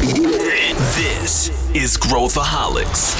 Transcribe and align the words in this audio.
This 0.00 1.52
is 1.74 1.94
Growthaholics. 1.98 3.14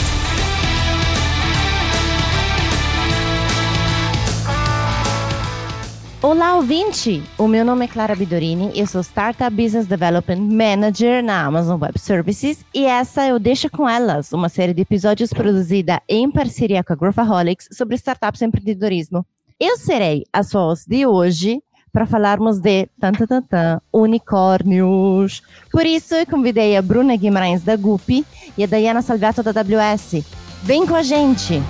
Olá, 6.22 6.56
ouvinte! 6.56 7.22
O 7.36 7.46
meu 7.46 7.66
nome 7.66 7.84
é 7.84 7.88
Clara 7.88 8.16
Bidorini, 8.16 8.72
eu 8.74 8.86
sou 8.86 9.02
Startup 9.02 9.54
Business 9.54 9.86
Development 9.86 10.40
Manager 10.40 11.22
na 11.22 11.44
Amazon 11.44 11.78
Web 11.78 11.98
Services 11.98 12.64
e 12.74 12.86
essa 12.86 13.26
é 13.26 13.34
o 13.34 13.38
Deixa 13.38 13.68
Com 13.68 13.86
Elas, 13.86 14.32
uma 14.32 14.48
série 14.48 14.72
de 14.72 14.80
episódios 14.80 15.34
produzida 15.34 16.00
em 16.08 16.30
parceria 16.30 16.82
com 16.82 16.94
a 16.94 16.96
Growthaholics 16.96 17.68
sobre 17.72 17.96
startups 17.96 18.40
e 18.40 18.46
empreendedorismo. 18.46 19.26
Eu 19.60 19.76
serei 19.76 20.24
a 20.32 20.42
sua 20.42 20.62
host 20.62 20.88
de 20.88 21.04
hoje 21.04 21.62
para 21.92 22.06
falarmos 22.06 22.58
de 22.58 22.86
tan, 22.98 23.12
tan, 23.12 23.42
tan, 23.42 23.80
unicórnios. 23.92 25.42
Por 25.70 25.84
isso, 25.84 26.14
eu 26.14 26.26
convidei 26.26 26.76
a 26.76 26.82
Bruna 26.82 27.16
Guimarães 27.16 27.62
da 27.62 27.76
Gupi 27.76 28.24
e 28.56 28.64
a 28.64 28.66
Dayana 28.66 29.02
Salviato 29.02 29.42
da 29.42 29.50
AWS. 29.50 30.24
Vem 30.62 30.86
com 30.86 30.94
a 30.94 31.02
gente! 31.02 31.62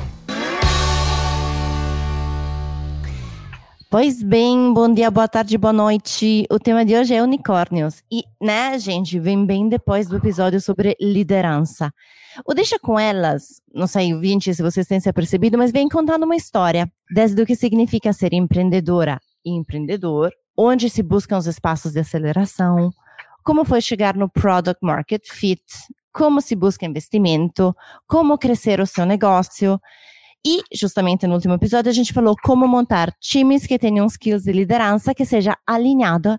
Pois 3.90 4.22
bem, 4.22 4.72
bom 4.72 4.92
dia, 4.94 5.10
boa 5.10 5.26
tarde, 5.26 5.58
boa 5.58 5.72
noite. 5.72 6.46
O 6.48 6.60
tema 6.60 6.84
de 6.84 6.94
hoje 6.94 7.12
é 7.12 7.20
unicórnios. 7.20 8.04
E, 8.08 8.22
né, 8.40 8.78
gente, 8.78 9.18
vem 9.18 9.44
bem 9.44 9.68
depois 9.68 10.06
do 10.06 10.16
episódio 10.16 10.60
sobre 10.60 10.94
liderança. 11.00 11.92
O 12.46 12.54
Deixa 12.54 12.78
com 12.78 12.96
Elas, 12.96 13.60
não 13.74 13.88
sei, 13.88 14.14
ouvinte, 14.14 14.54
se 14.54 14.62
vocês 14.62 14.86
têm 14.86 15.00
se 15.00 15.08
apercebido, 15.08 15.58
mas 15.58 15.72
vem 15.72 15.88
contando 15.88 16.22
uma 16.22 16.36
história 16.36 16.88
desde 17.12 17.42
o 17.42 17.46
que 17.46 17.56
significa 17.56 18.12
ser 18.12 18.32
empreendedora 18.32 19.20
e 19.44 19.50
empreendedor, 19.50 20.32
onde 20.56 20.90
se 20.90 21.02
buscam 21.02 21.38
os 21.38 21.46
espaços 21.46 21.92
de 21.92 22.00
aceleração, 22.00 22.92
como 23.42 23.64
foi 23.64 23.80
chegar 23.80 24.16
no 24.16 24.28
Product 24.28 24.78
Market 24.82 25.22
Fit, 25.30 25.62
como 26.12 26.40
se 26.40 26.54
busca 26.54 26.86
investimento, 26.86 27.74
como 28.06 28.38
crescer 28.38 28.80
o 28.80 28.86
seu 28.86 29.06
negócio. 29.06 29.80
E, 30.46 30.62
justamente 30.74 31.26
no 31.26 31.34
último 31.34 31.54
episódio, 31.54 31.90
a 31.90 31.94
gente 31.94 32.12
falou 32.12 32.34
como 32.42 32.66
montar 32.66 33.12
times 33.20 33.66
que 33.66 33.78
tenham 33.78 34.06
skills 34.06 34.44
de 34.44 34.52
liderança 34.52 35.14
que 35.14 35.24
seja 35.24 35.56
alinhada 35.66 36.38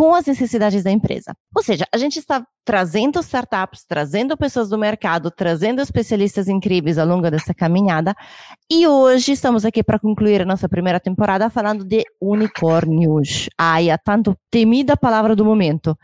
com 0.00 0.14
as 0.14 0.24
necessidades 0.24 0.82
da 0.82 0.90
empresa. 0.90 1.36
Ou 1.54 1.62
seja, 1.62 1.84
a 1.92 1.98
gente 1.98 2.18
está 2.18 2.42
trazendo 2.64 3.20
startups, 3.20 3.84
trazendo 3.86 4.34
pessoas 4.34 4.70
do 4.70 4.78
mercado, 4.78 5.30
trazendo 5.30 5.82
especialistas 5.82 6.48
incríveis 6.48 6.96
ao 6.96 7.06
longo 7.06 7.30
dessa 7.30 7.52
caminhada. 7.52 8.14
E 8.72 8.86
hoje 8.86 9.32
estamos 9.32 9.62
aqui 9.62 9.84
para 9.84 9.98
concluir 9.98 10.40
a 10.40 10.46
nossa 10.46 10.70
primeira 10.70 10.98
temporada 10.98 11.50
falando 11.50 11.84
de 11.84 12.02
unicórnios. 12.18 13.50
Ai, 13.58 13.90
a 13.90 13.98
tanto 13.98 14.34
temida 14.50 14.96
palavra 14.96 15.36
do 15.36 15.44
momento. 15.44 15.94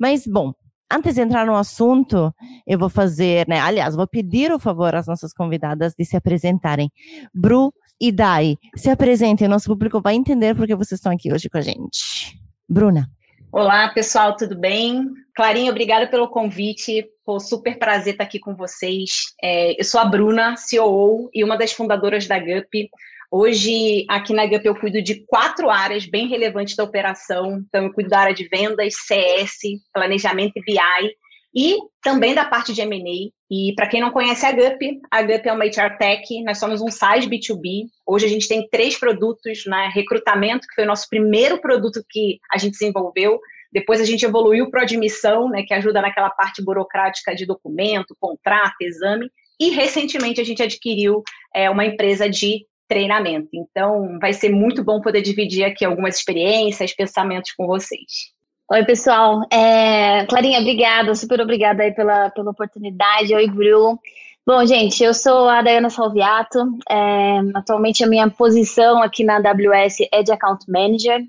Mas, 0.00 0.26
bom, 0.26 0.54
antes 0.90 1.16
de 1.16 1.20
entrar 1.20 1.44
no 1.44 1.54
assunto, 1.54 2.34
eu 2.66 2.78
vou 2.78 2.88
fazer, 2.88 3.46
né? 3.46 3.60
Aliás, 3.60 3.94
vou 3.94 4.08
pedir 4.08 4.52
o 4.52 4.58
favor 4.58 4.94
às 4.94 5.06
nossas 5.06 5.34
convidadas 5.34 5.92
de 5.92 6.06
se 6.06 6.16
apresentarem. 6.16 6.90
Bru 7.34 7.74
e 8.00 8.10
Dai, 8.10 8.56
se 8.74 8.88
apresentem, 8.88 9.48
nosso 9.48 9.68
público 9.68 10.00
vai 10.00 10.14
entender 10.14 10.56
porque 10.56 10.74
vocês 10.74 10.98
estão 10.98 11.12
aqui 11.12 11.30
hoje 11.30 11.50
com 11.50 11.58
a 11.58 11.60
gente. 11.60 12.42
Bruna. 12.66 13.13
Olá, 13.56 13.86
pessoal, 13.86 14.34
tudo 14.34 14.56
bem? 14.58 15.14
Clarinha, 15.32 15.70
obrigada 15.70 16.08
pelo 16.08 16.26
convite. 16.26 17.08
Pô, 17.24 17.38
super 17.38 17.78
prazer 17.78 18.14
estar 18.14 18.24
aqui 18.24 18.40
com 18.40 18.52
vocês. 18.52 19.32
É, 19.40 19.80
eu 19.80 19.84
sou 19.84 20.00
a 20.00 20.04
Bruna, 20.04 20.56
CEO 20.56 21.30
e 21.32 21.44
uma 21.44 21.56
das 21.56 21.70
fundadoras 21.70 22.26
da 22.26 22.36
GUP. 22.36 22.90
Hoje, 23.30 24.04
aqui 24.10 24.34
na 24.34 24.44
GUP, 24.44 24.66
eu 24.66 24.74
cuido 24.74 25.00
de 25.00 25.24
quatro 25.26 25.70
áreas 25.70 26.04
bem 26.04 26.26
relevantes 26.26 26.74
da 26.74 26.82
operação. 26.82 27.64
Então, 27.68 27.84
eu 27.84 27.92
cuido 27.92 28.10
da 28.10 28.18
área 28.18 28.34
de 28.34 28.48
vendas, 28.48 28.92
CS, 29.06 29.60
planejamento 29.92 30.54
e 30.56 30.60
BI, 30.60 31.14
e 31.54 31.76
também 32.02 32.34
da 32.34 32.44
parte 32.44 32.72
de 32.72 32.80
M&A. 32.80 33.30
E 33.50 33.74
para 33.74 33.86
quem 33.86 34.00
não 34.00 34.10
conhece 34.10 34.44
a 34.44 34.52
GUP, 34.52 35.00
a 35.10 35.22
GUP 35.22 35.48
é 35.48 35.52
uma 35.52 35.64
HR 35.64 35.96
Tech, 35.98 36.42
nós 36.42 36.58
somos 36.58 36.80
um 36.80 36.90
SaaS 36.90 37.26
B2B. 37.26 37.86
Hoje 38.06 38.26
a 38.26 38.28
gente 38.28 38.48
tem 38.48 38.68
três 38.68 38.98
produtos, 38.98 39.64
né? 39.66 39.90
Recrutamento, 39.94 40.66
que 40.66 40.74
foi 40.74 40.84
o 40.84 40.88
nosso 40.88 41.08
primeiro 41.08 41.60
produto 41.60 42.04
que 42.10 42.38
a 42.52 42.58
gente 42.58 42.72
desenvolveu. 42.72 43.38
Depois 43.72 44.00
a 44.00 44.04
gente 44.04 44.24
evoluiu 44.24 44.70
para 44.70 44.82
admissão, 44.82 45.48
né, 45.48 45.64
que 45.66 45.74
ajuda 45.74 46.00
naquela 46.00 46.30
parte 46.30 46.62
burocrática 46.62 47.34
de 47.34 47.44
documento, 47.44 48.16
contrato, 48.20 48.76
exame. 48.80 49.28
E 49.58 49.70
recentemente 49.70 50.40
a 50.40 50.44
gente 50.44 50.62
adquiriu 50.62 51.22
é, 51.54 51.68
uma 51.70 51.84
empresa 51.84 52.28
de 52.28 52.66
treinamento. 52.88 53.48
Então, 53.52 54.18
vai 54.20 54.32
ser 54.32 54.50
muito 54.50 54.84
bom 54.84 55.00
poder 55.00 55.22
dividir 55.22 55.64
aqui 55.64 55.84
algumas 55.84 56.16
experiências, 56.16 56.94
pensamentos 56.94 57.52
com 57.52 57.66
vocês. 57.66 58.33
Oi, 58.74 58.84
pessoal. 58.84 59.46
É, 59.52 60.26
Clarinha, 60.26 60.58
obrigada, 60.58 61.14
super 61.14 61.40
obrigada 61.40 61.84
aí 61.84 61.92
pela, 61.92 62.28
pela 62.30 62.50
oportunidade. 62.50 63.32
Oi, 63.32 63.48
Bru. 63.48 63.96
Bom, 64.44 64.66
gente, 64.66 65.00
eu 65.00 65.14
sou 65.14 65.48
a 65.48 65.62
Dayana 65.62 65.88
Salviato. 65.88 66.58
É, 66.90 67.38
atualmente 67.54 68.02
a 68.02 68.08
minha 68.08 68.28
posição 68.28 69.00
aqui 69.00 69.22
na 69.22 69.36
AWS 69.36 69.98
é 70.10 70.24
de 70.24 70.32
Account 70.32 70.64
Manager. 70.68 71.20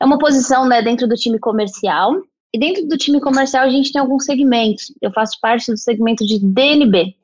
É 0.00 0.04
uma 0.04 0.18
posição 0.18 0.66
né, 0.66 0.82
dentro 0.82 1.06
do 1.06 1.14
time 1.14 1.38
comercial. 1.38 2.24
E 2.52 2.58
dentro 2.58 2.84
do 2.88 2.96
time 2.96 3.20
comercial 3.20 3.66
a 3.66 3.70
gente 3.70 3.92
tem 3.92 4.00
alguns 4.00 4.24
segmentos. 4.24 4.92
Eu 5.00 5.12
faço 5.12 5.38
parte 5.40 5.70
do 5.70 5.78
segmento 5.78 6.26
de 6.26 6.40
DNB. 6.40 7.14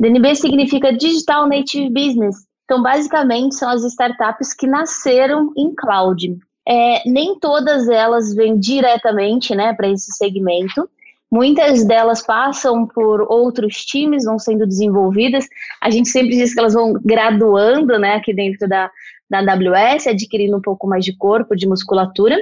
DNB 0.00 0.34
significa 0.34 0.96
Digital 0.96 1.46
Native 1.46 1.90
Business, 1.90 2.36
então, 2.70 2.80
basicamente, 2.80 3.56
são 3.56 3.68
as 3.68 3.82
startups 3.82 4.54
que 4.54 4.64
nasceram 4.64 5.52
em 5.56 5.74
cloud. 5.74 6.38
É, 6.66 7.08
nem 7.08 7.38
todas 7.38 7.88
elas 7.88 8.34
vêm 8.34 8.58
diretamente 8.58 9.54
né, 9.54 9.72
para 9.74 9.88
esse 9.88 10.12
segmento. 10.12 10.88
Muitas 11.30 11.84
delas 11.84 12.24
passam 12.26 12.86
por 12.86 13.22
outros 13.30 13.84
times, 13.84 14.24
vão 14.24 14.38
sendo 14.38 14.66
desenvolvidas. 14.66 15.46
A 15.80 15.88
gente 15.88 16.08
sempre 16.08 16.30
diz 16.30 16.52
que 16.52 16.58
elas 16.58 16.74
vão 16.74 16.94
graduando 17.04 17.98
né, 17.98 18.14
aqui 18.14 18.34
dentro 18.34 18.68
da, 18.68 18.90
da 19.30 19.38
AWS, 19.38 20.08
adquirindo 20.08 20.56
um 20.56 20.60
pouco 20.60 20.88
mais 20.88 21.04
de 21.04 21.16
corpo, 21.16 21.54
de 21.54 21.68
musculatura. 21.68 22.36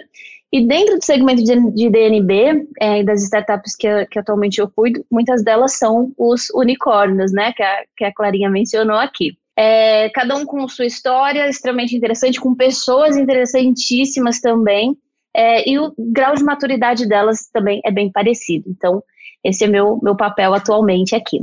E 0.51 0.67
dentro 0.67 0.97
do 0.97 1.05
segmento 1.05 1.45
de, 1.45 1.73
de 1.73 1.91
DNB, 1.91 2.67
é, 2.81 3.03
das 3.03 3.23
startups 3.23 3.77
que, 3.77 4.07
que 4.07 4.19
atualmente 4.19 4.59
eu 4.59 4.71
cuido, 4.71 5.05
muitas 5.11 5.45
delas 5.45 5.77
são 5.77 6.11
os 6.17 6.49
unicórnios, 6.55 7.31
né, 7.33 7.53
que 7.53 7.63
a, 7.63 7.85
que 7.95 8.05
a 8.05 8.15
Clarinha 8.15 8.49
mencionou 8.49 8.97
aqui. 8.97 9.37
É, 9.59 10.09
cada 10.11 10.37
um 10.37 10.45
com 10.45 10.69
sua 10.69 10.87
história 10.87 11.49
extremamente 11.49 11.97
interessante, 11.97 12.41
com 12.41 12.55
pessoas 12.55 13.17
interessantíssimas 13.17 14.41
também, 14.41 14.97
é, 15.35 15.69
e 15.69 15.77
o 15.81 15.93
grau 15.99 16.37
de 16.37 16.45
maturidade 16.45 17.09
delas 17.09 17.49
também 17.53 17.81
é 17.85 17.91
bem 17.91 18.09
parecido. 18.11 18.67
Então, 18.69 19.03
esse 19.43 19.65
é 19.65 19.67
meu, 19.67 19.99
meu 20.01 20.17
papel 20.17 20.55
atualmente 20.55 21.17
aqui. 21.17 21.41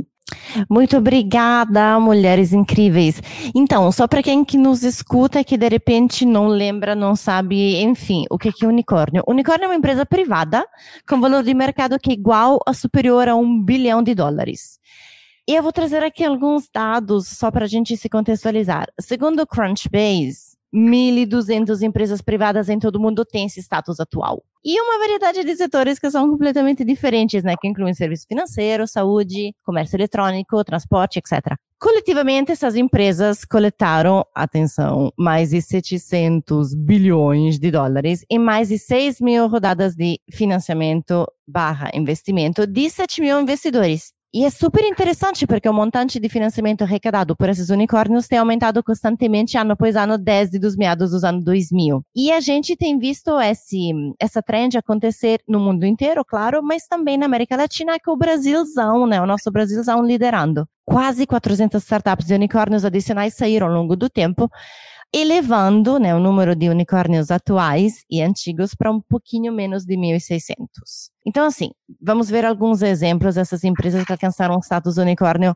Muito 0.68 0.96
obrigada, 0.96 2.00
mulheres 2.00 2.54
incríveis. 2.54 3.20
Então, 3.54 3.92
só 3.92 4.08
para 4.08 4.22
quem 4.22 4.44
que 4.44 4.56
nos 4.56 4.82
escuta 4.82 5.44
que 5.44 5.58
de 5.58 5.68
repente 5.68 6.24
não 6.24 6.46
lembra, 6.46 6.94
não 6.94 7.14
sabe, 7.14 7.80
enfim, 7.82 8.24
o 8.30 8.38
que 8.38 8.50
é 8.64 8.66
unicórnio? 8.66 9.22
Unicórnio 9.28 9.64
é 9.64 9.68
uma 9.68 9.76
empresa 9.76 10.06
privada 10.06 10.66
com 11.06 11.20
valor 11.20 11.42
de 11.42 11.52
mercado 11.52 11.98
que 11.98 12.10
é 12.10 12.14
igual 12.14 12.60
a 12.66 12.72
superior 12.72 13.28
a 13.28 13.36
um 13.36 13.62
bilhão 13.62 14.02
de 14.02 14.14
dólares. 14.14 14.78
E 15.48 15.54
eu 15.54 15.62
vou 15.62 15.72
trazer 15.72 16.02
aqui 16.02 16.24
alguns 16.24 16.68
dados 16.68 17.28
só 17.28 17.52
para 17.52 17.66
a 17.66 17.68
gente 17.68 17.96
se 17.96 18.08
contextualizar. 18.08 18.88
Segundo 19.00 19.42
o 19.42 19.46
Crunchbase, 19.46 20.56
1.200 20.74 21.82
empresas 21.82 22.20
privadas 22.20 22.68
em 22.68 22.80
todo 22.80 22.96
o 22.96 23.00
mundo 23.00 23.24
têm 23.24 23.46
esse 23.46 23.60
status 23.62 24.00
atual. 24.00 24.42
E 24.64 24.80
uma 24.80 24.98
variedade 24.98 25.44
de 25.44 25.54
setores 25.54 26.00
que 26.00 26.10
são 26.10 26.28
completamente 26.28 26.84
diferentes, 26.84 27.44
né? 27.44 27.54
Que 27.60 27.68
incluem 27.68 27.94
serviço 27.94 28.26
financeiro, 28.26 28.88
saúde, 28.88 29.54
comércio 29.64 29.96
eletrônico, 29.96 30.64
transporte, 30.64 31.20
etc. 31.20 31.54
Coletivamente, 31.78 32.50
essas 32.50 32.74
empresas 32.74 33.44
coletaram, 33.44 34.24
atenção, 34.34 35.12
mais 35.16 35.50
de 35.50 35.62
700 35.62 36.74
bilhões 36.74 37.60
de 37.60 37.70
dólares 37.70 38.24
em 38.28 38.40
mais 38.40 38.70
de 38.70 38.78
6 38.80 39.20
mil 39.20 39.46
rodadas 39.46 39.94
de 39.94 40.18
financiamento 40.32 41.24
barra 41.46 41.92
investimento 41.94 42.66
de 42.66 42.90
7 42.90 43.20
mil 43.20 43.40
investidores. 43.40 44.15
E 44.34 44.44
é 44.44 44.50
super 44.50 44.84
interessante 44.84 45.46
porque 45.46 45.68
o 45.68 45.72
montante 45.72 46.20
de 46.20 46.28
financiamento 46.28 46.82
arrecadado 46.82 47.34
por 47.34 47.48
esses 47.48 47.70
unicórnios 47.70 48.26
tem 48.26 48.38
aumentado 48.38 48.82
constantemente 48.82 49.56
ano 49.56 49.72
após 49.72 49.96
ano 49.96 50.18
desde 50.18 50.58
os 50.66 50.76
meados 50.76 51.12
dos 51.12 51.24
anos 51.24 51.44
2000. 51.44 52.02
E 52.14 52.30
a 52.30 52.40
gente 52.40 52.76
tem 52.76 52.98
visto 52.98 53.40
esse, 53.40 53.92
essa 54.20 54.42
trend 54.42 54.76
acontecer 54.76 55.40
no 55.48 55.60
mundo 55.60 55.86
inteiro, 55.86 56.24
claro, 56.24 56.62
mas 56.62 56.86
também 56.86 57.16
na 57.16 57.26
América 57.26 57.56
Latina, 57.56 57.98
que 57.98 58.10
é 58.10 58.12
o 58.12 58.16
Brasilzão, 58.16 59.06
né? 59.06 59.20
O 59.22 59.26
nosso 59.26 59.50
Brasilzão 59.50 60.04
liderando. 60.04 60.66
Quase 60.84 61.26
400 61.26 61.82
startups 61.82 62.26
de 62.26 62.34
unicórnios 62.34 62.84
adicionais 62.84 63.34
saíram 63.34 63.68
ao 63.68 63.72
longo 63.72 63.96
do 63.96 64.08
tempo, 64.08 64.50
elevando 65.12 65.98
né, 65.98 66.14
o 66.14 66.20
número 66.20 66.54
de 66.54 66.68
unicórnios 66.68 67.30
atuais 67.30 68.04
e 68.10 68.20
antigos 68.22 68.74
para 68.74 68.90
um 68.90 69.00
pouquinho 69.00 69.52
menos 69.52 69.84
de 69.84 69.96
1.600. 69.96 70.54
Então, 71.24 71.46
assim, 71.46 71.70
vamos 72.00 72.28
ver 72.28 72.44
alguns 72.44 72.82
exemplos 72.82 73.36
dessas 73.36 73.64
empresas 73.64 74.04
que 74.04 74.12
alcançaram 74.12 74.56
o 74.56 74.62
status 74.62 74.96
unicórnio 74.96 75.54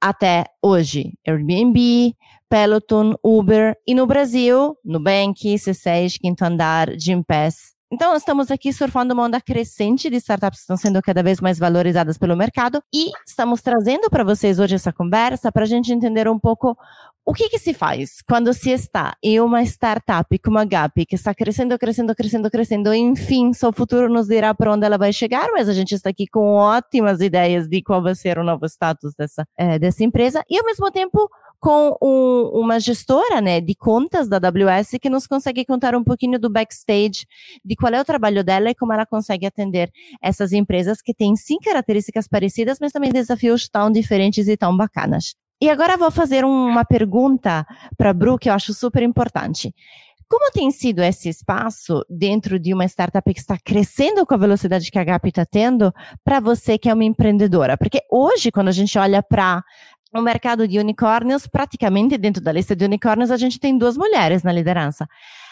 até 0.00 0.44
hoje. 0.62 1.12
Airbnb, 1.26 2.14
Peloton, 2.48 3.14
Uber 3.22 3.76
e 3.86 3.94
no 3.94 4.06
Brasil, 4.06 4.76
Nubank, 4.84 5.54
C6, 5.54 6.18
Quinto 6.20 6.44
Andar, 6.44 6.88
Gympass 6.98 7.74
Então, 7.92 8.14
estamos 8.16 8.50
aqui 8.50 8.72
surfando 8.72 9.14
uma 9.14 9.24
onda 9.24 9.40
crescente 9.40 10.08
de 10.08 10.16
startups 10.16 10.58
que 10.58 10.62
estão 10.62 10.76
sendo 10.76 11.00
cada 11.02 11.22
vez 11.22 11.40
mais 11.40 11.58
valorizadas 11.58 12.16
pelo 12.18 12.36
mercado 12.36 12.82
e 12.92 13.10
estamos 13.26 13.60
trazendo 13.62 14.08
para 14.08 14.24
vocês 14.24 14.58
hoje 14.58 14.74
essa 14.74 14.92
conversa 14.92 15.52
para 15.52 15.62
a 15.62 15.66
gente 15.66 15.92
entender 15.92 16.28
um 16.28 16.38
pouco 16.38 16.76
o 17.24 17.32
que, 17.32 17.48
que, 17.48 17.58
se 17.58 17.72
faz 17.72 18.22
quando 18.26 18.52
se 18.52 18.70
está 18.70 19.16
em 19.22 19.40
uma 19.40 19.62
startup 19.62 20.38
como 20.38 20.58
a 20.58 20.64
Gap, 20.64 21.06
que 21.06 21.14
está 21.14 21.34
crescendo, 21.34 21.78
crescendo, 21.78 22.14
crescendo, 22.14 22.50
crescendo, 22.50 22.94
enfim, 22.94 23.52
só 23.52 23.68
o 23.68 23.72
futuro 23.72 24.08
nos 24.08 24.26
dirá 24.26 24.54
para 24.54 24.72
onde 24.72 24.86
ela 24.86 24.98
vai 24.98 25.12
chegar, 25.12 25.48
mas 25.52 25.68
a 25.68 25.72
gente 25.72 25.94
está 25.94 26.10
aqui 26.10 26.26
com 26.26 26.54
ótimas 26.54 27.20
ideias 27.20 27.68
de 27.68 27.82
qual 27.82 28.02
vai 28.02 28.14
ser 28.14 28.38
o 28.38 28.44
novo 28.44 28.66
status 28.66 29.14
dessa, 29.16 29.46
é, 29.56 29.78
dessa 29.78 30.02
empresa, 30.02 30.42
e 30.48 30.58
ao 30.58 30.64
mesmo 30.64 30.90
tempo 30.90 31.28
com 31.60 31.96
um, 32.02 32.60
uma 32.60 32.80
gestora 32.80 33.40
né, 33.40 33.60
de 33.60 33.74
contas 33.74 34.28
da 34.28 34.38
AWS 34.38 34.92
que 35.00 35.10
nos 35.10 35.26
consegue 35.26 35.64
contar 35.64 35.94
um 35.94 36.02
pouquinho 36.02 36.38
do 36.38 36.48
backstage, 36.48 37.26
de 37.62 37.76
qual 37.76 37.92
é 37.92 38.00
o 38.00 38.04
trabalho 38.04 38.42
dela 38.42 38.70
e 38.70 38.74
como 38.74 38.94
ela 38.94 39.04
consegue 39.04 39.46
atender 39.46 39.90
essas 40.22 40.52
empresas 40.52 41.02
que 41.02 41.14
têm 41.14 41.36
sim 41.36 41.58
características 41.58 42.26
parecidas, 42.26 42.78
mas 42.80 42.92
também 42.92 43.12
desafios 43.12 43.68
tão 43.68 43.90
diferentes 43.90 44.48
e 44.48 44.56
tão 44.56 44.74
bacanas. 44.74 45.34
E 45.60 45.68
agora 45.68 45.96
vou 45.96 46.10
fazer 46.10 46.44
uma 46.44 46.84
pergunta 46.84 47.66
para 47.96 48.10
a 48.10 48.14
Bru 48.14 48.38
que 48.38 48.48
eu 48.48 48.54
acho 48.54 48.72
super 48.72 49.02
importante. 49.02 49.74
Como 50.26 50.50
tem 50.52 50.70
sido 50.70 51.02
esse 51.02 51.28
espaço 51.28 52.02
dentro 52.08 52.58
de 52.58 52.72
uma 52.72 52.84
startup 52.86 53.34
que 53.34 53.40
está 53.40 53.58
crescendo 53.58 54.24
com 54.24 54.32
a 54.32 54.38
velocidade 54.38 54.90
que 54.90 54.98
a 54.98 55.04
Gap 55.04 55.28
está 55.28 55.44
tendo 55.44 55.92
para 56.24 56.38
você 56.40 56.78
que 56.78 56.88
é 56.88 56.94
uma 56.94 57.04
empreendedora? 57.04 57.76
Porque 57.76 58.00
hoje, 58.10 58.50
quando 58.50 58.68
a 58.68 58.72
gente 58.72 58.96
olha 58.96 59.22
para 59.22 59.62
no 60.14 60.22
mercado 60.22 60.66
de 60.66 60.78
unicórnios, 60.78 61.46
praticamente 61.46 62.16
dentro 62.16 62.42
da 62.42 62.52
lista 62.52 62.74
de 62.74 62.84
unicórnios, 62.84 63.30
a 63.30 63.36
gente 63.36 63.58
tem 63.58 63.76
duas 63.76 63.96
mulheres 63.96 64.42
na 64.42 64.52
liderança. 64.52 65.06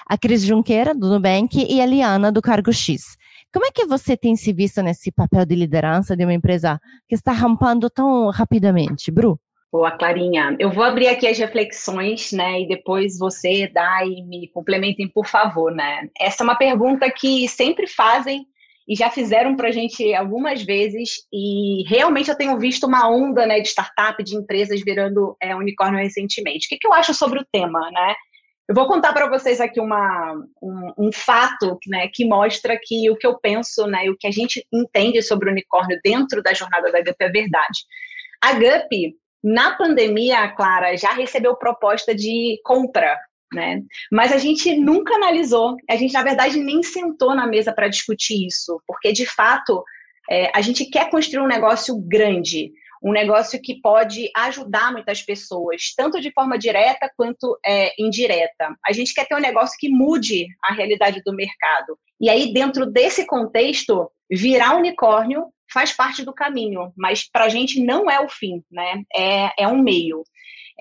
A 0.06 0.16
Cris 0.16 0.42
Junqueira, 0.42 0.94
do 0.94 1.10
Nubank, 1.10 1.66
e 1.68 1.80
a 1.82 1.86
Liana, 1.86 2.32
do 2.32 2.40
Cargo 2.40 2.72
X. 2.72 3.16
Como 3.52 3.66
é 3.66 3.70
que 3.70 3.84
você 3.84 4.16
tem 4.16 4.36
se 4.36 4.52
visto 4.52 4.80
nesse 4.80 5.10
papel 5.10 5.44
de 5.44 5.54
liderança 5.54 6.16
de 6.16 6.24
uma 6.24 6.34
empresa 6.34 6.80
que 7.08 7.14
está 7.14 7.32
rampando 7.32 7.90
tão 7.90 8.30
rapidamente, 8.30 9.10
Bru? 9.10 9.40
Boa, 9.70 9.90
Clarinha. 9.90 10.56
Eu 10.58 10.70
vou 10.70 10.82
abrir 10.82 11.08
aqui 11.08 11.26
as 11.26 11.38
reflexões, 11.38 12.32
né? 12.32 12.62
E 12.62 12.68
depois 12.68 13.18
você 13.18 13.68
dá 13.68 14.00
e 14.04 14.22
me 14.22 14.48
complementem, 14.48 15.06
por 15.06 15.26
favor, 15.26 15.70
né? 15.70 16.08
Essa 16.18 16.42
é 16.42 16.44
uma 16.44 16.56
pergunta 16.56 17.10
que 17.10 17.46
sempre 17.48 17.86
fazem 17.86 18.46
e 18.88 18.96
já 18.96 19.10
fizeram 19.10 19.54
para 19.54 19.68
a 19.68 19.70
gente 19.70 20.14
algumas 20.14 20.62
vezes, 20.62 21.26
e 21.30 21.84
realmente 21.86 22.30
eu 22.30 22.36
tenho 22.36 22.58
visto 22.58 22.86
uma 22.86 23.06
onda 23.10 23.44
né, 23.44 23.60
de 23.60 23.68
startup, 23.68 24.24
de 24.24 24.34
empresas 24.34 24.80
virando 24.82 25.36
é, 25.42 25.54
unicórnio 25.54 26.00
recentemente. 26.00 26.64
O 26.64 26.68
que, 26.70 26.78
que 26.78 26.86
eu 26.86 26.94
acho 26.94 27.12
sobre 27.12 27.38
o 27.38 27.46
tema, 27.52 27.78
né? 27.90 28.14
Eu 28.66 28.74
vou 28.74 28.86
contar 28.86 29.12
para 29.12 29.28
vocês 29.28 29.60
aqui 29.60 29.78
uma, 29.78 30.34
um, 30.62 30.92
um, 30.98 31.12
fato 31.12 31.78
né, 31.86 32.08
que 32.08 32.24
mostra 32.24 32.78
que 32.82 33.10
o 33.10 33.16
que 33.16 33.26
eu 33.26 33.38
penso, 33.38 33.86
né, 33.86 34.08
o 34.08 34.16
que 34.16 34.26
a 34.26 34.30
gente 34.30 34.66
entende 34.72 35.20
sobre 35.22 35.48
o 35.48 35.52
unicórnio 35.52 36.00
dentro 36.02 36.42
da 36.42 36.54
jornada 36.54 36.90
da 36.90 37.00
GUP 37.00 37.16
é 37.20 37.28
verdade. 37.28 37.80
A 38.42 38.54
GUP, 38.54 39.16
na 39.42 39.76
pandemia, 39.76 40.48
Clara, 40.48 40.96
já 40.96 41.12
recebeu 41.12 41.56
proposta 41.56 42.14
de 42.14 42.60
compra 42.64 43.16
né? 43.52 43.82
Mas 44.12 44.32
a 44.32 44.38
gente 44.38 44.76
nunca 44.76 45.14
analisou, 45.14 45.76
a 45.88 45.96
gente, 45.96 46.12
na 46.12 46.22
verdade, 46.22 46.58
nem 46.58 46.82
sentou 46.82 47.34
na 47.34 47.46
mesa 47.46 47.72
para 47.72 47.88
discutir 47.88 48.46
isso, 48.46 48.80
porque, 48.86 49.12
de 49.12 49.26
fato, 49.26 49.82
é, 50.30 50.50
a 50.54 50.60
gente 50.60 50.84
quer 50.84 51.10
construir 51.10 51.42
um 51.42 51.48
negócio 51.48 51.96
grande, 51.98 52.70
um 53.02 53.12
negócio 53.12 53.60
que 53.62 53.80
pode 53.80 54.30
ajudar 54.34 54.92
muitas 54.92 55.22
pessoas, 55.22 55.94
tanto 55.96 56.20
de 56.20 56.32
forma 56.32 56.58
direta 56.58 57.10
quanto 57.16 57.58
é, 57.64 57.92
indireta. 57.98 58.76
A 58.86 58.92
gente 58.92 59.14
quer 59.14 59.26
ter 59.26 59.34
um 59.34 59.40
negócio 59.40 59.76
que 59.78 59.88
mude 59.88 60.46
a 60.62 60.72
realidade 60.72 61.22
do 61.24 61.34
mercado. 61.34 61.98
E 62.20 62.28
aí, 62.28 62.52
dentro 62.52 62.86
desse 62.86 63.26
contexto, 63.26 64.10
virar 64.30 64.76
unicórnio 64.76 65.46
faz 65.72 65.92
parte 65.92 66.24
do 66.24 66.32
caminho, 66.32 66.92
mas 66.96 67.28
para 67.30 67.44
a 67.44 67.48
gente 67.48 67.82
não 67.82 68.10
é 68.10 68.20
o 68.20 68.28
fim, 68.28 68.62
né? 68.70 69.02
É, 69.14 69.64
é 69.64 69.68
um 69.68 69.80
meio. 69.80 70.24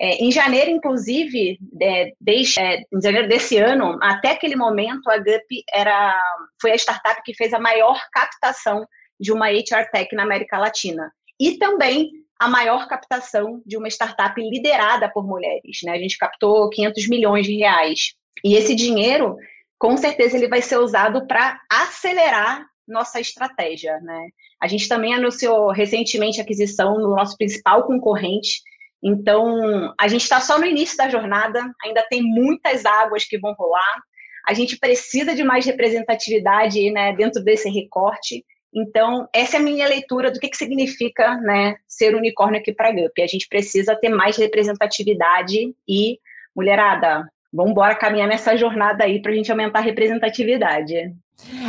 É, 0.00 0.24
em 0.24 0.30
janeiro, 0.30 0.70
inclusive, 0.70 1.58
é, 1.82 2.12
desde 2.20 2.60
é, 2.60 2.78
em 2.92 3.02
janeiro 3.02 3.28
desse 3.28 3.58
ano, 3.58 3.98
até 4.00 4.30
aquele 4.30 4.54
momento, 4.54 5.10
a 5.10 5.18
GUP 5.18 5.64
era, 5.72 6.16
foi 6.60 6.70
a 6.70 6.76
startup 6.76 7.20
que 7.24 7.34
fez 7.34 7.52
a 7.52 7.58
maior 7.58 8.00
captação 8.12 8.86
de 9.18 9.32
uma 9.32 9.50
HR 9.50 9.90
Tech 9.92 10.14
na 10.14 10.22
América 10.22 10.56
Latina. 10.56 11.12
E 11.38 11.58
também 11.58 12.10
a 12.38 12.48
maior 12.48 12.86
captação 12.88 13.62
de 13.66 13.76
uma 13.76 13.88
startup 13.88 14.40
liderada 14.40 15.10
por 15.10 15.26
mulheres. 15.26 15.78
Né? 15.84 15.92
A 15.92 15.98
gente 15.98 16.16
captou 16.16 16.68
500 16.70 17.08
milhões 17.08 17.46
de 17.46 17.56
reais. 17.56 18.14
E 18.44 18.54
esse 18.54 18.74
dinheiro, 18.74 19.36
com 19.78 19.96
certeza, 19.96 20.36
ele 20.36 20.48
vai 20.48 20.62
ser 20.62 20.78
usado 20.78 21.26
para 21.26 21.60
acelerar 21.70 22.64
nossa 22.86 23.20
estratégia. 23.20 23.98
Né? 24.00 24.28
A 24.60 24.68
gente 24.68 24.88
também 24.88 25.14
anunciou 25.14 25.70
recentemente 25.70 26.40
a 26.40 26.44
aquisição 26.44 26.94
do 26.94 27.10
nosso 27.10 27.36
principal 27.36 27.84
concorrente, 27.86 28.60
então, 29.02 29.94
a 29.98 30.08
gente 30.08 30.22
está 30.22 30.40
só 30.40 30.58
no 30.58 30.66
início 30.66 30.96
da 30.96 31.08
jornada, 31.08 31.62
ainda 31.84 32.04
tem 32.08 32.22
muitas 32.22 32.84
águas 32.84 33.24
que 33.24 33.38
vão 33.38 33.54
rolar. 33.54 34.02
A 34.46 34.54
gente 34.54 34.78
precisa 34.78 35.34
de 35.34 35.44
mais 35.44 35.64
representatividade 35.64 36.90
né, 36.90 37.14
dentro 37.14 37.42
desse 37.42 37.68
recorte. 37.68 38.44
Então, 38.74 39.28
essa 39.32 39.56
é 39.56 39.60
a 39.60 39.62
minha 39.62 39.86
leitura 39.88 40.30
do 40.30 40.38
que, 40.38 40.48
que 40.48 40.56
significa 40.56 41.36
né, 41.36 41.76
ser 41.86 42.14
unicórnio 42.14 42.60
aqui 42.60 42.72
para 42.72 42.88
a 42.88 42.92
GUP. 42.92 43.22
A 43.22 43.26
gente 43.26 43.48
precisa 43.48 43.96
ter 43.96 44.10
mais 44.10 44.36
representatividade 44.36 45.74
e, 45.88 46.18
mulherada, 46.54 47.26
vamos 47.52 47.72
embora 47.72 47.94
caminhar 47.94 48.28
nessa 48.28 48.56
jornada 48.56 49.04
aí 49.04 49.20
para 49.20 49.32
a 49.32 49.34
gente 49.34 49.50
aumentar 49.50 49.78
a 49.80 49.82
representatividade. 49.82 51.14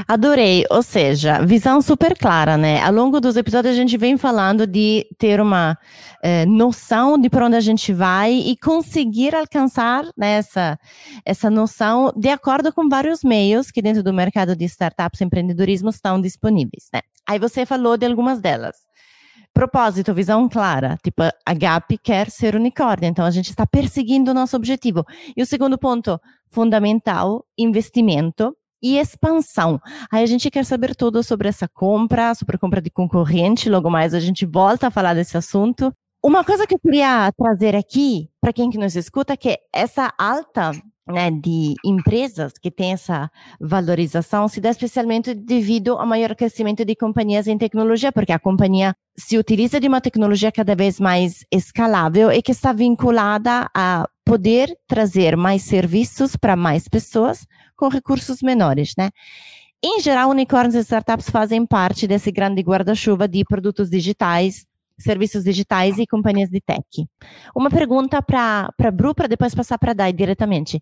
Adorei, 0.07 0.65
ou 0.71 0.81
seja, 0.81 1.45
visão 1.45 1.79
super 1.79 2.17
clara, 2.17 2.57
né? 2.57 2.81
Ao 2.81 2.91
longo 2.91 3.21
dos 3.21 3.37
episódios 3.37 3.73
a 3.73 3.77
gente 3.77 3.97
vem 3.97 4.17
falando 4.17 4.65
de 4.65 5.05
ter 5.19 5.39
uma 5.39 5.77
eh, 6.23 6.43
noção 6.47 7.19
de 7.19 7.29
para 7.29 7.45
onde 7.45 7.55
a 7.55 7.61
gente 7.61 7.93
vai 7.93 8.33
e 8.33 8.57
conseguir 8.57 9.35
alcançar 9.35 10.05
né, 10.17 10.37
essa, 10.37 10.79
essa 11.23 11.49
noção 11.51 12.11
de 12.15 12.29
acordo 12.29 12.73
com 12.73 12.89
vários 12.89 13.23
meios 13.23 13.69
que 13.69 13.81
dentro 13.81 14.01
do 14.01 14.11
mercado 14.11 14.55
de 14.55 14.65
startups 14.65 15.21
e 15.21 15.23
empreendedorismo 15.23 15.91
estão 15.91 16.19
disponíveis, 16.19 16.89
né? 16.91 17.01
Aí 17.27 17.37
você 17.37 17.63
falou 17.63 17.95
de 17.95 18.07
algumas 18.07 18.39
delas. 18.39 18.88
Propósito, 19.53 20.13
visão 20.13 20.47
clara. 20.47 20.97
Tipo, 21.03 21.23
a 21.45 21.53
Gap 21.53 21.97
quer 21.97 22.29
ser 22.29 22.55
unicórnio, 22.55 23.09
então 23.09 23.25
a 23.25 23.31
gente 23.31 23.49
está 23.49 23.65
perseguindo 23.65 24.31
o 24.31 24.33
nosso 24.33 24.55
objetivo. 24.55 25.05
E 25.35 25.41
o 25.41 25.45
segundo 25.45 25.77
ponto, 25.77 26.19
fundamental, 26.47 27.45
investimento 27.57 28.55
e 28.81 28.97
expansão. 28.97 29.79
Aí 30.11 30.23
a 30.23 30.27
gente 30.27 30.49
quer 30.49 30.65
saber 30.65 30.95
tudo 30.95 31.21
sobre 31.23 31.49
essa 31.49 31.67
compra, 31.67 32.33
sobre 32.33 32.55
a 32.55 32.59
compra 32.59 32.81
de 32.81 32.89
concorrente, 32.89 33.69
logo 33.69 33.89
mais 33.89 34.13
a 34.13 34.19
gente 34.19 34.45
volta 34.45 34.87
a 34.87 34.91
falar 34.91 35.13
desse 35.13 35.37
assunto. 35.37 35.93
Uma 36.23 36.43
coisa 36.43 36.67
que 36.67 36.75
eu 36.75 36.79
queria 36.79 37.31
trazer 37.31 37.75
aqui, 37.75 38.29
para 38.41 38.51
quem 38.51 38.69
que 38.69 38.77
nos 38.77 38.95
escuta, 38.95 39.37
que 39.37 39.57
essa 39.73 40.13
alta 40.17 40.71
né, 41.09 41.31
de 41.31 41.73
empresas 41.83 42.53
que 42.61 42.69
tem 42.69 42.93
essa 42.93 43.29
valorização 43.59 44.47
se 44.47 44.61
dá 44.61 44.69
especialmente 44.69 45.33
devido 45.33 45.93
ao 45.93 46.05
maior 46.05 46.35
crescimento 46.35 46.85
de 46.85 46.95
companhias 46.95 47.47
em 47.47 47.57
tecnologia, 47.57 48.11
porque 48.11 48.31
a 48.31 48.39
companhia 48.39 48.95
se 49.17 49.37
utiliza 49.37 49.79
de 49.79 49.87
uma 49.87 49.99
tecnologia 49.99 50.51
cada 50.51 50.75
vez 50.75 50.99
mais 50.99 51.43
escalável 51.51 52.31
e 52.31 52.41
que 52.41 52.51
está 52.51 52.71
vinculada 52.71 53.67
a 53.75 54.07
poder 54.23 54.69
trazer 54.87 55.35
mais 55.35 55.63
serviços 55.63 56.35
para 56.35 56.55
mais 56.55 56.87
pessoas 56.87 57.45
com 57.75 57.89
recursos 57.89 58.41
menores, 58.41 58.93
né? 58.97 59.09
Em 59.83 60.01
geral, 60.01 60.29
unicórnios 60.29 60.75
e 60.75 60.79
startups 60.79 61.29
fazem 61.29 61.65
parte 61.65 62.05
desse 62.05 62.31
grande 62.31 62.61
guarda-chuva 62.61 63.27
de 63.27 63.45
produtos 63.45 63.89
digitais, 63.89 64.65
serviços 64.99 65.43
digitais 65.43 65.97
e 65.97 66.05
companhias 66.05 66.49
de 66.49 66.59
tech. 66.59 67.07
Uma 67.55 67.69
pergunta 67.69 68.21
para 68.21 68.69
a 68.77 68.91
Bru, 68.91 69.15
para 69.15 69.27
depois 69.27 69.55
passar 69.55 69.77
para 69.77 69.91
a 69.91 69.93
Dai 69.93 70.13
diretamente. 70.13 70.79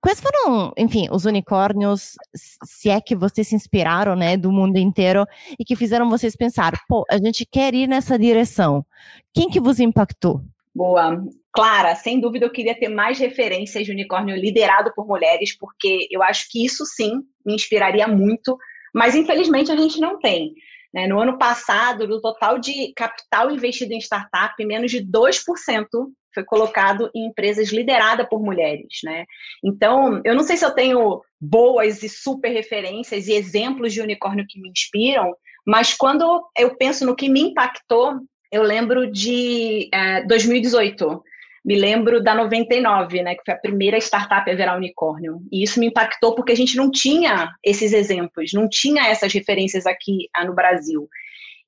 Quais 0.00 0.20
foram, 0.20 0.72
enfim, 0.76 1.08
os 1.10 1.24
unicórnios, 1.24 2.14
se 2.34 2.90
é 2.90 3.00
que 3.00 3.16
vocês 3.16 3.48
se 3.48 3.54
inspiraram, 3.54 4.14
né, 4.14 4.36
do 4.36 4.52
mundo 4.52 4.76
inteiro 4.76 5.26
e 5.58 5.64
que 5.64 5.74
fizeram 5.74 6.10
vocês 6.10 6.36
pensar, 6.36 6.72
pô, 6.88 7.04
a 7.10 7.16
gente 7.16 7.46
quer 7.46 7.74
ir 7.74 7.86
nessa 7.86 8.18
direção. 8.18 8.84
Quem 9.32 9.48
que 9.48 9.60
vos 9.60 9.80
impactou? 9.80 10.42
Boa. 10.74 11.24
Clara, 11.52 11.94
sem 11.94 12.20
dúvida 12.20 12.46
eu 12.46 12.50
queria 12.50 12.74
ter 12.74 12.88
mais 12.88 13.18
referências 13.18 13.86
de 13.86 13.92
unicórnio 13.92 14.34
liderado 14.36 14.92
por 14.94 15.06
mulheres, 15.06 15.56
porque 15.56 16.08
eu 16.10 16.20
acho 16.20 16.50
que 16.50 16.64
isso 16.64 16.84
sim 16.84 17.22
me 17.46 17.54
inspiraria 17.54 18.08
muito, 18.08 18.58
mas 18.92 19.14
infelizmente 19.14 19.70
a 19.70 19.76
gente 19.76 20.00
não 20.00 20.18
tem. 20.18 20.52
Né? 20.94 21.08
No 21.08 21.20
ano 21.20 21.36
passado, 21.36 22.06
do 22.06 22.20
total 22.20 22.56
de 22.58 22.92
capital 22.94 23.50
investido 23.50 23.92
em 23.92 23.98
startup, 23.98 24.54
menos 24.64 24.92
de 24.92 25.04
2% 25.04 25.88
foi 26.32 26.44
colocado 26.44 27.10
em 27.14 27.26
empresas 27.26 27.70
lideradas 27.70 28.28
por 28.28 28.40
mulheres. 28.40 29.00
Né? 29.02 29.24
Então, 29.64 30.22
eu 30.24 30.36
não 30.36 30.44
sei 30.44 30.56
se 30.56 30.64
eu 30.64 30.70
tenho 30.70 31.20
boas 31.40 32.02
e 32.04 32.08
super 32.08 32.50
referências 32.50 33.26
e 33.26 33.32
exemplos 33.32 33.92
de 33.92 34.00
unicórnio 34.00 34.46
que 34.48 34.60
me 34.60 34.70
inspiram, 34.70 35.34
mas 35.66 35.94
quando 35.94 36.24
eu 36.56 36.76
penso 36.76 37.04
no 37.04 37.16
que 37.16 37.28
me 37.28 37.40
impactou, 37.40 38.20
eu 38.52 38.62
lembro 38.62 39.10
de 39.10 39.88
é, 39.92 40.24
2018 40.26 41.22
me 41.64 41.76
lembro 41.76 42.22
da 42.22 42.34
99, 42.34 43.22
né, 43.22 43.34
que 43.34 43.42
foi 43.44 43.54
a 43.54 43.58
primeira 43.58 43.96
startup 43.98 44.48
a 44.50 44.54
virar 44.54 44.76
unicórnio. 44.76 45.40
E 45.50 45.62
isso 45.62 45.80
me 45.80 45.86
impactou 45.86 46.34
porque 46.34 46.52
a 46.52 46.56
gente 46.56 46.76
não 46.76 46.90
tinha 46.90 47.50
esses 47.64 47.92
exemplos, 47.92 48.52
não 48.52 48.68
tinha 48.68 49.06
essas 49.06 49.32
referências 49.32 49.86
aqui 49.86 50.28
ah, 50.34 50.44
no 50.44 50.54
Brasil. 50.54 51.08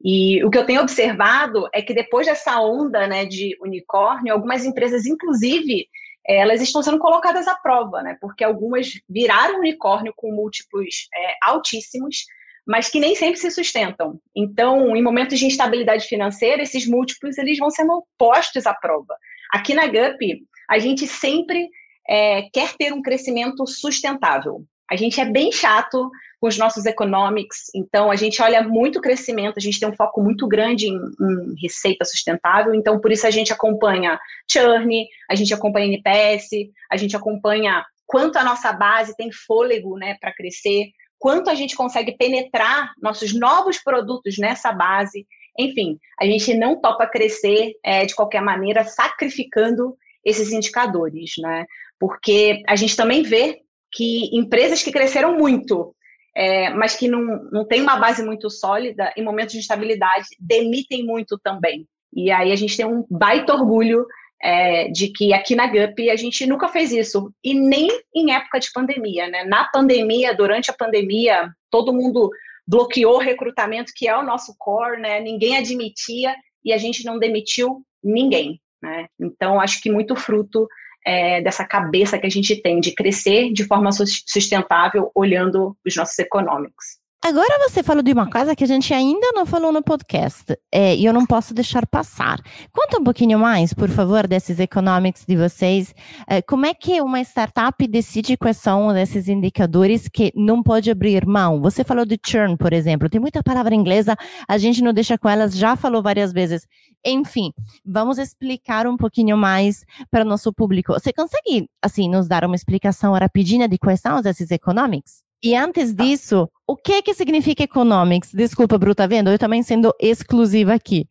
E 0.04 0.44
o 0.44 0.50
que 0.50 0.58
eu 0.58 0.66
tenho 0.66 0.82
observado 0.82 1.66
é 1.72 1.80
que 1.80 1.94
depois 1.94 2.26
dessa 2.26 2.60
onda 2.60 3.06
né, 3.06 3.24
de 3.24 3.56
unicórnio, 3.62 4.34
algumas 4.34 4.66
empresas, 4.66 5.06
inclusive, 5.06 5.88
elas 6.26 6.60
estão 6.60 6.82
sendo 6.82 6.98
colocadas 6.98 7.48
à 7.48 7.54
prova, 7.54 8.02
né? 8.02 8.18
Porque 8.20 8.44
algumas 8.44 9.00
viraram 9.08 9.60
unicórnio 9.60 10.12
com 10.14 10.32
múltiplos 10.32 11.08
é, 11.14 11.34
altíssimos, 11.42 12.26
mas 12.66 12.88
que 12.90 12.98
nem 12.98 13.14
sempre 13.14 13.38
se 13.38 13.50
sustentam. 13.50 14.20
Então, 14.34 14.94
em 14.96 15.02
momentos 15.02 15.38
de 15.38 15.46
instabilidade 15.46 16.06
financeira, 16.06 16.62
esses 16.62 16.86
múltiplos 16.86 17.38
eles 17.38 17.58
vão 17.58 17.70
sendo 17.70 18.04
postos 18.18 18.66
à 18.66 18.74
prova. 18.74 19.16
Aqui 19.56 19.72
na 19.72 19.86
GUP, 19.86 20.42
a 20.68 20.78
gente 20.78 21.06
sempre 21.06 21.70
é, 22.06 22.42
quer 22.52 22.75
ter 22.76 22.92
um 22.92 23.00
crescimento 23.00 23.66
sustentável. 23.66 24.62
A 24.90 24.96
gente 24.96 25.18
é 25.18 25.25
bem 25.25 25.50
chato 25.50 26.10
com 26.38 26.46
os 26.46 26.58
nossos 26.58 26.84
economics, 26.84 27.70
então 27.75 28.10
a 28.10 28.16
gente 28.16 28.42
olha 28.42 28.62
muito 28.62 29.00
crescimento, 29.00 29.56
a 29.56 29.60
gente 29.60 29.80
tem 29.80 29.88
um 29.88 29.96
foco 29.96 30.22
muito 30.22 30.46
grande 30.46 30.88
em, 30.88 30.94
em 30.94 31.54
receita 31.60 32.04
sustentável, 32.04 32.75
então 32.75 33.00
por 33.00 33.10
isso 33.10 33.26
a 33.26 33.30
gente 33.30 33.50
acompanha 33.50 34.20
churn, 34.46 35.06
a 35.30 35.34
gente 35.34 35.54
acompanha 35.54 35.86
NPS, 35.86 36.50
a 36.90 36.98
gente 36.98 37.16
acompanha 37.16 37.82
quanto 38.06 38.36
a 38.36 38.44
nossa 38.44 38.70
base 38.75 39.16
tem 39.16 39.32
fôlego 39.32 39.96
né, 39.96 40.18
para 40.20 40.34
crescer, 40.34 40.90
quanto 41.18 41.48
a 41.48 41.54
gente 41.54 41.75
consegue 41.75 42.14
penetrar 42.14 42.92
nossos 43.02 43.32
novos 43.32 43.78
produtos 43.78 44.36
nessa 44.36 44.70
base. 44.70 45.26
Enfim, 45.58 45.98
a 46.18 46.25
gente 46.25 46.54
não 46.54 46.80
topa 46.80 47.06
crescer 47.06 47.75
é, 47.82 48.04
de 48.04 48.14
qualquer 48.14 48.42
maneira, 48.42 48.84
sacrificando 48.84 49.96
esses 50.25 50.52
indicadores, 50.52 51.32
né? 51.38 51.66
Porque 51.98 52.62
a 52.66 52.76
gente 52.76 52.96
também 52.96 53.22
vê 53.22 53.60
que 53.92 54.36
empresas 54.36 54.82
que 54.82 54.92
cresceram 54.92 55.38
muito, 55.38 55.94
é, 56.36 56.70
mas 56.70 56.94
que 56.94 57.08
não, 57.08 57.20
não 57.50 57.64
têm 57.64 57.80
uma 57.80 57.96
base 57.96 58.22
muito 58.22 58.50
sólida, 58.50 59.12
em 59.16 59.25
momentos 59.25 59.52
de 59.52 59.60
instabilidade, 59.60 60.26
demitem 60.38 61.04
muito 61.04 61.38
também. 61.38 61.86
E 62.12 62.30
aí 62.30 62.52
a 62.52 62.56
gente 62.56 62.76
tem 62.76 62.84
um 62.84 63.06
baita 63.10 63.54
orgulho 63.54 64.06
é, 64.42 64.88
de 64.88 65.08
que 65.08 65.32
aqui 65.32 65.54
na 65.54 65.66
GUP 65.66 66.10
a 66.10 66.16
gente 66.16 66.46
nunca 66.46 66.68
fez 66.68 66.92
isso, 66.92 67.32
e 67.42 67.54
nem 67.54 67.88
em 68.14 68.32
época 68.32 68.60
de 68.60 68.70
pandemia. 68.72 69.28
Né? 69.28 69.44
Na 69.44 69.64
pandemia, 69.64 70.34
durante 70.34 70.70
a 70.70 70.75
pandemia, 70.75 71.48
todo 71.70 71.92
mundo 71.92 72.30
bloqueou 72.66 73.16
o 73.16 73.20
recrutamento, 73.20 73.92
que 73.94 74.08
é 74.08 74.16
o 74.16 74.25
nosso 74.25 74.54
core, 74.58 75.00
né? 75.00 75.20
ninguém 75.20 75.56
admitia, 75.56 76.35
e 76.64 76.73
a 76.73 76.78
gente 76.78 77.04
não 77.04 77.18
demitiu 77.18 77.85
ninguém. 78.02 78.61
Né? 78.82 79.06
Então, 79.18 79.61
acho 79.61 79.80
que 79.80 79.90
muito 79.90 80.16
fruto 80.16 80.66
é, 81.04 81.40
dessa 81.40 81.64
cabeça 81.64 82.18
que 82.18 82.26
a 82.26 82.30
gente 82.30 82.61
tem 82.61 82.80
de 82.80 82.92
crescer 82.92 83.52
de 83.52 83.64
forma 83.64 83.90
sustentável, 83.92 85.11
olhando 85.14 85.76
os 85.87 85.94
nossos 85.94 86.18
econômicos. 86.18 86.99
Agora 87.26 87.68
você 87.68 87.83
falou 87.83 88.04
de 88.04 88.12
uma 88.12 88.30
coisa 88.30 88.54
que 88.54 88.62
a 88.62 88.66
gente 88.68 88.95
ainda 88.95 89.33
não 89.33 89.45
falou 89.45 89.73
no 89.73 89.83
podcast 89.83 90.56
é, 90.71 90.95
e 90.95 91.04
eu 91.04 91.12
não 91.12 91.26
posso 91.26 91.52
deixar 91.52 91.85
passar. 91.85 92.38
Conta 92.73 93.00
um 93.00 93.02
pouquinho 93.02 93.37
mais, 93.37 93.75
por 93.75 93.88
favor, 93.88 94.28
desses 94.28 94.61
economics 94.61 95.25
de 95.26 95.35
vocês. 95.35 95.92
É, 96.28 96.40
como 96.40 96.66
é 96.66 96.73
que 96.73 97.00
uma 97.00 97.21
startup 97.23 97.85
decide 97.88 98.37
quais 98.37 98.59
são 98.59 98.97
esses 98.97 99.26
indicadores 99.26 100.06
que 100.06 100.30
não 100.37 100.62
pode 100.62 100.88
abrir 100.88 101.26
mão? 101.26 101.61
Você 101.62 101.83
falou 101.83 102.06
de 102.06 102.16
churn, 102.25 102.56
por 102.56 102.73
exemplo. 102.73 103.09
Tem 103.09 103.21
muita 103.21 103.42
palavra 103.42 103.75
inglesa, 103.75 104.14
a 104.47 104.56
gente 104.56 104.80
não 104.80 104.92
deixa 104.92 105.18
com 105.18 105.28
elas, 105.28 105.56
já 105.56 105.75
falou 105.75 106.00
várias 106.00 106.33
vezes. 106.33 106.64
Enfim, 107.04 107.50
vamos 107.85 108.18
explicar 108.18 108.87
um 108.87 108.97
pouquinho 108.97 109.37
mais 109.37 109.85
para 110.12 110.25
o 110.25 110.28
nosso 110.28 110.52
público. 110.52 110.92
Você 110.92 111.12
consegue, 111.12 111.68
assim, 111.83 112.09
nos 112.09 112.28
dar 112.28 112.45
uma 112.45 112.54
explicação 112.54 113.14
rapidinha 113.14 113.68
de 113.68 113.78
quais 113.78 114.00
são 114.00 114.21
esses 114.21 114.52
economics? 114.52 115.25
E 115.46 115.54
antes 115.54 115.94
disso, 115.94 116.50
o 116.66 116.76
que 116.76 117.00
que 117.02 117.14
significa 117.14 117.62
economics? 117.62 118.32
Desculpa, 118.34 118.76
Bru, 118.76 118.96
tá 118.96 119.06
vendo? 119.06 119.30
Eu 119.30 119.38
também 119.38 119.62
sendo 119.62 119.94
exclusiva 120.00 120.74
aqui. 120.74 121.06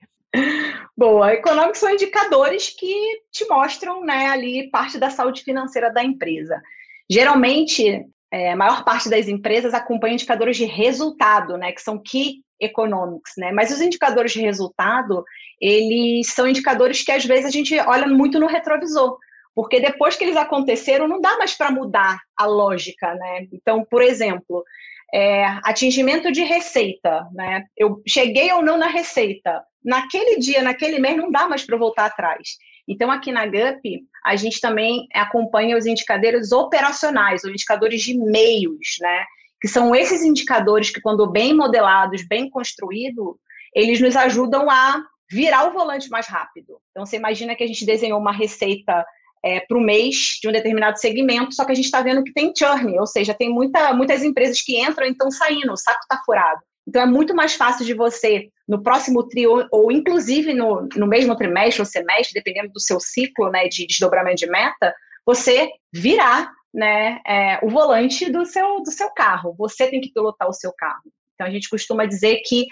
Boa, 0.98 1.34
economics 1.34 1.80
são 1.80 1.90
indicadores 1.90 2.76
que 2.78 3.22
te 3.32 3.48
mostram, 3.48 4.04
né, 4.04 4.28
ali 4.28 4.70
parte 4.70 4.98
da 4.98 5.10
saúde 5.10 5.42
financeira 5.42 5.90
da 5.90 6.04
empresa. 6.04 6.62
Geralmente, 7.10 8.06
é, 8.30 8.52
a 8.52 8.58
maior 8.58 8.84
parte 8.84 9.10
das 9.10 9.30
empresas 9.30 9.74
acompanha 9.74 10.16
indicadores 10.16 10.58
de 10.58 10.66
resultado, 10.66 11.58
né, 11.58 11.72
que 11.72 11.82
são 11.82 11.98
key 11.98 12.44
economics, 12.60 13.36
né? 13.38 13.54
Mas 13.54 13.72
os 13.72 13.80
indicadores 13.80 14.34
de 14.34 14.42
resultado, 14.42 15.24
eles 15.62 16.28
são 16.34 16.46
indicadores 16.46 17.02
que 17.04 17.12
às 17.14 17.24
vezes 17.24 17.46
a 17.46 17.52
gente 17.52 17.74
olha 17.80 18.06
muito 18.06 18.38
no 18.38 18.48
retrovisor. 18.48 19.18
Porque 19.56 19.80
depois 19.80 20.18
que 20.18 20.26
eles 20.26 20.36
aconteceram, 20.36 21.08
não 21.08 21.22
dá 21.22 21.38
mais 21.38 21.56
para 21.56 21.72
mudar 21.72 22.20
a 22.36 22.46
lógica, 22.46 23.16
né? 23.16 23.48
Então, 23.54 23.86
por 23.90 24.02
exemplo, 24.02 24.66
é, 25.14 25.46
atingimento 25.64 26.30
de 26.30 26.44
receita, 26.44 27.26
né? 27.34 27.64
Eu 27.78 28.02
cheguei 28.06 28.52
ou 28.52 28.62
não 28.62 28.78
na 28.78 28.88
receita. 28.88 29.64
Naquele 29.84 30.40
dia, 30.40 30.62
naquele 30.62 31.00
mês, 31.00 31.16
não 31.16 31.32
dá 31.32 31.48
mais 31.48 31.64
para 31.64 31.78
voltar 31.78 32.06
atrás. 32.06 32.58
Então, 32.86 33.10
aqui 33.10 33.32
na 33.32 33.46
GUP, 33.46 34.04
a 34.26 34.36
gente 34.36 34.60
também 34.60 35.08
acompanha 35.14 35.78
os 35.78 35.86
indicadores 35.86 36.52
operacionais, 36.52 37.44
os 37.44 37.50
indicadores 37.50 38.02
de 38.02 38.14
meios, 38.14 38.98
né? 39.00 39.24
Que 39.62 39.70
são 39.70 39.96
esses 39.96 40.22
indicadores 40.22 40.90
que, 40.90 41.00
quando 41.00 41.32
bem 41.32 41.54
modelados, 41.54 42.28
bem 42.28 42.50
construídos, 42.50 43.36
eles 43.74 44.02
nos 44.02 44.18
ajudam 44.18 44.70
a 44.70 45.02
virar 45.32 45.70
o 45.70 45.74
volante 45.74 46.10
mais 46.10 46.28
rápido. 46.28 46.78
Então, 46.92 47.06
você 47.06 47.16
imagina 47.16 47.56
que 47.56 47.64
a 47.64 47.68
gente 47.68 47.86
desenhou 47.86 48.20
uma 48.20 48.34
receita 48.34 49.06
é, 49.46 49.60
para 49.60 49.78
o 49.78 49.82
mês 49.82 50.40
de 50.42 50.50
um 50.50 50.52
determinado 50.52 51.00
segmento, 51.00 51.54
só 51.54 51.64
que 51.64 51.72
a 51.72 51.76
gente 51.76 51.86
está 51.86 52.02
vendo 52.02 52.24
que 52.24 52.34
tem 52.34 52.52
churn, 52.58 52.98
ou 52.98 53.06
seja, 53.06 53.32
tem 53.34 53.50
muita, 53.50 53.94
muitas 53.94 54.24
empresas 54.24 54.60
que 54.60 54.82
entram 54.82 55.06
e 55.06 55.12
estão 55.12 55.30
saindo, 55.30 55.72
o 55.72 55.78
saco 55.78 56.00
está 56.02 56.20
furado. 56.26 56.60
Então 56.88 57.02
é 57.02 57.06
muito 57.06 57.36
mais 57.36 57.54
fácil 57.54 57.86
de 57.86 57.94
você, 57.94 58.50
no 58.68 58.82
próximo 58.82 59.28
trio, 59.28 59.68
ou 59.72 59.92
inclusive 59.92 60.54
no, 60.54 60.88
no 60.96 61.08
mesmo 61.08 61.36
trimestre 61.36 61.82
ou 61.82 61.86
semestre, 61.86 62.34
dependendo 62.34 62.72
do 62.74 62.80
seu 62.80 63.00
ciclo 63.00 63.52
né, 63.52 63.68
de 63.68 63.86
desdobramento 63.86 64.38
de 64.38 64.48
meta, 64.48 64.94
você 65.26 65.70
virar 65.94 66.52
né, 66.74 67.20
é, 67.26 67.60
o 67.64 67.70
volante 67.70 68.32
do 68.32 68.46
seu, 68.46 68.82
do 68.82 68.92
seu 68.92 69.12
carro. 69.12 69.56
Você 69.58 69.88
tem 69.90 70.02
que 70.02 70.12
pilotar 70.12 70.48
o 70.48 70.54
seu 70.54 70.74
carro. 70.74 71.04
Então 71.36 71.48
a 71.48 71.50
gente 71.50 71.70
costuma 71.70 72.06
dizer 72.06 72.42
que 72.46 72.66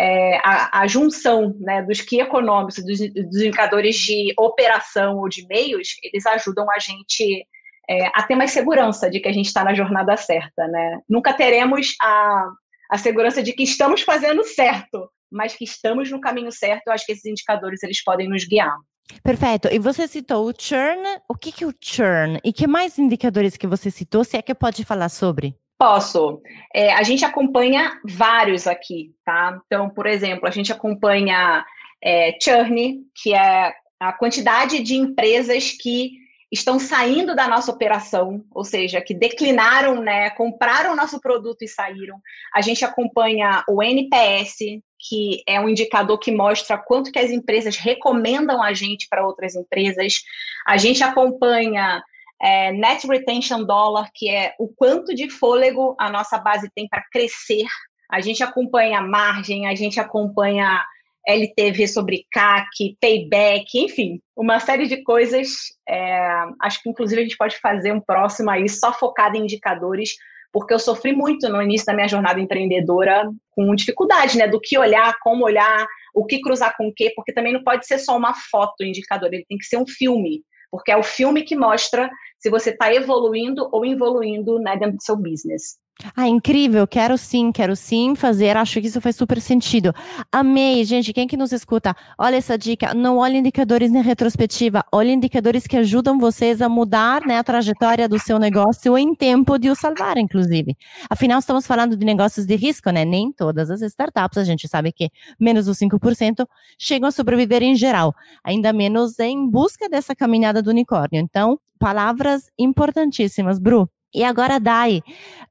é, 0.00 0.38
a, 0.44 0.82
a, 0.82 0.86
junção 0.86 1.56
né, 1.58 1.82
dos 1.82 2.00
que 2.00 2.20
econômicos, 2.20 2.76
dos, 2.76 2.98
dos, 2.98 3.42
indicadores 3.42 3.96
de 3.96 4.32
operação 4.38 5.18
ou 5.18 5.28
de 5.28 5.44
meios, 5.48 5.96
eles 6.02 6.24
ajudam 6.24 6.70
a 6.70 6.78
gente 6.78 7.44
é, 7.90 8.06
a 8.14 8.22
ter 8.22 8.36
mais 8.36 8.52
segurança 8.52 9.10
de 9.10 9.18
que 9.18 9.28
a 9.28 9.32
gente 9.32 9.46
está 9.46 9.64
na 9.64 9.74
jornada 9.74 10.16
certa. 10.16 10.68
Né? 10.68 11.00
Nunca 11.08 11.32
teremos 11.32 11.94
a, 12.00 12.48
a 12.90 12.98
segurança 12.98 13.42
de 13.42 13.52
que 13.52 13.64
estamos 13.64 14.02
fazendo 14.02 14.44
certo, 14.44 15.10
mas 15.30 15.56
que 15.56 15.64
estamos 15.64 16.10
no 16.10 16.20
caminho 16.20 16.52
certo. 16.52 16.86
Eu 16.86 16.92
acho 16.92 17.04
que 17.04 17.12
esses 17.12 17.26
indicadores 17.26 17.82
eles 17.82 18.02
podem 18.02 18.28
nos 18.28 18.44
guiar. 18.44 18.76
Perfeito. 19.22 19.68
E 19.72 19.78
você 19.78 20.06
citou 20.06 20.48
o 20.48 20.52
churn. 20.56 21.02
O 21.28 21.34
que, 21.34 21.50
que 21.50 21.64
é 21.64 21.66
o 21.66 21.74
churn? 21.80 22.38
E 22.44 22.52
que 22.52 22.66
mais 22.66 22.98
indicadores 22.98 23.56
que 23.56 23.66
você 23.66 23.90
citou? 23.90 24.22
Se 24.22 24.36
é 24.36 24.42
que 24.42 24.54
pode 24.54 24.84
falar 24.84 25.08
sobre? 25.08 25.56
Posso. 25.78 26.42
É, 26.74 26.92
a 26.92 27.04
gente 27.04 27.24
acompanha 27.24 28.00
vários 28.04 28.66
aqui, 28.66 29.14
tá? 29.24 29.60
Então, 29.66 29.88
por 29.88 30.06
exemplo, 30.06 30.48
a 30.48 30.50
gente 30.50 30.72
acompanha 30.72 31.64
é, 32.02 32.36
churn, 32.42 33.04
que 33.14 33.32
é 33.32 33.72
a 34.00 34.12
quantidade 34.12 34.80
de 34.80 34.96
empresas 34.96 35.70
que 35.70 36.12
estão 36.50 36.78
saindo 36.78 37.36
da 37.36 37.46
nossa 37.46 37.70
operação, 37.70 38.42
ou 38.50 38.64
seja, 38.64 39.00
que 39.00 39.14
declinaram, 39.14 40.00
né, 40.00 40.30
compraram 40.30 40.96
nosso 40.96 41.20
produto 41.20 41.62
e 41.62 41.68
saíram. 41.68 42.18
A 42.54 42.60
gente 42.60 42.84
acompanha 42.84 43.62
o 43.68 43.82
NPS, 43.82 44.58
que 44.98 45.42
é 45.46 45.60
um 45.60 45.68
indicador 45.68 46.18
que 46.18 46.32
mostra 46.32 46.78
quanto 46.78 47.12
que 47.12 47.18
as 47.18 47.30
empresas 47.30 47.76
recomendam 47.76 48.62
a 48.62 48.72
gente 48.72 49.06
para 49.08 49.26
outras 49.26 49.54
empresas. 49.54 50.22
A 50.66 50.76
gente 50.76 51.04
acompanha 51.04 52.02
é, 52.40 52.72
Net 52.72 53.06
Retention 53.06 53.64
Dollar, 53.64 54.10
que 54.14 54.30
é 54.30 54.54
o 54.58 54.68
quanto 54.68 55.14
de 55.14 55.28
fôlego 55.28 55.96
a 55.98 56.10
nossa 56.10 56.38
base 56.38 56.70
tem 56.74 56.88
para 56.88 57.04
crescer. 57.10 57.66
A 58.10 58.20
gente 58.20 58.42
acompanha 58.42 59.02
margem, 59.02 59.66
a 59.66 59.74
gente 59.74 59.98
acompanha 60.00 60.84
LTV 61.26 61.86
sobre 61.88 62.26
CAC, 62.30 62.96
payback, 63.00 63.78
enfim, 63.78 64.20
uma 64.36 64.60
série 64.60 64.86
de 64.86 65.02
coisas. 65.02 65.48
É, 65.86 66.44
acho 66.62 66.82
que 66.82 66.88
inclusive 66.88 67.20
a 67.20 67.24
gente 67.24 67.36
pode 67.36 67.58
fazer 67.58 67.92
um 67.92 68.00
próximo 68.00 68.50
aí 68.50 68.68
só 68.68 68.92
focado 68.92 69.36
em 69.36 69.42
indicadores, 69.42 70.14
porque 70.50 70.72
eu 70.72 70.78
sofri 70.78 71.12
muito 71.12 71.48
no 71.48 71.60
início 71.60 71.86
da 71.86 71.92
minha 71.92 72.08
jornada 72.08 72.40
empreendedora 72.40 73.28
com 73.50 73.74
dificuldade, 73.74 74.38
né? 74.38 74.46
Do 74.46 74.60
que 74.60 74.78
olhar, 74.78 75.14
como 75.20 75.44
olhar, 75.44 75.86
o 76.14 76.24
que 76.24 76.40
cruzar 76.40 76.74
com 76.76 76.88
o 76.88 76.94
quê, 76.94 77.12
porque 77.14 77.32
também 77.32 77.52
não 77.52 77.62
pode 77.62 77.86
ser 77.86 77.98
só 77.98 78.16
uma 78.16 78.32
foto 78.32 78.82
indicador, 78.82 79.28
ele 79.32 79.44
tem 79.46 79.58
que 79.58 79.66
ser 79.66 79.76
um 79.76 79.86
filme 79.86 80.42
porque 80.70 80.90
é 80.90 80.96
o 80.96 81.02
filme 81.02 81.42
que 81.42 81.56
mostra 81.56 82.10
se 82.38 82.50
você 82.50 82.70
está 82.70 82.92
evoluindo 82.92 83.68
ou 83.72 83.84
involuindo 83.84 84.58
né, 84.58 84.76
dentro 84.76 84.96
do 84.96 85.02
seu 85.02 85.16
business. 85.16 85.78
Ah, 86.14 86.28
incrível, 86.28 86.86
quero 86.86 87.18
sim, 87.18 87.50
quero 87.50 87.74
sim 87.74 88.14
fazer, 88.14 88.56
acho 88.56 88.80
que 88.80 88.86
isso 88.86 89.00
faz 89.00 89.16
super 89.16 89.40
sentido. 89.40 89.92
Amei, 90.30 90.84
gente, 90.84 91.12
quem 91.12 91.26
que 91.26 91.36
nos 91.36 91.50
escuta, 91.50 91.92
olha 92.16 92.36
essa 92.36 92.56
dica, 92.56 92.94
não 92.94 93.16
olhe 93.18 93.38
indicadores 93.38 93.90
em 93.90 94.00
retrospectiva, 94.00 94.84
olhe 94.92 95.12
indicadores 95.12 95.66
que 95.66 95.76
ajudam 95.76 96.16
vocês 96.16 96.62
a 96.62 96.68
mudar 96.68 97.26
né, 97.26 97.36
a 97.38 97.42
trajetória 97.42 98.08
do 98.08 98.16
seu 98.16 98.38
negócio 98.38 98.96
em 98.96 99.12
tempo 99.12 99.58
de 99.58 99.70
o 99.70 99.74
salvar, 99.74 100.18
inclusive. 100.18 100.76
Afinal, 101.10 101.40
estamos 101.40 101.66
falando 101.66 101.96
de 101.96 102.06
negócios 102.06 102.46
de 102.46 102.54
risco, 102.54 102.90
né? 102.90 103.04
Nem 103.04 103.32
todas 103.32 103.68
as 103.68 103.82
startups, 103.82 104.38
a 104.38 104.44
gente 104.44 104.68
sabe 104.68 104.92
que 104.92 105.10
menos 105.38 105.66
dos 105.66 105.78
5% 105.78 106.46
chegam 106.78 107.08
a 107.08 107.12
sobreviver 107.12 107.64
em 107.64 107.74
geral, 107.74 108.14
ainda 108.44 108.72
menos 108.72 109.18
em 109.18 109.50
busca 109.50 109.88
dessa 109.88 110.14
caminhada 110.14 110.62
do 110.62 110.70
unicórnio. 110.70 111.20
Então, 111.20 111.58
palavras 111.76 112.50
importantíssimas, 112.56 113.58
Bru. 113.58 113.90
E 114.14 114.24
agora, 114.24 114.58
Dai, 114.58 115.02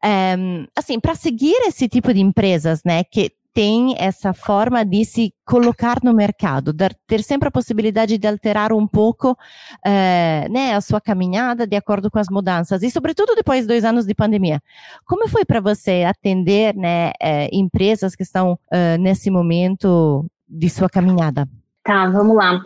é, 0.04 0.36
assim, 0.76 1.00
para 1.00 1.16
seguir 1.16 1.56
esse 1.68 1.88
tipo 1.88 2.14
de 2.14 2.20
empresas, 2.20 2.82
né, 2.84 3.04
que 3.04 3.32
tem 3.54 3.96
essa 3.98 4.34
forma 4.34 4.86
de 4.86 5.04
se 5.04 5.34
colocar 5.44 5.98
no 6.04 6.14
mercado, 6.14 6.72
ter 7.08 7.24
sempre 7.24 7.48
a 7.48 7.52
possibilidade 7.52 8.16
de 8.16 8.28
alterar 8.28 8.72
um 8.72 8.86
pouco 8.86 9.36
é, 9.84 10.48
né, 10.50 10.76
a 10.76 10.82
sua 10.82 11.02
caminhada 11.02 11.66
de 11.66 11.76
acordo 11.76 12.12
com 12.12 12.20
as 12.20 12.28
mudanças, 12.30 12.84
e 12.84 12.92
sobretudo 12.92 13.34
depois 13.36 13.62
de 13.62 13.68
dois 13.68 13.84
anos 13.84 14.06
de 14.06 14.14
pandemia. 14.14 14.62
Como 15.06 15.28
foi 15.28 15.44
para 15.44 15.60
você 15.60 16.04
atender 16.08 16.76
né, 16.76 17.12
é, 17.20 17.50
empresas 17.52 18.16
que 18.16 18.24
estão 18.24 18.60
nesse 19.00 19.32
momento 19.32 20.26
de 20.48 20.70
sua 20.70 20.90
caminhada? 20.90 21.48
Tá, 21.88 22.06
vamos 22.10 22.36
lá. 22.36 22.62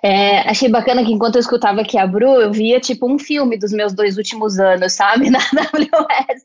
É, 0.00 0.48
achei 0.48 0.68
bacana 0.68 1.04
que 1.04 1.12
enquanto 1.12 1.34
eu 1.34 1.40
escutava 1.40 1.80
aqui 1.80 1.98
a 1.98 2.06
Bru, 2.06 2.40
eu 2.40 2.52
via 2.52 2.78
tipo 2.78 3.12
um 3.12 3.18
filme 3.18 3.58
dos 3.58 3.72
meus 3.72 3.92
dois 3.92 4.16
últimos 4.16 4.60
anos, 4.60 4.92
sabe, 4.92 5.28
na 5.28 5.40
AWS. 5.40 6.44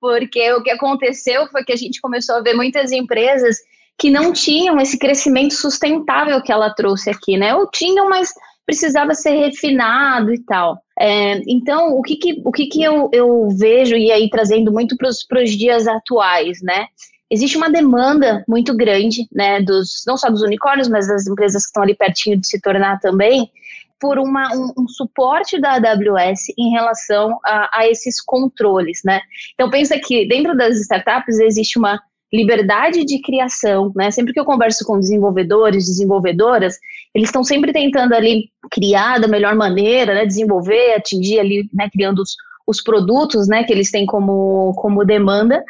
Porque 0.00 0.52
o 0.54 0.62
que 0.64 0.72
aconteceu 0.72 1.46
foi 1.46 1.62
que 1.62 1.72
a 1.72 1.76
gente 1.76 2.00
começou 2.00 2.34
a 2.34 2.40
ver 2.40 2.54
muitas 2.54 2.90
empresas 2.90 3.58
que 3.96 4.10
não 4.10 4.32
tinham 4.32 4.80
esse 4.80 4.98
crescimento 4.98 5.54
sustentável 5.54 6.42
que 6.42 6.50
ela 6.50 6.74
trouxe 6.74 7.10
aqui, 7.10 7.36
né? 7.36 7.54
Ou 7.54 7.70
tinham, 7.70 8.08
mas 8.08 8.32
precisava 8.66 9.14
ser 9.14 9.36
refinado 9.36 10.34
e 10.34 10.40
tal. 10.40 10.82
É, 10.98 11.40
então, 11.46 11.90
o 11.90 12.02
que, 12.02 12.16
que, 12.16 12.42
o 12.44 12.50
que, 12.50 12.66
que 12.66 12.82
eu, 12.82 13.08
eu 13.12 13.48
vejo, 13.50 13.94
e 13.94 14.10
aí 14.10 14.28
trazendo 14.28 14.72
muito 14.72 14.96
para 14.96 15.40
os 15.40 15.50
dias 15.50 15.86
atuais, 15.86 16.60
né? 16.60 16.88
Existe 17.32 17.56
uma 17.56 17.70
demanda 17.70 18.44
muito 18.46 18.76
grande, 18.76 19.26
né, 19.32 19.58
dos, 19.62 20.04
não 20.06 20.18
só 20.18 20.28
dos 20.28 20.42
unicórnios, 20.42 20.86
mas 20.86 21.08
das 21.08 21.26
empresas 21.26 21.62
que 21.62 21.68
estão 21.68 21.82
ali 21.82 21.94
pertinho 21.94 22.38
de 22.38 22.46
se 22.46 22.60
tornar 22.60 23.00
também, 23.00 23.50
por 23.98 24.18
uma, 24.18 24.52
um, 24.54 24.82
um 24.82 24.88
suporte 24.88 25.58
da 25.58 25.74
AWS 25.74 26.52
em 26.58 26.70
relação 26.70 27.38
a, 27.44 27.78
a, 27.78 27.88
esses 27.88 28.20
controles, 28.20 29.00
né? 29.04 29.20
Então 29.54 29.70
pensa 29.70 29.96
que 29.96 30.26
dentro 30.26 30.56
das 30.56 30.76
startups 30.80 31.38
existe 31.38 31.78
uma 31.78 32.00
liberdade 32.32 33.04
de 33.04 33.22
criação, 33.22 33.92
né? 33.94 34.10
Sempre 34.10 34.32
que 34.32 34.40
eu 34.40 34.44
converso 34.44 34.84
com 34.84 34.98
desenvolvedores, 34.98 35.86
desenvolvedoras, 35.86 36.76
eles 37.14 37.28
estão 37.28 37.44
sempre 37.44 37.72
tentando 37.72 38.12
ali 38.12 38.50
criar 38.72 39.20
da 39.20 39.28
melhor 39.28 39.54
maneira, 39.54 40.14
né? 40.14 40.26
Desenvolver, 40.26 40.96
atingir 40.96 41.38
ali, 41.38 41.70
né? 41.72 41.88
Criando 41.92 42.22
os, 42.22 42.34
os 42.66 42.82
produtos, 42.82 43.46
né? 43.46 43.62
Que 43.62 43.72
eles 43.72 43.92
têm 43.92 44.04
como, 44.04 44.74
como 44.74 45.04
demanda, 45.04 45.62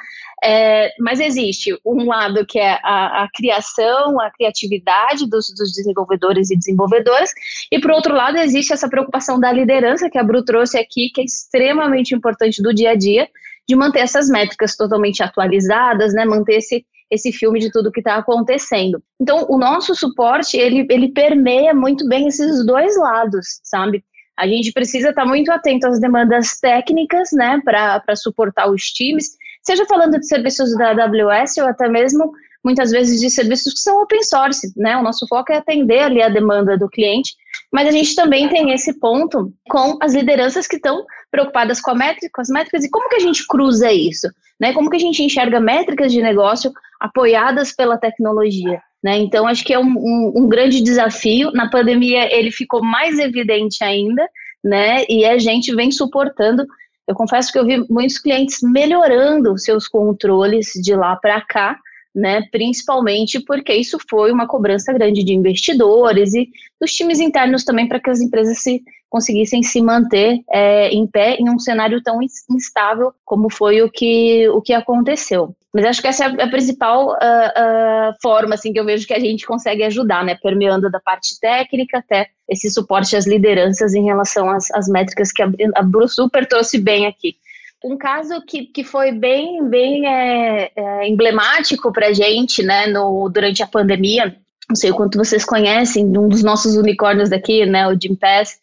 é, 0.42 0.92
mas 0.98 1.20
existe 1.20 1.78
um 1.84 2.04
lado 2.06 2.44
que 2.44 2.58
é 2.58 2.78
a, 2.82 3.22
a 3.22 3.28
criação, 3.32 4.20
a 4.20 4.30
criatividade 4.30 5.28
dos, 5.28 5.46
dos, 5.56 5.72
desenvolvedores 5.72 6.50
e 6.50 6.56
desenvolvedoras, 6.56 7.30
e 7.70 7.80
por 7.80 7.92
outro 7.92 8.12
lado 8.12 8.38
existe 8.38 8.72
essa 8.72 8.88
preocupação 8.88 9.38
da 9.38 9.52
liderança 9.52 10.10
que 10.10 10.18
a 10.18 10.24
Bru 10.24 10.44
trouxe 10.44 10.78
aqui, 10.78 11.10
que 11.14 11.20
é 11.20 11.24
extremamente 11.24 12.14
importante 12.14 12.60
do 12.60 12.74
dia 12.74 12.90
a 12.90 12.94
dia, 12.96 13.28
de 13.68 13.76
manter 13.76 14.00
essas 14.00 14.28
métricas 14.28 14.76
totalmente 14.76 15.22
atualizadas, 15.22 16.12
né, 16.12 16.24
manter 16.24 16.56
esse, 16.56 16.84
esse 17.08 17.30
filme 17.30 17.60
de 17.60 17.70
tudo 17.70 17.92
que 17.92 18.00
está 18.00 18.16
acontecendo. 18.16 19.00
Então, 19.20 19.46
o 19.48 19.56
nosso 19.56 19.94
suporte, 19.94 20.56
ele, 20.56 20.84
ele 20.90 21.12
permeia 21.12 21.72
muito 21.72 22.06
bem 22.08 22.26
esses 22.26 22.66
dois 22.66 22.98
lados, 22.98 23.60
sabe? 23.62 24.04
A 24.36 24.48
gente 24.48 24.72
precisa 24.72 25.10
estar 25.10 25.22
tá 25.22 25.28
muito 25.28 25.52
atento 25.52 25.86
às 25.86 26.00
demandas 26.00 26.58
técnicas, 26.58 27.30
né, 27.32 27.60
para 27.64 28.16
suportar 28.16 28.68
os 28.68 28.82
times, 28.86 29.36
seja 29.62 29.86
falando 29.86 30.18
de 30.18 30.26
serviços 30.26 30.76
da 30.76 30.90
AWS 30.90 31.56
ou 31.58 31.66
até 31.66 31.88
mesmo 31.88 32.32
muitas 32.64 32.90
vezes 32.90 33.20
de 33.20 33.28
serviços 33.28 33.74
que 33.74 33.80
são 33.80 34.00
open 34.00 34.22
source, 34.22 34.72
né? 34.76 34.96
O 34.96 35.02
nosso 35.02 35.26
foco 35.26 35.52
é 35.52 35.56
atender 35.56 36.00
ali 36.00 36.22
a 36.22 36.28
demanda 36.28 36.78
do 36.78 36.88
cliente, 36.88 37.34
mas 37.72 37.88
a 37.88 37.90
gente 37.90 38.14
também 38.14 38.48
tem 38.48 38.70
esse 38.72 38.98
ponto 39.00 39.52
com 39.68 39.98
as 40.00 40.14
lideranças 40.14 40.66
que 40.66 40.76
estão 40.76 41.04
preocupadas 41.30 41.80
com, 41.80 41.94
métrica, 41.94 42.28
com 42.32 42.40
as 42.40 42.48
métricas 42.48 42.84
e 42.84 42.90
como 42.90 43.08
que 43.08 43.16
a 43.16 43.20
gente 43.20 43.46
cruza 43.46 43.90
isso, 43.92 44.28
né? 44.60 44.72
Como 44.72 44.88
que 44.88 44.96
a 44.96 45.00
gente 45.00 45.22
enxerga 45.22 45.58
métricas 45.58 46.12
de 46.12 46.22
negócio 46.22 46.72
apoiadas 47.00 47.72
pela 47.72 47.98
tecnologia, 47.98 48.80
né? 49.02 49.18
Então 49.18 49.46
acho 49.46 49.64
que 49.64 49.74
é 49.74 49.78
um, 49.78 49.92
um, 49.96 50.32
um 50.36 50.48
grande 50.48 50.80
desafio. 50.82 51.50
Na 51.52 51.68
pandemia 51.68 52.32
ele 52.32 52.52
ficou 52.52 52.82
mais 52.82 53.18
evidente 53.18 53.82
ainda, 53.82 54.24
né? 54.62 55.04
E 55.08 55.24
a 55.24 55.36
gente 55.38 55.74
vem 55.74 55.90
suportando 55.90 56.64
eu 57.06 57.14
confesso 57.14 57.52
que 57.52 57.58
eu 57.58 57.66
vi 57.66 57.84
muitos 57.90 58.18
clientes 58.18 58.58
melhorando 58.62 59.58
seus 59.58 59.88
controles 59.88 60.72
de 60.82 60.94
lá 60.94 61.16
para 61.16 61.40
cá, 61.40 61.78
né? 62.14 62.42
Principalmente 62.50 63.40
porque 63.40 63.74
isso 63.74 63.98
foi 64.08 64.30
uma 64.30 64.46
cobrança 64.46 64.92
grande 64.92 65.24
de 65.24 65.32
investidores 65.32 66.34
e 66.34 66.48
dos 66.80 66.92
times 66.92 67.20
internos 67.20 67.64
também 67.64 67.88
para 67.88 67.98
que 67.98 68.10
as 68.10 68.20
empresas 68.20 68.58
se 68.58 68.82
conseguissem 69.08 69.62
se 69.62 69.82
manter 69.82 70.40
é, 70.50 70.88
em 70.88 71.06
pé 71.06 71.36
em 71.36 71.50
um 71.50 71.58
cenário 71.58 72.02
tão 72.02 72.20
instável 72.50 73.12
como 73.24 73.50
foi 73.50 73.82
o 73.82 73.90
que, 73.90 74.48
o 74.48 74.60
que 74.62 74.72
aconteceu. 74.72 75.54
Mas 75.72 75.86
acho 75.86 76.02
que 76.02 76.08
essa 76.08 76.26
é 76.26 76.42
a 76.42 76.50
principal 76.50 77.08
uh, 77.08 77.14
uh, 77.14 78.14
forma 78.20 78.54
assim, 78.54 78.72
que 78.72 78.78
eu 78.78 78.84
vejo 78.84 79.06
que 79.06 79.14
a 79.14 79.18
gente 79.18 79.46
consegue 79.46 79.82
ajudar, 79.84 80.22
né? 80.22 80.34
Permeando 80.34 80.90
da 80.90 81.00
parte 81.00 81.40
técnica 81.40 81.98
até 81.98 82.28
esse 82.46 82.70
suporte 82.70 83.16
às 83.16 83.26
lideranças 83.26 83.94
em 83.94 84.04
relação 84.04 84.50
às, 84.50 84.70
às 84.72 84.86
métricas 84.86 85.32
que 85.32 85.42
a, 85.42 85.46
a 85.46 86.08
super 86.08 86.46
trouxe 86.46 86.78
bem 86.78 87.06
aqui. 87.06 87.36
Um 87.82 87.96
caso 87.96 88.40
que, 88.46 88.66
que 88.66 88.84
foi 88.84 89.10
bem, 89.12 89.66
bem 89.68 90.06
é, 90.06 90.70
é, 90.76 91.08
emblemático 91.08 91.90
para 91.90 92.08
a 92.08 92.12
gente 92.12 92.62
né, 92.62 92.86
no, 92.86 93.28
durante 93.28 93.62
a 93.62 93.66
pandemia, 93.66 94.36
não 94.68 94.76
sei 94.76 94.90
o 94.90 94.94
quanto 94.94 95.18
vocês 95.18 95.44
conhecem, 95.44 96.06
um 96.06 96.28
dos 96.28 96.44
nossos 96.44 96.76
unicórnios 96.76 97.30
daqui, 97.30 97.66
né, 97.66 97.88
o 97.88 97.98
Jim 98.00 98.14
Pass, 98.14 98.58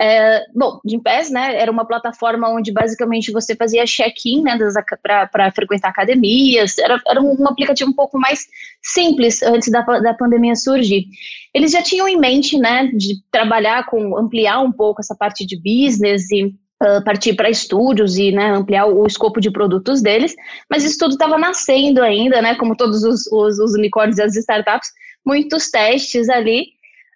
é, 0.00 0.44
bom, 0.54 0.78
Gympass, 0.86 1.28
né, 1.30 1.56
era 1.60 1.72
uma 1.72 1.84
plataforma 1.84 2.48
onde 2.48 2.72
basicamente 2.72 3.32
você 3.32 3.56
fazia 3.56 3.84
check-in, 3.84 4.42
né, 4.42 4.56
para 5.02 5.50
frequentar 5.50 5.88
academias, 5.88 6.78
era, 6.78 7.00
era 7.06 7.20
um 7.20 7.48
aplicativo 7.48 7.90
um 7.90 7.94
pouco 7.94 8.18
mais 8.18 8.46
simples 8.80 9.42
antes 9.42 9.70
da, 9.70 9.80
da 9.82 10.14
pandemia 10.14 10.54
surgir. 10.54 11.06
Eles 11.52 11.72
já 11.72 11.82
tinham 11.82 12.06
em 12.06 12.16
mente, 12.16 12.56
né, 12.56 12.86
de 12.94 13.20
trabalhar 13.32 13.86
com, 13.86 14.16
ampliar 14.16 14.60
um 14.60 14.70
pouco 14.70 15.00
essa 15.00 15.16
parte 15.16 15.44
de 15.44 15.56
business 15.56 16.30
e 16.30 16.54
Uh, 16.80 17.02
partir 17.02 17.34
para 17.34 17.50
estúdios 17.50 18.16
e 18.16 18.30
né, 18.30 18.52
ampliar 18.52 18.86
o, 18.86 19.02
o, 19.02 19.06
escopo 19.08 19.40
de 19.40 19.50
produtos 19.50 20.00
deles, 20.00 20.32
mas 20.70 20.84
isso 20.84 20.96
tudo 20.96 21.14
estava 21.14 21.36
nascendo 21.36 22.00
ainda, 22.00 22.40
né, 22.40 22.54
como 22.54 22.76
todos 22.76 23.02
os, 23.02 23.26
os, 23.32 23.58
os 23.58 23.74
unicórnios 23.74 24.16
e 24.18 24.22
as 24.22 24.36
startups, 24.36 24.88
muitos 25.26 25.70
testes 25.70 26.28
ali, 26.28 26.66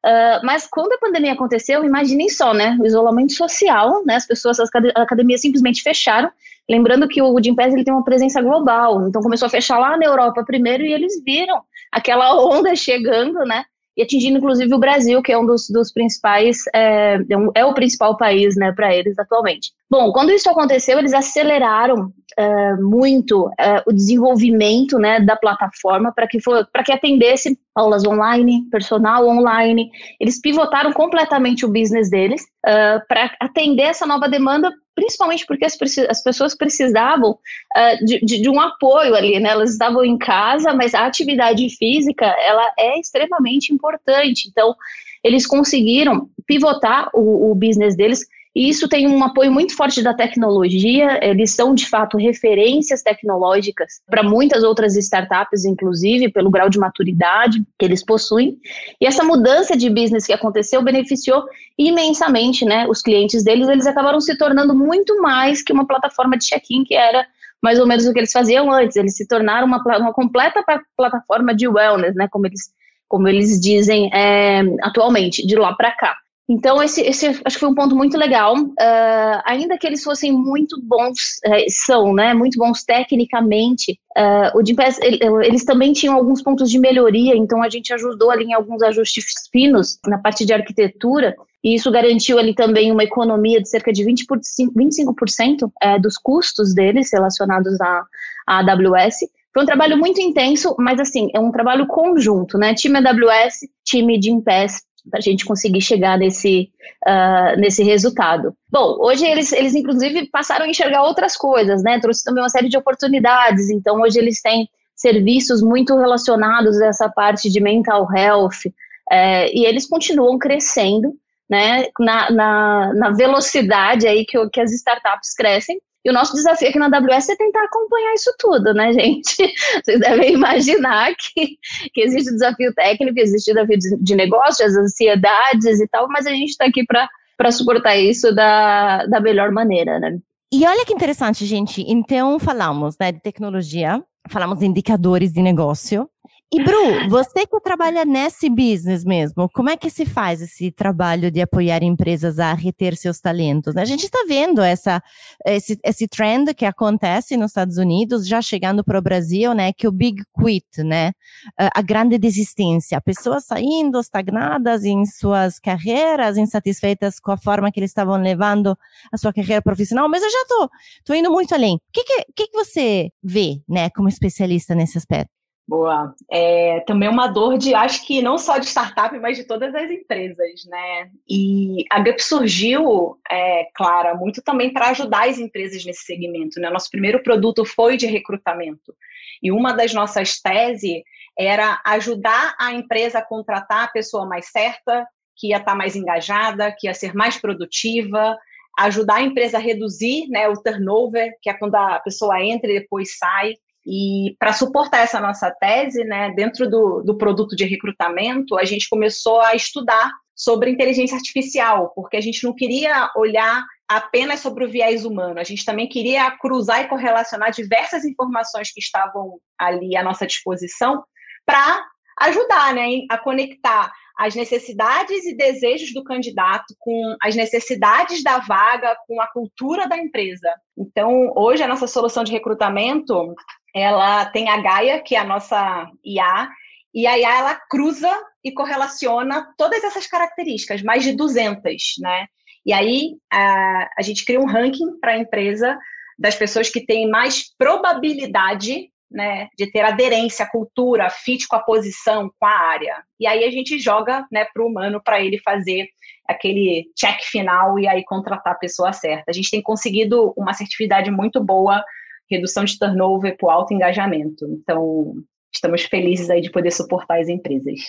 Uh, 0.05 0.45
mas 0.45 0.67
quando 0.67 0.93
a 0.93 0.99
pandemia 0.99 1.33
aconteceu, 1.33 1.85
imaginem 1.85 2.29
só, 2.29 2.53
né? 2.53 2.77
O 2.81 2.87
isolamento 2.87 3.33
social, 3.33 4.05
né? 4.05 4.17
As 4.17 4.27
pessoas, 4.27 4.59
as 4.59 4.69
academias 4.97 5.41
simplesmente 5.41 5.83
fecharam. 5.83 6.31
Lembrando 6.69 7.09
que 7.09 7.23
o 7.23 7.41
Gympass 7.41 7.73
ele 7.73 7.85
tem 7.85 7.93
uma 7.93 8.05
presença 8.05 8.41
global, 8.41 9.07
então 9.07 9.23
começou 9.23 9.47
a 9.47 9.51
fechar 9.51 9.79
lá 9.79 9.97
na 9.97 10.05
Europa 10.05 10.45
primeiro 10.45 10.83
e 10.85 10.93
eles 10.93 11.23
viram 11.25 11.62
aquela 11.91 12.35
onda 12.43 12.75
chegando, 12.75 13.45
né? 13.45 13.65
E 13.96 14.02
atingindo 14.02 14.38
inclusive 14.38 14.74
o 14.74 14.78
Brasil, 14.78 15.22
que 15.22 15.33
é 15.33 15.38
um 15.38 15.46
dos, 15.46 15.68
dos 15.68 15.92
principais, 15.92 16.59
é, 16.74 17.16
é, 17.16 17.61
é 17.61 17.64
o 17.64 17.74
principal 17.74 18.16
país 18.16 18.57
né, 18.57 18.72
para 18.72 18.94
eles 18.94 19.18
atualmente. 19.18 19.72
Bom, 19.90 20.11
quando 20.12 20.33
isso 20.33 20.48
aconteceu, 20.48 20.98
eles 20.98 21.12
aceleraram 21.12 22.12
é, 22.37 22.74
muito 22.76 23.50
é, 23.59 23.83
o 23.87 23.92
desenvolvimento 23.92 24.98
né, 24.98 25.20
da 25.20 25.37
plataforma 25.37 26.12
para 26.14 26.26
que, 26.26 26.40
for, 26.40 26.66
que 26.85 26.92
atendesse 26.92 27.59
aulas 27.74 28.05
online, 28.05 28.66
personal 28.70 29.26
online. 29.28 29.90
Eles 30.20 30.40
pivotaram 30.40 30.92
completamente 30.92 31.64
o 31.64 31.68
business 31.68 32.11
deles 32.11 32.42
uh, 32.66 33.07
para 33.09 33.35
atender 33.40 33.85
essa 33.85 34.07
nova 34.07 34.28
demanda 34.28 34.72
principalmente 34.94 35.46
porque 35.46 35.64
as, 35.64 35.76
as 36.09 36.22
pessoas 36.22 36.57
precisavam 36.57 37.31
uh, 37.33 38.05
de, 38.05 38.20
de, 38.20 38.42
de, 38.42 38.48
um 38.48 38.61
apoio 38.61 39.14
ali, 39.14 39.38
né? 39.40 39.50
Elas 39.50 39.72
estavam 39.72 40.05
em 40.05 40.18
casa, 40.18 40.72
mas 40.74 40.94
a 40.94 41.07
atividade 41.07 41.68
física, 41.76 42.24
ela 42.24 42.72
é 42.78 42.98
extremamente 42.98 43.72
importante. 43.72 44.48
Então, 44.48 44.74
eles 45.22 45.46
conseguiram 45.46 46.28
pivotar 46.46 47.09
o, 47.14 47.50
o 47.50 47.55
business 47.55 47.96
deles 47.96 48.26
e 48.55 48.69
isso 48.69 48.87
tem 48.87 49.09
um 49.09 49.25
apoio 49.25 49.51
muito 49.51 49.75
forte 49.75 50.03
da 50.03 50.12
tecnologia, 50.12 51.19
eles 51.23 51.55
são 51.55 51.75
de 51.75 51.88
fato 51.88 52.19
referências 52.19 53.03
tecnológicas 53.03 54.03
para 54.07 54.23
muitas 54.23 54.62
outras 54.62 54.95
startups, 54.95 55.65
inclusive, 55.65 56.31
pelo 56.31 56.51
grau 56.51 56.69
de 56.69 56.79
maturidade 56.79 57.62
que 57.79 57.85
eles 57.85 58.05
possuem. 58.05 58.59
E 59.01 59.07
essa 59.07 59.25
mudança 59.25 59.75
de 59.75 59.88
business 59.88 60.27
que 60.27 60.35
aconteceu 60.35 60.83
beneficiou 60.83 61.45
imensamente 61.79 62.65
né, 62.67 62.87
os 62.87 63.01
clientes 63.01 63.43
deles, 63.43 63.69
eles 63.69 63.87
acabaram 63.87 64.21
se 64.21 64.37
tornando 64.37 64.75
muito 64.75 65.21
mais 65.23 65.62
que 65.62 65.73
uma 65.73 65.87
plataforma 65.87 66.37
de 66.37 66.45
check-in 66.45 66.85
que 66.85 66.95
era 66.95 67.27
mais 67.62 67.79
ou 67.79 67.87
menos 67.87 68.07
o 68.07 68.12
que 68.12 68.19
eles 68.19 68.33
faziam 68.33 68.71
antes. 68.71 68.97
Eles 68.97 69.17
se 69.17 69.27
tornaram 69.27 69.67
uma, 69.67 69.83
uma 69.99 70.12
completa 70.12 70.62
plataforma 70.95 71.55
de 71.55 71.67
wellness, 71.69 72.15
né? 72.15 72.29
Como 72.29 72.47
eles, 72.47 72.71
como 73.09 73.29
eles 73.29 73.59
dizem 73.59 74.11
é, 74.12 74.61
atualmente, 74.83 75.47
de 75.47 75.57
lá 75.57 75.73
para 75.73 75.93
cá. 75.93 76.17
Então, 76.48 76.83
esse, 76.83 77.00
esse 77.02 77.26
acho 77.26 77.57
que 77.57 77.61
foi 77.61 77.68
um 77.68 77.74
ponto 77.74 77.94
muito 77.94 78.16
legal. 78.18 78.55
Uh, 78.57 79.42
ainda 79.44 79.78
que 79.78 79.87
eles 79.87 80.02
fossem 80.02 80.33
muito 80.33 80.81
bons, 80.83 81.40
uh, 81.46 81.64
são, 81.68 82.12
né, 82.12 82.35
muito 82.35 82.59
bons 82.59 82.83
tecnicamente, 82.83 83.98
uh, 84.16 84.59
o 84.59 84.66
Gimpass, 84.66 84.98
eles 85.00 85.64
também 85.64 85.92
tinham 85.92 86.14
alguns 86.14 86.42
pontos 86.42 86.70
de 86.70 86.78
melhoria, 86.78 87.37
então 87.37 87.62
a 87.62 87.70
gente 87.70 87.92
ajudou 87.94 88.31
ali 88.31 88.44
em 88.44 88.55
alguns 88.55 88.83
ajustes 88.83 89.24
finos 89.52 89.98
na 90.07 90.18
parte 90.18 90.44
de 90.44 90.52
arquitetura, 90.52 91.35
e 91.62 91.74
isso 91.76 91.90
garantiu 91.92 92.38
ali 92.38 92.55
também 92.55 92.90
uma 92.90 93.05
economia 93.05 93.61
de 93.61 93.68
cerca 93.68 93.92
de 93.92 94.05
20 94.05 94.26
por, 94.26 94.38
25% 94.38 95.62
uh, 95.62 96.02
dos 96.02 96.18
custos 96.18 96.74
deles 96.74 97.09
relacionados 97.12 97.81
à, 97.81 98.05
à 98.46 98.59
AWS. 98.59 99.20
Foi 99.55 99.62
um 99.62 99.66
trabalho 99.66 99.96
muito 99.96 100.20
intenso, 100.20 100.74
mas 100.78 100.98
assim, 100.98 101.28
é 101.35 101.38
um 101.38 101.52
trabalho 101.52 101.87
conjunto, 101.87 102.59
né? 102.59 102.74
Time 102.74 102.98
AWS, 102.98 103.61
time 103.85 104.18
de 104.18 104.31
Impass, 104.31 104.83
para 105.11 105.19
a 105.19 105.23
gente 105.23 105.45
conseguir 105.45 105.81
chegar 105.81 106.19
nesse, 106.19 106.71
uh, 107.07 107.59
nesse 107.59 107.83
resultado. 107.83 108.55
Bom, 108.71 108.99
hoje 109.01 109.27
eles, 109.27 109.53
eles 109.53 109.75
inclusive 109.75 110.29
passaram 110.31 110.65
a 110.65 110.69
enxergar 110.69 111.03
outras 111.03 111.37
coisas, 111.37 111.83
né? 111.83 111.99
Trouxe 112.01 112.25
também 112.25 112.43
uma 112.43 112.49
série 112.49 112.69
de 112.69 112.77
oportunidades. 112.77 113.71
Então, 113.71 114.01
hoje 114.01 114.19
eles 114.19 114.41
têm 114.41 114.69
serviços 114.95 115.62
muito 115.62 115.97
relacionados 115.99 116.81
a 116.81 116.87
essa 116.87 117.09
parte 117.09 117.51
de 117.51 117.61
mental 117.61 118.07
health, 118.15 118.71
é, 119.11 119.53
e 119.53 119.65
eles 119.65 119.87
continuam 119.87 120.38
crescendo, 120.38 121.12
né? 121.51 121.87
Na, 121.99 122.31
na, 122.31 122.95
na 122.95 123.11
velocidade 123.11 124.07
aí 124.07 124.25
que, 124.25 124.38
que 124.51 124.61
as 124.61 124.73
startups 124.73 125.35
crescem. 125.35 125.81
E 126.05 126.11
o 126.11 126.12
nosso 126.12 126.35
desafio 126.35 126.69
aqui 126.69 126.79
na 126.79 126.87
AWS 126.87 127.29
é 127.29 127.37
tentar 127.37 127.65
acompanhar 127.65 128.15
isso 128.15 128.35
tudo, 128.38 128.75
né, 128.75 128.93
gente? 128.95 129.37
Vocês 129.85 130.01
devem 130.01 130.35
imaginar 130.35 131.15
que, 131.15 131.59
que 131.93 132.01
existe 132.01 132.31
o 132.31 132.35
desafio 132.35 132.75
técnico, 132.75 133.19
existe 133.19 133.51
o 133.51 133.55
desafio 133.55 133.79
de, 133.79 133.97
de 133.97 134.15
negócio, 134.15 134.65
as 134.65 134.75
ansiedades 134.75 135.81
e 135.81 135.88
tal, 135.88 136.09
mas 136.09 136.27
a 136.27 136.31
gente 136.31 136.51
está 136.51 136.67
aqui 136.67 136.85
para 136.85 137.51
suportar 137.51 137.97
isso 137.97 138.35
da, 138.35 139.07
da 139.07 139.21
melhor 139.21 139.53
maneira, 139.53 140.01
né? 140.01 140.19
E 140.53 140.67
olha 140.67 140.85
que 140.85 140.93
interessante, 140.93 141.47
gente. 141.47 141.83
Então, 141.88 142.38
falamos 142.38 142.97
né, 143.01 143.11
de 143.11 143.23
tecnologia, 143.23 144.03
falamos 144.29 144.59
de 144.59 144.67
indicadores 144.67 145.33
de 145.33 145.41
negócio, 145.41 146.09
e 146.55 146.62
Bru, 146.62 147.09
você 147.09 147.47
que 147.47 147.61
trabalha 147.61 148.05
nesse 148.05 148.51
business 148.51 149.05
mesmo, 149.05 149.49
como 149.55 149.71
é 149.71 149.77
que 149.77 149.88
se 149.88 150.05
faz 150.05 150.43
esse 150.43 150.71
trabalho 150.71 151.31
de 151.31 151.41
apoiar 151.41 151.83
empresas 151.83 152.38
a 152.38 152.53
reter 152.53 152.95
seus 152.95 153.21
talentos? 153.21 153.75
A 153.75 153.87
gente 153.87 154.05
está 154.05 154.19
vendo 154.29 154.61
essa, 154.61 155.03
esse, 155.47 155.79
esse 155.83 156.07
trend 156.07 156.53
que 156.53 156.67
acontece 156.67 157.38
nos 157.38 157.53
Estados 157.53 157.79
Unidos, 157.79 158.27
já 158.29 158.43
chegando 158.43 158.85
para 158.85 158.99
o 158.99 159.03
Brasil, 159.03 159.55
né? 159.55 159.73
Que 159.73 159.88
o 159.88 159.93
big 159.93 160.23
quit, 160.38 160.83
né? 160.83 161.12
A 161.57 161.81
grande 161.81 162.19
desistência, 162.19 163.01
pessoas 163.01 163.47
saindo 163.47 163.99
estagnadas 163.99 164.85
em 164.85 165.07
suas 165.07 165.59
carreiras, 165.59 166.37
insatisfeitas 166.37 167.19
com 167.19 167.33
a 167.33 167.37
forma 167.38 167.73
que 167.73 167.81
eles 167.81 167.91
estavam 167.91 168.21
levando 168.21 168.77
a 169.11 169.17
sua 169.17 169.33
carreira 169.33 169.62
profissional. 169.62 170.07
Mas 170.07 170.23
eu 170.23 170.31
já 170.31 170.45
tô, 170.49 170.71
tô 171.07 171.15
indo 171.15 171.31
muito 171.31 171.55
além. 171.55 171.77
O 171.77 171.81
que 171.93 172.05
que, 172.05 172.25
que, 172.37 172.49
que 172.49 172.57
você 172.57 173.11
vê, 173.23 173.62
né? 173.67 173.88
Como 173.88 174.09
especialista 174.09 174.75
nesse 174.75 174.99
aspecto? 174.99 175.41
Boa. 175.66 176.14
É 176.31 176.81
também 176.81 177.09
uma 177.09 177.29
dor 177.29 177.57
de, 177.57 177.75
acho 177.75 178.05
que 178.05 178.20
não 178.20 178.37
só 178.37 178.59
de 178.59 178.66
startup, 178.66 179.16
mas 179.18 179.37
de 179.37 179.44
todas 179.44 179.75
as 179.75 179.90
empresas, 179.90 180.64
né? 180.66 181.11
E 181.29 181.85
a 181.90 182.01
GUP 182.01 182.20
surgiu, 182.20 183.16
é, 183.31 183.68
Clara, 183.75 184.14
muito 184.14 184.42
também 184.42 184.72
para 184.72 184.90
ajudar 184.90 185.29
as 185.29 185.38
empresas 185.38 185.85
nesse 185.85 186.05
segmento, 186.05 186.61
né? 186.61 186.68
Nosso 186.68 186.90
primeiro 186.90 187.22
produto 187.22 187.64
foi 187.64 187.96
de 187.96 188.07
recrutamento. 188.07 188.94
E 189.42 189.51
uma 189.51 189.72
das 189.72 189.94
nossas 189.94 190.40
teses 190.40 191.03
era 191.38 191.81
ajudar 191.87 192.55
a 192.59 192.72
empresa 192.72 193.18
a 193.18 193.25
contratar 193.25 193.85
a 193.85 193.88
pessoa 193.88 194.27
mais 194.27 194.51
certa, 194.51 195.07
que 195.37 195.48
ia 195.48 195.57
estar 195.57 195.75
mais 195.75 195.96
engajada, 195.96 196.75
que 196.77 196.87
ia 196.87 196.94
ser 196.94 197.14
mais 197.14 197.38
produtiva, 197.38 198.37
ajudar 198.79 199.16
a 199.16 199.22
empresa 199.22 199.57
a 199.57 199.61
reduzir 199.61 200.29
né, 200.29 200.48
o 200.48 200.55
turnover, 200.55 201.33
que 201.40 201.51
é 201.51 201.55
quando 201.55 201.75
a 201.75 201.98
pessoa 202.01 202.42
entra 202.42 202.70
e 202.70 202.81
depois 202.81 203.16
sai. 203.16 203.55
E 203.87 204.37
para 204.38 204.53
suportar 204.53 204.99
essa 204.99 205.21
nossa 205.21 205.51
tese, 205.51 206.05
né, 206.05 206.31
dentro 206.35 206.71
do, 206.71 207.03
do 207.03 207.18
produto 207.18 207.57
de 207.57 207.64
recrutamento, 207.64 208.57
a 208.57 208.64
gente 208.64 208.88
começou 208.88 209.40
a 209.40 209.55
estudar 209.55 210.11
sobre 210.35 210.71
inteligência 210.71 211.16
artificial, 211.16 211.92
porque 211.95 212.16
a 212.16 212.21
gente 212.21 212.42
não 212.45 212.55
queria 212.55 213.11
olhar 213.16 213.64
apenas 213.88 214.40
sobre 214.40 214.64
o 214.64 214.71
viés 214.71 215.05
humano, 215.05 215.38
a 215.38 215.45
gente 215.45 215.64
também 215.64 215.88
queria 215.88 216.31
cruzar 216.38 216.83
e 216.83 216.88
correlacionar 216.88 217.51
diversas 217.51 218.05
informações 218.05 218.73
que 218.73 218.81
estavam 218.81 219.38
ali 219.59 219.97
à 219.97 220.03
nossa 220.03 220.27
disposição 220.27 221.05
para 221.45 221.85
ajudar 222.21 222.75
né, 222.75 223.05
a 223.11 223.18
conectar 223.18 223.92
as 224.16 224.35
necessidades 224.35 225.25
e 225.25 225.35
desejos 225.35 225.92
do 225.92 226.05
candidato 226.05 226.75
com 226.79 227.16
as 227.21 227.35
necessidades 227.35 228.23
da 228.23 228.38
vaga, 228.38 228.97
com 229.07 229.21
a 229.21 229.27
cultura 229.27 229.88
da 229.88 229.97
empresa. 229.97 230.49
Então, 230.77 231.33
hoje 231.35 231.62
a 231.62 231.68
nossa 231.68 231.87
solução 231.87 232.23
de 232.23 232.33
recrutamento, 232.33 233.35
ela 233.74 234.26
tem 234.26 234.48
a 234.48 234.61
Gaia, 234.61 235.00
que 235.00 235.14
é 235.14 235.18
a 235.18 235.24
nossa 235.24 235.88
IA, 236.04 236.48
e 236.94 237.06
a 237.06 237.18
IA 237.18 237.38
ela 237.38 237.54
cruza 237.54 238.12
e 238.44 238.52
correlaciona 238.52 239.46
todas 239.56 239.82
essas 239.82 240.06
características, 240.06 240.82
mais 240.82 241.02
de 241.02 241.12
200, 241.12 241.94
né? 242.00 242.26
E 242.64 242.72
aí 242.72 243.16
a, 243.30 243.88
a 243.98 244.02
gente 244.02 244.24
cria 244.24 244.40
um 244.40 244.46
ranking 244.46 244.98
para 245.00 245.12
a 245.12 245.18
empresa 245.18 245.78
das 246.18 246.35
pessoas 246.35 246.68
que 246.68 246.85
têm 246.85 247.08
mais 247.08 247.54
probabilidade 247.56 248.90
né, 249.12 249.48
de 249.58 249.70
ter 249.70 249.82
aderência 249.82 250.44
à 250.44 250.48
cultura, 250.48 251.11
fit 251.11 251.46
com 251.46 251.56
a 251.56 251.62
posição, 251.62 252.32
com 252.38 252.46
a 252.46 252.50
área. 252.50 253.02
E 253.20 253.26
aí 253.26 253.44
a 253.44 253.50
gente 253.50 253.78
joga 253.78 254.26
né, 254.32 254.46
para 254.52 254.62
o 254.62 254.66
humano 254.66 255.02
para 255.04 255.20
ele 255.20 255.38
fazer 255.38 255.88
aquele 256.26 256.90
check 256.96 257.20
final 257.22 257.78
e 257.78 257.87
aí 257.87 258.02
contratar 258.04 258.54
a 258.54 258.58
pessoa 258.58 258.92
certa. 258.92 259.24
A 259.30 259.32
gente 259.32 259.50
tem 259.50 259.61
conseguido 259.61 260.32
uma 260.37 260.52
assertividade 260.52 261.11
muito 261.11 261.42
boa, 261.42 261.85
redução 262.33 262.64
de 262.64 262.79
turnover 262.79 263.37
por 263.38 263.51
alto 263.51 263.73
engajamento. 263.73 264.47
Então, 264.47 265.14
estamos 265.53 265.83
felizes 265.83 266.31
aí 266.31 266.40
de 266.40 266.51
poder 266.51 266.71
suportar 266.71 267.21
as 267.21 267.29
empresas. 267.29 267.81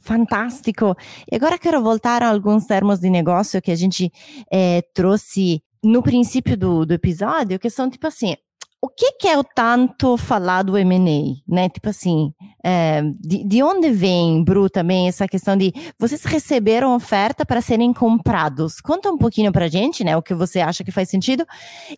Fantástico. 0.00 0.96
E 1.30 1.36
agora 1.36 1.58
quero 1.58 1.82
voltar 1.82 2.22
a 2.22 2.28
alguns 2.28 2.66
termos 2.66 3.00
de 3.00 3.10
negócio 3.10 3.60
que 3.60 3.70
a 3.70 3.76
gente 3.76 4.10
é, 4.50 4.82
trouxe 4.94 5.62
no 5.82 6.02
princípio 6.02 6.56
do, 6.56 6.86
do 6.86 6.94
episódio, 6.94 7.58
que 7.58 7.70
são 7.70 7.88
tipo 7.88 8.06
assim, 8.06 8.34
o 8.80 8.88
que, 8.88 9.12
que, 9.12 9.28
é 9.28 9.36
o 9.36 9.44
tanto 9.44 10.16
falado 10.16 10.78
M&A, 10.78 11.52
né? 11.52 11.68
Tipo 11.68 11.90
assim, 11.90 12.32
é, 12.64 13.02
de, 13.20 13.44
de, 13.44 13.62
onde 13.62 13.90
vem, 13.90 14.42
Bru, 14.42 14.68
também 14.68 15.08
essa 15.08 15.28
questão 15.28 15.56
de 15.56 15.72
vocês 15.98 16.24
receberam 16.24 16.94
oferta 16.94 17.46
para 17.46 17.60
serem 17.60 17.92
comprados? 17.92 18.80
Conta 18.80 19.10
um 19.10 19.18
pouquinho 19.18 19.52
para 19.52 19.68
gente, 19.68 20.02
né? 20.02 20.16
O 20.16 20.22
que 20.22 20.34
você 20.34 20.60
acha 20.60 20.82
que 20.82 20.90
faz 20.90 21.08
sentido 21.08 21.46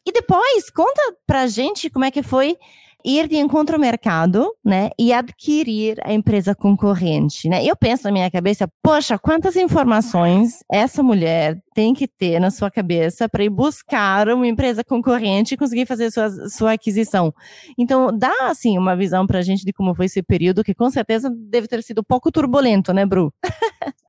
e 0.05 0.12
depois 0.12 0.70
conta 0.70 1.01
para 1.27 1.46
gente 1.46 1.88
como 1.88 2.05
é 2.05 2.11
que 2.11 2.23
foi 2.23 2.57
ir 3.05 3.29
de 3.29 3.37
encontro 3.37 3.77
ao 3.77 3.81
mercado, 3.81 4.51
né, 4.65 4.91
e 4.99 5.13
adquirir 5.13 5.99
a 6.05 6.13
empresa 6.13 6.55
concorrente, 6.55 7.49
né? 7.49 7.65
Eu 7.65 7.77
penso 7.77 8.05
na 8.05 8.13
minha 8.13 8.31
cabeça, 8.31 8.69
poxa, 8.83 9.19
quantas 9.19 9.57
informações 9.57 10.59
essa 10.71 11.03
mulher 11.03 11.59
tem 11.75 11.95
que 11.95 12.07
ter 12.07 12.41
na 12.41 12.51
sua 12.51 12.71
cabeça 12.71 13.29
para 13.29 13.45
ir 13.45 13.49
buscar 13.49 14.29
uma 14.29 14.47
empresa 14.47 14.85
concorrente 14.85 15.55
e 15.55 15.57
conseguir 15.57 15.87
fazer 15.87 16.11
sua, 16.11 16.31
sua 16.49 16.73
aquisição. 16.73 17.33
Então, 17.79 18.17
dá, 18.17 18.35
assim, 18.43 18.77
uma 18.77 18.97
visão 18.97 19.27
para 19.27 19.39
a 19.39 19.43
gente 19.43 19.65
de 19.65 19.73
como 19.73 19.95
foi 19.95 20.07
esse 20.07 20.23
período, 20.23 20.65
que 20.65 20.75
com 20.75 20.91
certeza 20.91 21.31
deve 21.31 21.69
ter 21.69 21.83
sido 21.83 22.05
pouco 22.05 22.31
turbulento, 22.31 22.93
né, 22.93 23.07
Bru? 23.07 23.33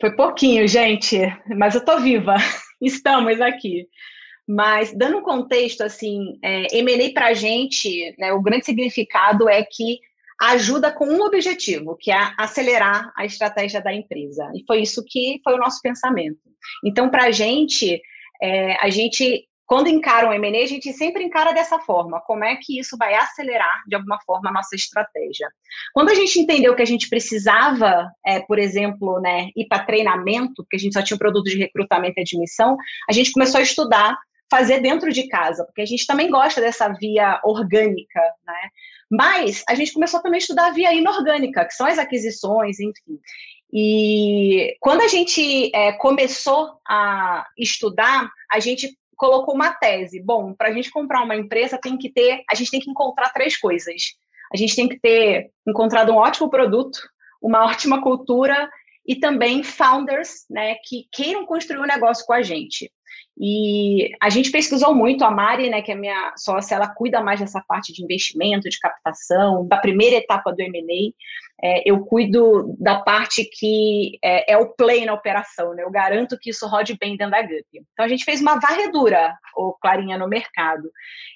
Foi 0.00 0.14
pouquinho, 0.14 0.68
gente, 0.68 1.18
mas 1.56 1.74
eu 1.74 1.84
tô 1.84 1.98
viva. 1.98 2.36
Estamos 2.80 3.40
aqui. 3.40 3.88
Mas, 4.48 4.96
dando 4.96 5.18
um 5.18 5.22
contexto, 5.22 5.82
assim, 5.82 6.38
é, 6.42 6.78
M&A 6.78 7.12
para 7.12 7.26
a 7.26 7.34
gente, 7.34 8.14
né, 8.18 8.32
o 8.32 8.40
grande 8.40 8.64
significado 8.64 9.46
é 9.46 9.62
que 9.62 9.98
ajuda 10.40 10.90
com 10.90 11.04
um 11.04 11.22
objetivo, 11.22 11.96
que 12.00 12.10
é 12.10 12.32
acelerar 12.38 13.12
a 13.14 13.26
estratégia 13.26 13.82
da 13.82 13.92
empresa. 13.92 14.50
E 14.54 14.64
foi 14.66 14.80
isso 14.80 15.04
que 15.06 15.38
foi 15.44 15.52
o 15.52 15.58
nosso 15.58 15.82
pensamento. 15.82 16.38
Então, 16.82 17.10
para 17.10 17.24
a 17.24 17.30
gente, 17.30 18.00
é, 18.40 18.76
a 18.82 18.88
gente, 18.88 19.46
quando 19.66 19.88
encara 19.88 20.28
um 20.28 20.32
M&A, 20.32 20.62
a 20.62 20.66
gente 20.66 20.94
sempre 20.94 21.24
encara 21.24 21.52
dessa 21.52 21.78
forma, 21.80 22.18
como 22.20 22.42
é 22.44 22.56
que 22.56 22.78
isso 22.78 22.96
vai 22.96 23.14
acelerar, 23.16 23.82
de 23.86 23.96
alguma 23.96 24.18
forma, 24.24 24.48
a 24.48 24.52
nossa 24.52 24.74
estratégia. 24.74 25.48
Quando 25.92 26.08
a 26.08 26.14
gente 26.14 26.38
entendeu 26.40 26.74
que 26.74 26.82
a 26.82 26.86
gente 26.86 27.08
precisava, 27.10 28.10
é, 28.24 28.40
por 28.40 28.58
exemplo, 28.58 29.20
né, 29.20 29.48
ir 29.54 29.66
para 29.66 29.84
treinamento, 29.84 30.62
porque 30.62 30.76
a 30.76 30.78
gente 30.78 30.94
só 30.94 31.02
tinha 31.02 31.16
um 31.16 31.18
produto 31.18 31.50
de 31.50 31.58
recrutamento 31.58 32.14
e 32.16 32.22
admissão, 32.22 32.78
a 33.10 33.12
gente 33.12 33.32
começou 33.32 33.58
a 33.58 33.62
estudar 33.62 34.16
fazer 34.50 34.80
dentro 34.80 35.12
de 35.12 35.28
casa, 35.28 35.64
porque 35.64 35.82
a 35.82 35.86
gente 35.86 36.06
também 36.06 36.30
gosta 36.30 36.60
dessa 36.60 36.88
via 36.88 37.40
orgânica, 37.44 38.20
né? 38.46 38.70
Mas 39.10 39.62
a 39.68 39.74
gente 39.74 39.92
começou 39.92 40.20
também 40.20 40.38
a 40.38 40.40
estudar 40.40 40.66
a 40.66 40.72
via 40.72 40.94
inorgânica, 40.94 41.64
que 41.64 41.74
são 41.74 41.86
as 41.86 41.98
aquisições, 41.98 42.78
enfim. 42.80 43.18
E 43.72 44.76
quando 44.80 45.02
a 45.02 45.08
gente 45.08 45.70
é, 45.74 45.92
começou 45.92 46.78
a 46.86 47.46
estudar, 47.58 48.30
a 48.50 48.58
gente 48.58 48.96
colocou 49.16 49.54
uma 49.54 49.74
tese. 49.74 50.22
Bom, 50.22 50.54
para 50.54 50.68
a 50.68 50.72
gente 50.72 50.90
comprar 50.90 51.22
uma 51.22 51.36
empresa 51.36 51.78
tem 51.78 51.98
que 51.98 52.10
ter, 52.10 52.42
a 52.50 52.54
gente 52.54 52.70
tem 52.70 52.80
que 52.80 52.90
encontrar 52.90 53.30
três 53.30 53.58
coisas. 53.58 53.94
A 54.52 54.56
gente 54.56 54.74
tem 54.74 54.88
que 54.88 54.98
ter 54.98 55.50
encontrado 55.66 56.12
um 56.12 56.16
ótimo 56.16 56.48
produto, 56.48 56.98
uma 57.42 57.66
ótima 57.66 58.00
cultura 58.02 58.70
e 59.06 59.16
também 59.16 59.62
founders, 59.62 60.44
né, 60.50 60.76
que 60.84 61.06
queiram 61.10 61.46
construir 61.46 61.80
um 61.80 61.86
negócio 61.86 62.24
com 62.26 62.32
a 62.32 62.42
gente. 62.42 62.90
E 63.40 64.10
a 64.20 64.28
gente 64.28 64.50
pesquisou 64.50 64.92
muito, 64.92 65.24
a 65.24 65.30
Mari, 65.30 65.70
né, 65.70 65.80
que 65.80 65.92
é 65.92 65.94
minha 65.94 66.32
sócia, 66.36 66.74
ela 66.74 66.88
cuida 66.88 67.20
mais 67.22 67.38
dessa 67.38 67.62
parte 67.66 67.92
de 67.92 68.02
investimento, 68.02 68.68
de 68.68 68.80
captação, 68.80 69.66
da 69.68 69.76
primeira 69.76 70.16
etapa 70.16 70.52
do 70.52 70.60
M&A. 70.60 71.14
É, 71.62 71.88
eu 71.88 72.00
cuido 72.00 72.74
da 72.80 72.96
parte 73.00 73.44
que 73.44 74.18
é, 74.22 74.52
é, 74.52 74.56
o 74.56 74.66
play 74.66 75.04
na 75.04 75.14
operação, 75.14 75.72
né? 75.74 75.84
Eu 75.84 75.90
garanto 75.90 76.36
que 76.40 76.50
isso 76.50 76.66
rode 76.66 76.96
bem 76.98 77.16
dentro 77.16 77.32
da 77.32 77.42
GUP. 77.42 77.64
Então 77.92 78.04
a 78.04 78.08
gente 78.08 78.24
fez 78.24 78.40
uma 78.40 78.58
varredura, 78.58 79.32
ou 79.54 79.72
Clarinha, 79.80 80.18
no 80.18 80.28
mercado. 80.28 80.90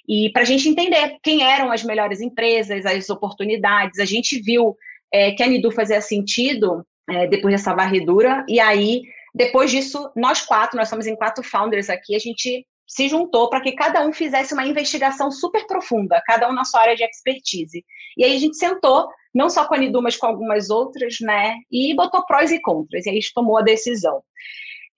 E 0.09 0.31
para 0.33 0.43
a 0.43 0.45
gente 0.45 0.69
entender 0.69 1.19
quem 1.23 1.45
eram 1.45 1.71
as 1.71 1.85
melhores 1.85 2.21
empresas, 2.21 2.85
as 2.85 3.11
oportunidades, 3.11 4.01
a 4.01 4.05
gente 4.05 4.41
viu 4.41 4.77
é, 5.13 5.33
que 5.33 5.43
a 5.43 5.47
Nidu 5.47 5.71
fazia 5.71 6.01
sentido 6.01 6.85
é, 7.09 7.27
depois 7.29 7.55
dessa 7.55 7.75
varredura, 7.75 8.45
e 8.49 8.59
aí 8.59 9.03
depois 9.35 9.71
disso, 9.71 10.11
nós 10.15 10.43
quatro, 10.43 10.77
nós 10.77 10.89
somos 10.89 11.07
em 11.07 11.17
quatro 11.17 11.43
founders 11.43 11.89
aqui, 11.89 12.15
a 12.15 12.19
gente 12.19 12.67
se 12.87 13.09
juntou 13.09 13.49
para 13.49 13.63
que 13.63 13.73
cada 13.73 14.07
um 14.07 14.13
fizesse 14.13 14.53
uma 14.53 14.67
investigação 14.67 15.31
super 15.31 15.67
profunda, 15.67 16.23
cada 16.27 16.49
um 16.51 16.53
na 16.53 16.65
sua 16.65 16.83
área 16.83 16.97
de 16.97 17.03
expertise. 17.03 17.83
E 18.19 18.25
aí 18.25 18.37
a 18.37 18.39
gente 18.39 18.57
sentou, 18.57 19.09
não 19.35 19.49
só 19.49 19.67
com 19.67 19.75
a 19.75 19.79
Nidu, 19.79 20.03
mas 20.03 20.17
com 20.17 20.27
algumas 20.27 20.69
outras, 20.69 21.17
né? 21.21 21.57
E 21.71 21.95
botou 21.95 22.27
prós 22.27 22.51
e 22.51 22.61
contras, 22.61 23.07
e 23.07 23.09
aí 23.09 23.17
a 23.17 23.21
gente 23.21 23.33
tomou 23.33 23.57
a 23.57 23.63
decisão. 23.63 24.23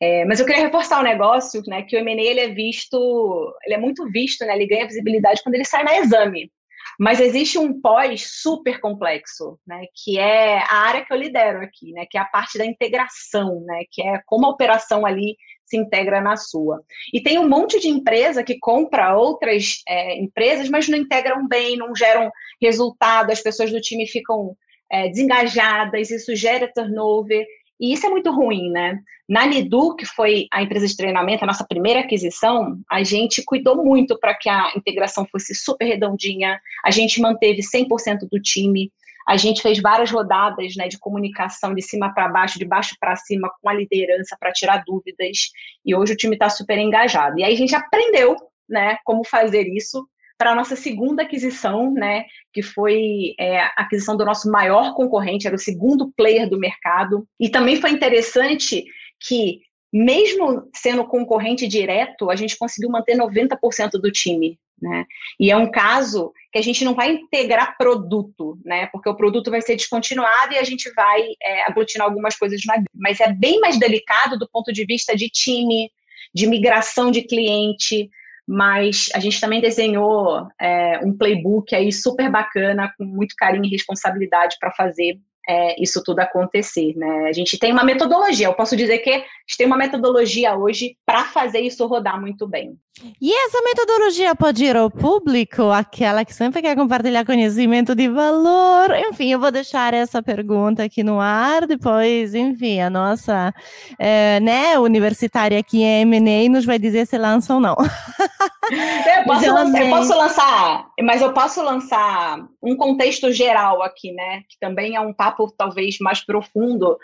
É, 0.01 0.25
mas 0.25 0.41
eu 0.41 0.47
queria 0.47 0.65
reforçar 0.65 0.99
um 0.99 1.05
negócio, 1.05 1.63
né? 1.69 1.83
Que 1.83 1.97
o 1.97 2.01
M&A 2.01 2.21
ele 2.21 2.41
é 2.41 2.49
visto, 2.49 3.55
ele 3.65 3.75
é 3.75 3.79
muito 3.79 4.11
visto, 4.11 4.45
né? 4.45 4.57
Ele 4.57 4.67
ganha 4.67 4.87
visibilidade 4.87 5.41
quando 5.43 5.55
ele 5.55 5.65
sai 5.65 5.85
na 5.85 5.99
exame. 5.99 6.51
Mas 6.99 7.21
existe 7.21 7.59
um 7.59 7.81
pós 7.81 8.41
super 8.41 8.81
complexo, 8.81 9.59
né, 9.67 9.85
que 9.95 10.19
é 10.19 10.59
a 10.59 10.77
área 10.77 11.05
que 11.05 11.13
eu 11.13 11.17
lidero 11.17 11.61
aqui, 11.61 11.93
né, 11.93 12.07
que 12.09 12.17
é 12.17 12.21
a 12.21 12.25
parte 12.25 12.59
da 12.59 12.65
integração, 12.65 13.61
né, 13.67 13.85
que 13.91 14.03
é 14.03 14.21
como 14.27 14.47
a 14.47 14.51
operação 14.51 15.05
ali 15.05 15.37
se 15.65 15.77
integra 15.77 16.21
na 16.21 16.37
sua. 16.37 16.83
E 17.13 17.21
tem 17.21 17.39
um 17.39 17.49
monte 17.49 17.81
de 17.81 17.89
empresa 17.89 18.45
que 18.45 18.59
compra 18.59 19.17
outras 19.17 19.83
é, 19.89 20.17
empresas, 20.19 20.69
mas 20.69 20.89
não 20.89 20.99
integram 20.99 21.49
bem, 21.49 21.77
não 21.77 21.95
geram 21.95 22.31
resultado, 22.61 23.31
as 23.31 23.41
pessoas 23.41 23.73
do 23.73 23.81
time 23.81 24.07
ficam 24.07 24.57
é, 24.91 25.09
desengajadas, 25.09 26.11
isso 26.11 26.37
gera 26.37 26.71
turnover, 26.73 27.45
e 27.81 27.93
isso 27.93 28.07
é 28.07 28.11
muito 28.11 28.31
ruim, 28.31 28.71
né? 28.71 28.99
Na 29.29 29.47
Lidu, 29.47 29.97
que 29.97 30.05
foi 30.05 30.47
a 30.53 30.63
empresa 30.63 30.87
de 30.87 30.97
treinamento, 30.97 31.45
a 31.45 31.47
nossa 31.47 31.67
primeira 31.67 32.01
aquisição, 32.01 32.79
a 32.91 33.03
gente 33.03 33.43
cuidou 33.45 33.83
muito 33.83 34.19
para 34.19 34.35
que 34.35 34.49
a 34.49 34.73
integração 34.77 35.27
fosse 35.31 35.55
super 35.55 35.87
redondinha, 35.87 36.61
a 36.85 36.91
gente 36.91 37.21
manteve 37.21 37.63
100% 37.63 38.29
do 38.31 38.41
time, 38.41 38.93
a 39.27 39.37
gente 39.37 39.63
fez 39.63 39.81
várias 39.81 40.11
rodadas 40.11 40.77
né, 40.77 40.87
de 40.89 40.99
comunicação 40.99 41.75
de 41.75 41.81
cima 41.81 42.13
para 42.13 42.29
baixo, 42.29 42.59
de 42.59 42.65
baixo 42.67 42.95
para 43.01 43.17
cima, 43.17 43.51
com 43.61 43.69
a 43.69 43.75
liderança 43.75 44.37
para 44.39 44.53
tirar 44.53 44.85
dúvidas, 44.87 45.51
e 45.85 45.95
hoje 45.95 46.13
o 46.13 46.17
time 46.17 46.35
está 46.35 46.51
super 46.51 46.79
engajado. 46.79 47.39
E 47.39 47.45
aí 47.45 47.55
a 47.55 47.57
gente 47.57 47.75
aprendeu 47.75 48.37
né, 48.69 48.99
como 49.05 49.25
fazer 49.25 49.67
isso, 49.67 50.07
para 50.37 50.53
a 50.53 50.55
nossa 50.55 50.77
segunda 50.77 51.23
aquisição, 51.23 51.93
né, 51.93 52.25
que 52.53 52.63
foi 52.63 53.35
é, 53.39 53.61
a 53.61 53.73
aquisição 53.79 54.17
do 54.17 54.25
nosso 54.25 54.51
maior 54.51 54.95
concorrente, 54.95 55.47
era 55.47 55.57
o 55.57 55.59
segundo 55.59 56.13
player 56.17 56.49
do 56.49 56.59
mercado. 56.59 57.27
E 57.39 57.49
também 57.49 57.77
foi 57.77 57.91
interessante 57.91 58.85
que, 59.21 59.61
mesmo 59.93 60.69
sendo 60.75 61.07
concorrente 61.07 61.69
direto, 61.69 62.31
a 62.31 62.37
gente 62.37 62.59
conseguiu 62.59 62.91
manter 62.91 63.17
90% 63.17 63.93
do 63.93 64.11
time. 64.11 64.59
Né? 64.81 65.07
E 65.39 65.51
é 65.51 65.57
um 65.57 65.71
caso 65.71 66.33
que 66.53 66.59
a 66.59 66.63
gente 66.63 66.85
não 66.85 66.95
vai 66.95 67.13
integrar 67.13 67.77
produto, 67.79 68.59
né? 68.65 68.87
Porque 68.89 69.09
o 69.09 69.15
produto 69.15 69.51
vai 69.51 69.63
ser 69.63 69.77
descontinuado 69.77 70.53
e 70.53 70.59
a 70.59 70.65
gente 70.65 70.93
vai 70.93 71.23
é, 71.41 71.63
aglutinar 71.63 72.07
algumas 72.07 72.37
coisas 72.37 72.61
na 72.67 72.83
mas 72.93 73.21
é 73.21 73.33
bem 73.33 73.61
mais 73.61 73.79
delicado 73.79 74.37
do 74.37 74.49
ponto 74.49 74.73
de 74.73 74.85
vista 74.85 75.17
de 75.17 75.31
time, 75.31 75.91
de 76.35 76.47
migração 76.47 77.11
de 77.11 77.23
cliente, 77.23 78.11
mas 78.47 79.09
a 79.15 79.21
gente 79.21 79.41
também 79.41 79.61
desenhou 79.61 80.49
é, 80.61 80.99
um 81.05 81.17
playbook 81.17 81.75
aí 81.75 81.91
super 81.91 82.31
bacana, 82.31 82.93
com 82.97 83.05
muito 83.05 83.35
carinho 83.37 83.65
e 83.65 83.71
responsabilidade 83.71 84.57
para 84.61 84.71
fazer 84.73 85.19
é, 85.49 85.83
isso 85.83 86.03
tudo 86.03 86.21
acontecer, 86.21 86.95
né? 86.97 87.29
A 87.29 87.33
gente 87.33 87.59
tem 87.59 87.73
uma 87.73 87.85
metodologia, 87.85 88.47
eu 88.47 88.55
posso 88.55 88.77
dizer 88.77 88.99
que 88.99 89.11
a 89.11 89.19
gente 89.19 89.57
tem 89.59 89.67
uma 89.67 89.77
metodologia 89.77 90.57
hoje 90.57 90.97
para 91.05 91.25
fazer 91.25 91.61
isso 91.61 91.87
rodar 91.87 92.21
muito 92.21 92.47
bem. 92.47 92.77
E 93.21 93.35
essa 93.47 93.61
metodologia 93.61 94.37
pode 94.37 94.65
ir 94.65 94.77
ao 94.77 94.89
público, 94.89 95.65
aquela 95.65 96.25
que 96.25 96.33
sempre 96.33 96.63
quer 96.63 96.77
compartilhar 96.77 97.27
conhecimento 97.27 97.93
de 97.93 98.09
valor? 98.09 98.97
Enfim, 99.11 99.33
eu 99.33 99.41
vou 99.41 99.51
deixar 99.51 99.93
essa 99.93 100.23
pergunta 100.23 100.85
aqui 100.85 101.03
no 101.03 101.19
ar, 101.19 101.67
depois, 101.67 102.35
enfim, 102.35 102.81
a 102.81 102.89
nossa 102.89 103.53
é, 103.99 104.39
né, 104.39 104.79
universitária 104.79 105.59
aqui 105.59 105.83
em 105.83 106.03
M&A 106.03 106.49
nos 106.49 106.65
vai 106.65 106.79
dizer 106.79 107.07
se 107.07 107.19
lança 107.19 107.53
ou 107.55 107.61
não. 107.61 107.75
Eu 109.19 109.25
posso, 109.25 109.53
lançar, 109.53 109.83
eu 109.83 109.91
posso 109.91 110.19
lançar, 110.19 110.91
mas 111.03 111.23
eu 111.23 111.33
posso 111.33 111.63
lançar 111.63 112.49
um 112.63 112.77
contexto 112.77 113.33
geral 113.33 113.83
aqui, 113.83 114.13
né? 114.13 114.43
Que 114.49 114.59
também 114.61 114.97
é 114.97 115.01
um 115.01 115.13
papo 115.13 115.51
talvez 115.57 115.99
mais 115.99 116.25
profundo, 116.25 116.99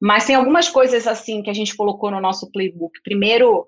mas 0.00 0.26
tem 0.26 0.36
algumas 0.36 0.68
coisas 0.68 1.06
assim 1.06 1.42
que 1.42 1.50
a 1.50 1.54
gente 1.54 1.76
colocou 1.76 2.10
no 2.10 2.20
nosso 2.20 2.50
playbook. 2.50 3.00
Primeiro, 3.02 3.66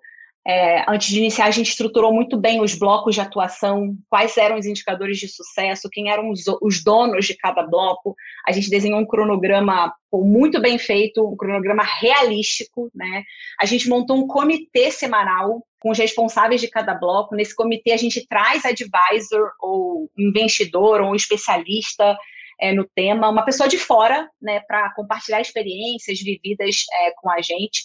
é, 0.49 0.85
antes 0.89 1.09
de 1.09 1.19
iniciar, 1.19 1.47
a 1.47 1.51
gente 1.51 1.71
estruturou 1.71 2.13
muito 2.13 2.37
bem 2.37 2.61
os 2.61 2.73
blocos 2.73 3.17
de 3.17 3.21
atuação, 3.21 3.97
quais 4.09 4.37
eram 4.37 4.57
os 4.57 4.65
indicadores 4.65 5.19
de 5.19 5.27
sucesso, 5.27 5.91
quem 5.91 6.09
eram 6.09 6.31
os, 6.31 6.45
os 6.63 6.85
donos 6.85 7.27
de 7.27 7.37
cada 7.37 7.65
bloco. 7.65 8.15
A 8.47 8.53
gente 8.53 8.71
desenhou 8.71 9.01
um 9.01 9.07
cronograma 9.07 9.93
muito 10.13 10.61
bem 10.61 10.79
feito, 10.79 11.27
um 11.27 11.37
cronograma 11.37 11.83
realístico, 11.83 12.89
né? 12.95 13.25
A 13.61 13.67
gente 13.67 13.89
montou 13.89 14.17
um 14.17 14.29
comitê 14.29 14.93
semanal 14.93 15.67
com 15.81 15.91
os 15.91 15.99
responsáveis 15.99 16.61
de 16.61 16.69
cada 16.69 16.95
bloco. 16.95 17.35
Nesse 17.35 17.55
comitê, 17.55 17.93
a 17.93 17.97
gente 17.97 18.27
traz 18.27 18.65
advisor, 18.65 19.51
ou 19.61 20.11
investidor, 20.17 21.01
ou 21.01 21.15
especialista 21.15 22.17
é, 22.61 22.73
no 22.73 22.85
tema, 22.95 23.29
uma 23.29 23.45
pessoa 23.45 23.69
de 23.69 23.79
fora, 23.79 24.29
né, 24.41 24.61
para 24.61 24.93
compartilhar 24.95 25.41
experiências 25.41 26.21
vividas 26.21 26.85
é, 26.93 27.13
com 27.17 27.31
a 27.31 27.41
gente. 27.41 27.85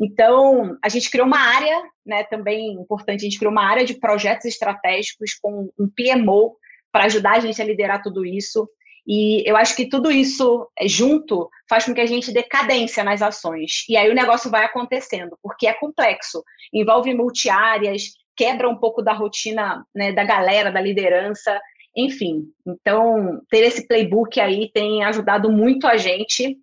Então, 0.00 0.76
a 0.82 0.88
gente 0.88 1.10
criou 1.10 1.26
uma 1.26 1.38
área, 1.38 1.82
né, 2.04 2.24
também 2.24 2.72
importante, 2.72 3.20
a 3.20 3.24
gente 3.24 3.38
criou 3.38 3.52
uma 3.52 3.64
área 3.64 3.84
de 3.84 3.94
projetos 3.94 4.46
estratégicos 4.46 5.34
com 5.40 5.70
um 5.78 5.88
PMO 5.88 6.56
para 6.90 7.04
ajudar 7.04 7.36
a 7.36 7.40
gente 7.40 7.60
a 7.60 7.64
liderar 7.64 8.02
tudo 8.02 8.24
isso. 8.24 8.68
E 9.06 9.48
eu 9.48 9.56
acho 9.56 9.74
que 9.74 9.88
tudo 9.88 10.10
isso 10.10 10.68
é, 10.78 10.86
junto 10.86 11.48
faz 11.68 11.84
com 11.84 11.94
que 11.94 12.00
a 12.00 12.06
gente 12.06 12.32
dê 12.32 12.42
cadência 12.42 13.02
nas 13.02 13.20
ações. 13.20 13.84
E 13.88 13.96
aí 13.96 14.10
o 14.10 14.14
negócio 14.14 14.50
vai 14.50 14.64
acontecendo, 14.64 15.36
porque 15.42 15.66
é 15.66 15.74
complexo, 15.74 16.42
envolve 16.72 17.12
multiáreas, 17.14 18.04
quebra 18.36 18.68
um 18.68 18.76
pouco 18.76 19.02
da 19.02 19.12
rotina 19.12 19.84
né, 19.94 20.12
da 20.12 20.24
galera, 20.24 20.70
da 20.70 20.80
liderança, 20.80 21.60
enfim. 21.96 22.44
Então, 22.66 23.40
ter 23.50 23.64
esse 23.64 23.86
playbook 23.86 24.40
aí 24.40 24.70
tem 24.72 25.04
ajudado 25.04 25.50
muito 25.50 25.86
a 25.86 25.96
gente 25.96 26.58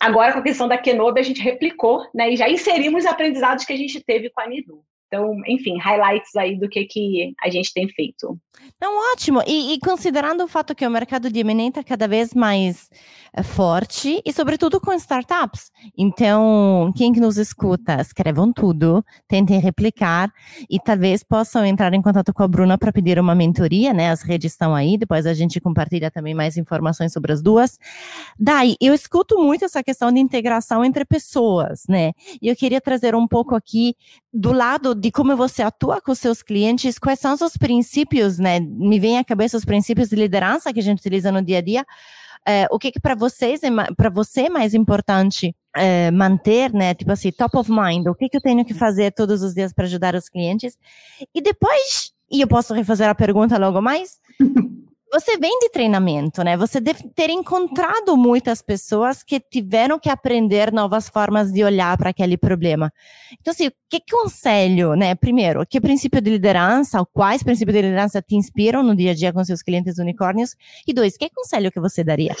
Agora, 0.00 0.32
com 0.32 0.40
a 0.40 0.42
questão 0.42 0.66
da 0.66 0.76
Kenobi, 0.76 1.20
a 1.20 1.24
gente 1.24 1.40
replicou, 1.40 2.06
né? 2.14 2.30
E 2.30 2.36
já 2.36 2.48
inserimos 2.48 3.04
os 3.04 3.10
aprendizados 3.10 3.64
que 3.64 3.72
a 3.72 3.76
gente 3.76 4.02
teve 4.02 4.28
com 4.30 4.40
a 4.40 4.46
Nidu. 4.46 4.84
Então, 5.06 5.40
enfim, 5.46 5.78
highlights 5.78 6.34
aí 6.36 6.58
do 6.58 6.68
que, 6.68 6.84
que 6.84 7.34
a 7.42 7.48
gente 7.48 7.72
tem 7.72 7.88
feito. 7.88 8.38
Não, 8.80 9.12
ótimo. 9.12 9.42
E, 9.46 9.74
e 9.74 9.78
considerando 9.78 10.44
o 10.44 10.48
fato 10.48 10.74
que 10.74 10.86
o 10.86 10.90
mercado 10.90 11.30
de 11.30 11.40
M&A 11.40 11.68
está 11.68 11.84
cada 11.84 12.08
vez 12.08 12.34
mais 12.34 12.88
é, 13.32 13.42
forte 13.42 14.20
e, 14.24 14.32
sobretudo, 14.32 14.80
com 14.80 14.92
startups. 14.94 15.70
Então, 15.96 16.92
quem 16.96 17.12
que 17.12 17.20
nos 17.20 17.36
escuta, 17.36 18.00
escrevam 18.00 18.52
tudo, 18.52 19.04
tentem 19.28 19.60
replicar 19.60 20.32
e 20.68 20.78
talvez 20.78 21.22
possam 21.22 21.64
entrar 21.64 21.92
em 21.94 22.02
contato 22.02 22.32
com 22.32 22.42
a 22.42 22.48
Bruna 22.48 22.78
para 22.78 22.92
pedir 22.92 23.18
uma 23.18 23.34
mentoria, 23.34 23.92
né? 23.92 24.10
As 24.10 24.22
redes 24.22 24.52
estão 24.52 24.74
aí, 24.74 24.96
depois 24.96 25.26
a 25.26 25.34
gente 25.34 25.60
compartilha 25.60 26.10
também 26.10 26.34
mais 26.34 26.56
informações 26.56 27.12
sobre 27.12 27.32
as 27.32 27.42
duas. 27.42 27.78
Daí, 28.38 28.76
eu 28.80 28.94
escuto 28.94 29.38
muito 29.38 29.64
essa 29.64 29.82
questão 29.82 30.12
de 30.12 30.20
integração 30.20 30.84
entre 30.84 31.04
pessoas, 31.04 31.84
né? 31.88 32.12
E 32.40 32.48
eu 32.48 32.56
queria 32.56 32.80
trazer 32.80 33.14
um 33.14 33.26
pouco 33.26 33.54
aqui 33.54 33.96
do 34.32 34.52
lado 34.52 34.94
de 35.04 35.10
como 35.10 35.36
você 35.36 35.62
atua 35.62 36.00
com 36.00 36.14
seus 36.14 36.42
clientes, 36.42 36.98
quais 36.98 37.20
são 37.20 37.34
os 37.34 37.38
seus 37.38 37.58
princípios, 37.58 38.38
né? 38.38 38.58
Me 38.58 38.98
vem 38.98 39.18
à 39.18 39.24
cabeça 39.24 39.54
os 39.54 39.62
princípios 39.62 40.08
de 40.08 40.16
liderança 40.16 40.72
que 40.72 40.80
a 40.80 40.82
gente 40.82 41.00
utiliza 41.00 41.30
no 41.30 41.42
dia 41.42 41.58
a 41.58 41.60
dia. 41.60 41.84
É, 42.46 42.66
o 42.70 42.78
que, 42.78 42.90
que 42.90 42.98
para 42.98 43.14
vocês 43.14 43.62
é 43.62 43.68
para 43.94 44.08
você 44.08 44.46
é 44.46 44.48
mais 44.48 44.72
importante 44.72 45.54
é, 45.76 46.10
manter, 46.10 46.72
né? 46.72 46.94
Tipo 46.94 47.12
assim, 47.12 47.30
top 47.32 47.54
of 47.58 47.70
mind. 47.70 48.06
O 48.06 48.14
que, 48.14 48.30
que 48.30 48.38
eu 48.38 48.40
tenho 48.40 48.64
que 48.64 48.72
fazer 48.72 49.12
todos 49.12 49.42
os 49.42 49.52
dias 49.52 49.74
para 49.74 49.84
ajudar 49.84 50.14
os 50.14 50.30
clientes? 50.30 50.74
E 51.34 51.42
depois, 51.42 52.14
e 52.32 52.40
eu 52.40 52.48
posso 52.48 52.72
refazer 52.72 53.06
a 53.06 53.14
pergunta 53.14 53.58
logo 53.58 53.82
mais. 53.82 54.18
você 55.20 55.38
vem 55.38 55.56
de 55.60 55.68
treinamento, 55.70 56.42
né? 56.42 56.56
Você 56.56 56.80
deve 56.80 57.08
ter 57.10 57.30
encontrado 57.30 58.16
muitas 58.16 58.60
pessoas 58.60 59.22
que 59.22 59.38
tiveram 59.38 59.98
que 59.98 60.10
aprender 60.10 60.72
novas 60.72 61.08
formas 61.08 61.52
de 61.52 61.62
olhar 61.62 61.96
para 61.96 62.10
aquele 62.10 62.36
problema. 62.36 62.92
Então, 63.40 63.52
assim, 63.52 63.70
que 63.88 64.00
conselho, 64.10 64.94
né? 64.94 65.14
Primeiro, 65.14 65.64
que 65.64 65.80
princípio 65.80 66.20
de 66.20 66.30
liderança, 66.30 67.04
quais 67.12 67.44
princípios 67.44 67.76
de 67.76 67.82
liderança 67.82 68.20
te 68.20 68.34
inspiram 68.34 68.82
no 68.82 68.96
dia 68.96 69.12
a 69.12 69.14
dia 69.14 69.32
com 69.32 69.44
seus 69.44 69.62
clientes 69.62 69.98
unicórnios? 69.98 70.56
E 70.86 70.92
dois, 70.92 71.16
que 71.16 71.30
conselho 71.30 71.70
que 71.70 71.78
você 71.78 72.02
daria 72.02 72.34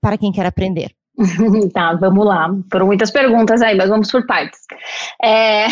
para 0.00 0.18
quem 0.18 0.32
quer 0.32 0.46
aprender? 0.46 0.94
tá, 1.72 1.94
vamos 1.94 2.26
lá. 2.26 2.54
Foram 2.70 2.86
muitas 2.86 3.10
perguntas 3.10 3.62
aí, 3.62 3.74
mas 3.76 3.88
vamos 3.88 4.10
por 4.10 4.26
partes. 4.26 4.60
É... 5.22 5.66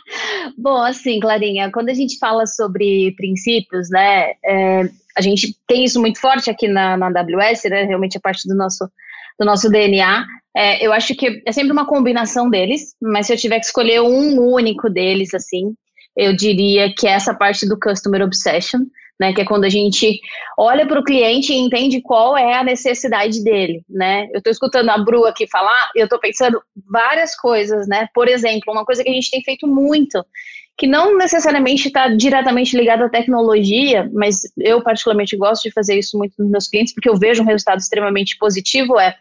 Bom, 0.58 0.82
assim, 0.82 1.18
Clarinha, 1.20 1.70
quando 1.72 1.88
a 1.88 1.94
gente 1.94 2.18
fala 2.18 2.46
sobre 2.46 3.14
princípios, 3.16 3.88
né, 3.90 4.32
é, 4.44 4.88
a 5.16 5.20
gente 5.20 5.56
tem 5.66 5.84
isso 5.84 6.00
muito 6.00 6.20
forte 6.20 6.50
aqui 6.50 6.68
na, 6.68 6.96
na 6.96 7.06
AWS, 7.06 7.64
né? 7.70 7.84
Realmente 7.84 8.16
é 8.16 8.20
parte 8.20 8.46
do 8.48 8.54
nosso, 8.54 8.88
do 9.38 9.46
nosso 9.46 9.70
DNA. 9.70 10.26
É, 10.54 10.84
eu 10.86 10.92
acho 10.92 11.14
que 11.14 11.42
é 11.46 11.52
sempre 11.52 11.72
uma 11.72 11.86
combinação 11.86 12.50
deles, 12.50 12.94
mas 13.00 13.26
se 13.26 13.32
eu 13.32 13.36
tiver 13.36 13.58
que 13.58 13.66
escolher 13.66 14.02
um 14.02 14.38
único 14.40 14.90
deles, 14.90 15.32
assim, 15.34 15.74
eu 16.16 16.36
diria 16.36 16.92
que 16.94 17.06
é 17.06 17.12
essa 17.12 17.34
parte 17.34 17.66
do 17.66 17.78
Customer 17.78 18.22
Obsession, 18.22 18.80
né? 19.22 19.32
Que 19.32 19.42
é 19.42 19.44
quando 19.44 19.62
a 19.62 19.68
gente 19.68 20.20
olha 20.58 20.84
para 20.84 20.98
o 20.98 21.04
cliente 21.04 21.52
e 21.52 21.56
entende 21.56 22.02
qual 22.02 22.36
é 22.36 22.54
a 22.54 22.64
necessidade 22.64 23.42
dele, 23.44 23.84
né? 23.88 24.26
Eu 24.32 24.38
estou 24.38 24.50
escutando 24.50 24.90
a 24.90 24.98
Bru 24.98 25.24
aqui 25.24 25.46
falar 25.46 25.90
e 25.94 26.00
eu 26.00 26.04
estou 26.04 26.18
pensando 26.18 26.60
várias 26.90 27.36
coisas, 27.36 27.86
né? 27.86 28.08
Por 28.12 28.26
exemplo, 28.26 28.72
uma 28.72 28.84
coisa 28.84 29.04
que 29.04 29.08
a 29.08 29.12
gente 29.12 29.30
tem 29.30 29.40
feito 29.42 29.68
muito 29.68 30.24
que 30.76 30.86
não 30.86 31.16
necessariamente 31.16 31.86
está 31.86 32.08
diretamente 32.08 32.76
ligado 32.76 33.04
à 33.04 33.08
tecnologia, 33.08 34.10
mas 34.12 34.40
eu 34.58 34.82
particularmente 34.82 35.36
gosto 35.36 35.64
de 35.64 35.70
fazer 35.70 35.96
isso 35.98 36.18
muito 36.18 36.32
nos 36.38 36.50
meus 36.50 36.66
clientes, 36.66 36.94
porque 36.94 37.08
eu 37.08 37.16
vejo 37.16 37.42
um 37.42 37.46
resultado 37.46 37.78
extremamente 37.78 38.36
positivo, 38.38 38.98
é 38.98 39.14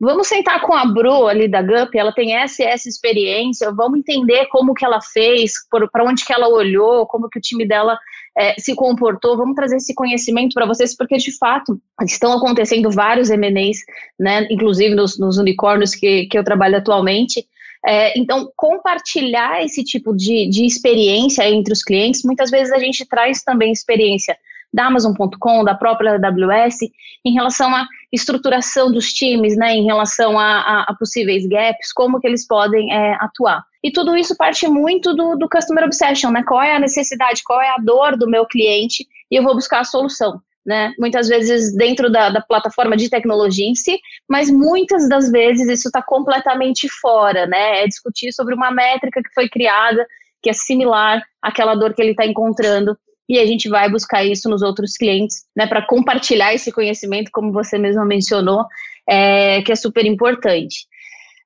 vamos 0.00 0.26
sentar 0.26 0.60
com 0.62 0.74
a 0.74 0.84
Bru 0.86 1.28
ali 1.28 1.46
da 1.46 1.62
GUP, 1.62 1.96
ela 1.96 2.12
tem 2.12 2.34
essa 2.34 2.64
essa 2.64 2.88
experiência, 2.88 3.70
vamos 3.72 4.00
entender 4.00 4.46
como 4.46 4.74
que 4.74 4.84
ela 4.84 5.00
fez, 5.00 5.52
para 5.92 6.04
onde 6.04 6.24
que 6.24 6.32
ela 6.32 6.48
olhou, 6.48 7.06
como 7.06 7.28
que 7.28 7.38
o 7.38 7.42
time 7.42 7.66
dela 7.66 7.96
é, 8.36 8.54
se 8.58 8.74
comportou, 8.74 9.36
vamos 9.36 9.54
trazer 9.54 9.76
esse 9.76 9.94
conhecimento 9.94 10.52
para 10.52 10.66
vocês, 10.66 10.94
porque 10.94 11.16
de 11.16 11.36
fato 11.36 11.80
estão 12.02 12.32
acontecendo 12.32 12.90
vários 12.90 13.30
M&As, 13.30 13.78
né, 14.18 14.46
inclusive 14.50 14.94
nos, 14.94 15.18
nos 15.18 15.38
unicórnios 15.38 15.94
que, 15.94 16.26
que 16.26 16.38
eu 16.38 16.44
trabalho 16.44 16.76
atualmente, 16.76 17.46
é, 17.86 18.18
então, 18.18 18.50
compartilhar 18.56 19.64
esse 19.64 19.84
tipo 19.84 20.14
de, 20.14 20.48
de 20.48 20.66
experiência 20.66 21.48
entre 21.48 21.72
os 21.72 21.82
clientes, 21.82 22.24
muitas 22.24 22.50
vezes 22.50 22.72
a 22.72 22.78
gente 22.78 23.06
traz 23.06 23.42
também 23.42 23.70
experiência 23.70 24.36
da 24.72 24.86
Amazon.com, 24.86 25.64
da 25.64 25.74
própria 25.74 26.16
AWS, 26.16 26.80
em 27.24 27.32
relação 27.32 27.74
à 27.74 27.86
estruturação 28.12 28.90
dos 28.90 29.12
times, 29.12 29.56
né, 29.56 29.72
em 29.74 29.84
relação 29.84 30.38
a, 30.38 30.44
a, 30.44 30.82
a 30.88 30.94
possíveis 30.98 31.46
gaps, 31.46 31.92
como 31.94 32.20
que 32.20 32.26
eles 32.26 32.46
podem 32.46 32.92
é, 32.92 33.16
atuar. 33.20 33.64
E 33.86 33.92
tudo 33.92 34.16
isso 34.16 34.36
parte 34.36 34.66
muito 34.66 35.14
do, 35.14 35.36
do 35.36 35.48
Customer 35.48 35.84
Obsession, 35.84 36.32
né? 36.32 36.42
Qual 36.42 36.60
é 36.60 36.74
a 36.74 36.80
necessidade, 36.80 37.44
qual 37.44 37.62
é 37.62 37.68
a 37.68 37.78
dor 37.78 38.16
do 38.16 38.28
meu 38.28 38.44
cliente 38.44 39.06
e 39.30 39.36
eu 39.36 39.44
vou 39.44 39.54
buscar 39.54 39.80
a 39.80 39.84
solução 39.84 40.40
né? 40.66 40.92
Muitas 40.98 41.28
vezes 41.28 41.72
dentro 41.76 42.10
da, 42.10 42.28
da 42.28 42.40
plataforma 42.40 42.96
de 42.96 43.08
tecnologia 43.08 43.64
em 43.64 43.76
si, 43.76 44.00
mas 44.28 44.50
muitas 44.50 45.08
das 45.08 45.30
vezes 45.30 45.68
isso 45.68 45.86
está 45.88 46.02
completamente 46.02 46.88
fora, 47.00 47.46
né? 47.46 47.84
É 47.84 47.86
discutir 47.86 48.32
sobre 48.32 48.52
uma 48.52 48.72
métrica 48.72 49.22
que 49.22 49.32
foi 49.32 49.48
criada 49.48 50.04
que 50.42 50.50
é 50.50 50.52
similar 50.52 51.22
àquela 51.40 51.76
dor 51.76 51.94
que 51.94 52.02
ele 52.02 52.10
está 52.10 52.26
encontrando 52.26 52.98
e 53.28 53.38
a 53.38 53.46
gente 53.46 53.68
vai 53.68 53.88
buscar 53.88 54.24
isso 54.24 54.48
nos 54.48 54.62
outros 54.62 54.96
clientes, 54.96 55.44
né? 55.56 55.68
Para 55.68 55.86
compartilhar 55.86 56.52
esse 56.52 56.72
conhecimento, 56.72 57.30
como 57.32 57.52
você 57.52 57.78
mesma 57.78 58.04
mencionou, 58.04 58.64
é, 59.08 59.62
que 59.62 59.70
é 59.70 59.76
super 59.76 60.04
importante. 60.04 60.88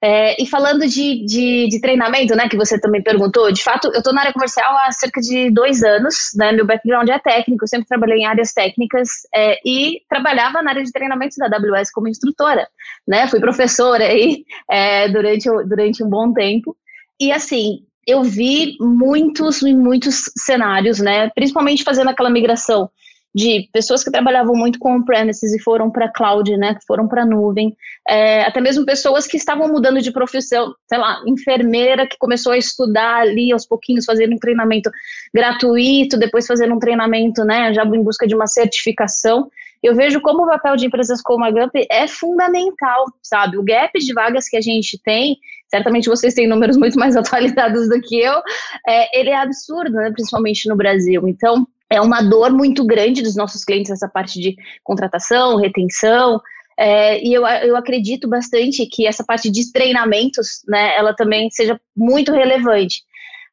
É, 0.02 0.42
e 0.42 0.46
falando 0.46 0.86
de, 0.86 1.24
de, 1.26 1.68
de, 1.68 1.80
treinamento, 1.80 2.34
né, 2.34 2.48
que 2.48 2.56
você 2.56 2.80
também 2.80 3.02
perguntou, 3.02 3.52
de 3.52 3.62
fato, 3.62 3.88
eu 3.88 3.98
estou 3.98 4.14
na 4.14 4.22
área 4.22 4.32
comercial 4.32 4.74
há 4.78 4.90
cerca 4.92 5.20
de 5.20 5.50
dois 5.50 5.82
anos, 5.82 6.30
né, 6.34 6.52
meu 6.52 6.66
background 6.66 7.06
é 7.10 7.18
técnico, 7.18 7.64
eu 7.64 7.68
sempre 7.68 7.86
trabalhei 7.86 8.20
em 8.20 8.24
áreas 8.24 8.52
técnicas 8.54 9.08
é, 9.34 9.58
e 9.62 10.00
trabalhava 10.08 10.62
na 10.62 10.70
área 10.70 10.82
de 10.82 10.90
treinamento 10.90 11.36
da 11.36 11.54
AWS 11.54 11.90
como 11.92 12.08
instrutora, 12.08 12.66
né, 13.06 13.28
fui 13.28 13.40
professora 13.40 14.04
aí 14.04 14.42
é, 14.70 15.06
durante, 15.08 15.50
durante 15.66 16.02
um 16.02 16.08
bom 16.08 16.32
tempo, 16.32 16.74
e 17.20 17.30
assim, 17.30 17.84
eu 18.06 18.22
vi 18.22 18.78
muitos 18.80 19.60
e 19.60 19.74
muitos 19.74 20.32
cenários, 20.34 20.98
né, 20.98 21.28
principalmente 21.34 21.84
fazendo 21.84 22.08
aquela 22.08 22.30
migração 22.30 22.88
de 23.34 23.68
pessoas 23.72 24.02
que 24.02 24.10
trabalhavam 24.10 24.54
muito 24.54 24.78
com 24.78 24.96
on-premises 24.96 25.52
e 25.52 25.60
foram 25.60 25.90
para 25.90 26.08
cloud, 26.08 26.56
né, 26.56 26.74
que 26.74 26.84
foram 26.84 27.06
para 27.06 27.24
nuvem, 27.24 27.76
é, 28.08 28.42
até 28.42 28.60
mesmo 28.60 28.84
pessoas 28.84 29.26
que 29.26 29.36
estavam 29.36 29.68
mudando 29.68 30.00
de 30.00 30.10
profissão, 30.10 30.74
sei 30.88 30.98
lá, 30.98 31.22
enfermeira 31.26 32.06
que 32.06 32.18
começou 32.18 32.52
a 32.52 32.58
estudar 32.58 33.20
ali 33.20 33.52
aos 33.52 33.64
pouquinhos, 33.64 34.04
fazendo 34.04 34.34
um 34.34 34.38
treinamento 34.38 34.90
gratuito, 35.32 36.18
depois 36.18 36.46
fazendo 36.46 36.74
um 36.74 36.78
treinamento, 36.78 37.44
né, 37.44 37.72
já 37.72 37.84
em 37.84 38.02
busca 38.02 38.26
de 38.26 38.34
uma 38.34 38.46
certificação. 38.46 39.48
Eu 39.82 39.94
vejo 39.94 40.20
como 40.20 40.42
o 40.42 40.46
papel 40.46 40.76
de 40.76 40.86
empresas 40.86 41.22
como 41.22 41.44
a 41.44 41.50
Gump 41.50 41.74
é 41.90 42.06
fundamental, 42.06 43.06
sabe? 43.22 43.56
O 43.56 43.62
gap 43.62 43.98
de 43.98 44.12
vagas 44.12 44.46
que 44.46 44.56
a 44.56 44.60
gente 44.60 45.00
tem, 45.02 45.38
certamente 45.68 46.08
vocês 46.08 46.34
têm 46.34 46.46
números 46.46 46.76
muito 46.76 46.98
mais 46.98 47.16
atualizados 47.16 47.88
do 47.88 47.98
que 48.00 48.20
eu, 48.20 48.42
é, 48.86 49.18
ele 49.18 49.30
é 49.30 49.36
absurdo, 49.36 49.92
né, 49.92 50.10
principalmente 50.10 50.68
no 50.68 50.76
Brasil. 50.76 51.26
Então, 51.26 51.66
é 51.90 52.00
uma 52.00 52.22
dor 52.22 52.52
muito 52.52 52.84
grande 52.84 53.20
dos 53.20 53.34
nossos 53.34 53.64
clientes 53.64 53.90
essa 53.90 54.08
parte 54.08 54.40
de 54.40 54.56
contratação, 54.84 55.56
retenção, 55.56 56.40
é, 56.78 57.22
e 57.22 57.34
eu, 57.34 57.46
eu 57.46 57.76
acredito 57.76 58.26
bastante 58.26 58.86
que 58.86 59.06
essa 59.06 59.22
parte 59.22 59.50
de 59.50 59.70
treinamentos, 59.70 60.62
né, 60.66 60.96
ela 60.96 61.12
também 61.12 61.50
seja 61.50 61.78
muito 61.94 62.32
relevante. 62.32 63.02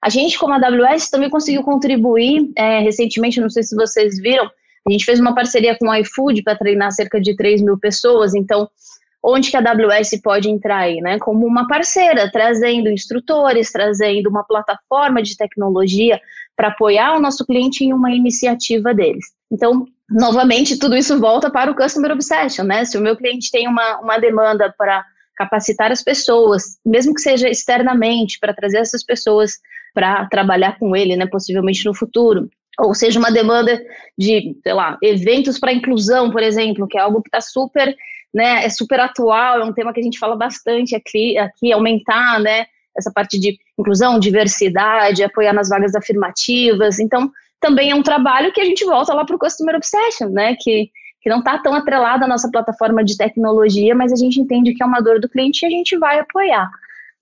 A 0.01 0.09
gente, 0.09 0.39
como 0.39 0.53
a 0.53 0.57
AWS, 0.57 1.09
também 1.09 1.29
conseguiu 1.29 1.63
contribuir 1.63 2.49
é, 2.55 2.79
recentemente, 2.79 3.41
não 3.41 3.49
sei 3.49 3.63
se 3.63 3.75
vocês 3.75 4.17
viram, 4.19 4.49
a 4.87 4.91
gente 4.91 5.03
fez 5.03 5.19
uma 5.19 5.35
parceria 5.35 5.75
com 5.77 5.89
o 5.89 5.95
iFood 5.95 6.41
para 6.43 6.55
treinar 6.55 6.91
cerca 6.93 7.19
de 7.19 7.35
3 7.35 7.61
mil 7.61 7.77
pessoas, 7.77 8.33
então 8.33 8.69
onde 9.23 9.51
que 9.51 9.57
a 9.57 9.59
AWS 9.59 10.21
pode 10.23 10.49
entrar 10.49 10.79
aí, 10.79 11.01
né? 11.01 11.17
Como 11.19 11.45
uma 11.45 11.67
parceira, 11.67 12.31
trazendo 12.31 12.89
instrutores, 12.89 13.71
trazendo 13.71 14.29
uma 14.29 14.43
plataforma 14.43 15.21
de 15.21 15.35
tecnologia 15.35 16.19
para 16.55 16.69
apoiar 16.69 17.15
o 17.15 17.19
nosso 17.19 17.45
cliente 17.45 17.83
em 17.83 17.93
uma 17.93 18.11
iniciativa 18.11 18.93
deles. 18.93 19.25
Então, 19.51 19.85
novamente, 20.09 20.79
tudo 20.79 20.95
isso 20.95 21.19
volta 21.19 21.49
para 21.49 21.71
o 21.71 21.75
Customer 21.75 22.11
Obsession, 22.11 22.65
né? 22.65 22.85
Se 22.85 22.97
o 22.97 23.01
meu 23.01 23.15
cliente 23.15 23.51
tem 23.51 23.67
uma, 23.67 23.99
uma 23.99 24.17
demanda 24.17 24.73
para 24.77 25.05
capacitar 25.35 25.91
as 25.91 26.03
pessoas, 26.03 26.79
mesmo 26.83 27.13
que 27.13 27.21
seja 27.21 27.47
externamente, 27.47 28.39
para 28.39 28.53
trazer 28.53 28.79
essas 28.79 29.03
pessoas 29.03 29.53
para 29.93 30.25
trabalhar 30.27 30.77
com 30.79 30.95
ele, 30.95 31.15
né, 31.15 31.27
possivelmente 31.27 31.85
no 31.85 31.93
futuro, 31.93 32.49
ou 32.79 32.93
seja, 32.93 33.19
uma 33.19 33.31
demanda 33.31 33.79
de, 34.17 34.55
sei 34.61 34.73
lá, 34.73 34.97
eventos 35.01 35.59
para 35.59 35.73
inclusão, 35.73 36.29
por 36.29 36.43
exemplo, 36.43 36.87
que 36.87 36.97
é 36.97 37.01
algo 37.01 37.21
que 37.21 37.29
está 37.29 37.41
super, 37.41 37.95
né, 38.33 38.65
é 38.65 38.69
super 38.69 38.99
atual, 38.99 39.59
é 39.61 39.63
um 39.63 39.73
tema 39.73 39.93
que 39.93 39.99
a 39.99 40.03
gente 40.03 40.19
fala 40.19 40.35
bastante 40.35 40.95
aqui, 40.95 41.37
aqui 41.37 41.71
aumentar, 41.71 42.39
né, 42.39 42.65
essa 42.97 43.11
parte 43.11 43.39
de 43.39 43.57
inclusão, 43.77 44.19
diversidade, 44.19 45.23
apoiar 45.23 45.53
nas 45.53 45.69
vagas 45.69 45.95
afirmativas. 45.95 46.99
Então, 46.99 47.31
também 47.59 47.91
é 47.91 47.95
um 47.95 48.03
trabalho 48.03 48.51
que 48.51 48.61
a 48.61 48.65
gente 48.65 48.83
volta 48.85 49.13
lá 49.13 49.25
para 49.25 49.35
o 49.35 49.39
Customer 49.39 49.75
Obsession, 49.75 50.29
né? 50.29 50.55
Que, 50.59 50.89
que 51.21 51.29
não 51.29 51.39
está 51.39 51.57
tão 51.59 51.73
atrelado 51.73 52.25
à 52.25 52.27
nossa 52.27 52.49
plataforma 52.51 53.03
de 53.03 53.17
tecnologia, 53.17 53.95
mas 53.95 54.11
a 54.11 54.15
gente 54.15 54.39
entende 54.39 54.73
que 54.73 54.83
é 54.83 54.85
uma 54.85 54.99
dor 54.99 55.19
do 55.19 55.29
cliente 55.29 55.63
e 55.63 55.67
a 55.67 55.69
gente 55.69 55.97
vai 55.97 56.19
apoiar. 56.19 56.69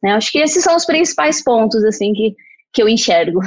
Né? 0.01 0.13
Acho 0.13 0.31
que 0.31 0.39
esses 0.39 0.63
são 0.63 0.75
os 0.75 0.85
principais 0.85 1.43
pontos 1.43 1.83
assim 1.83 2.13
que, 2.13 2.35
que 2.73 2.81
eu 2.81 2.89
enxergo. 2.89 3.39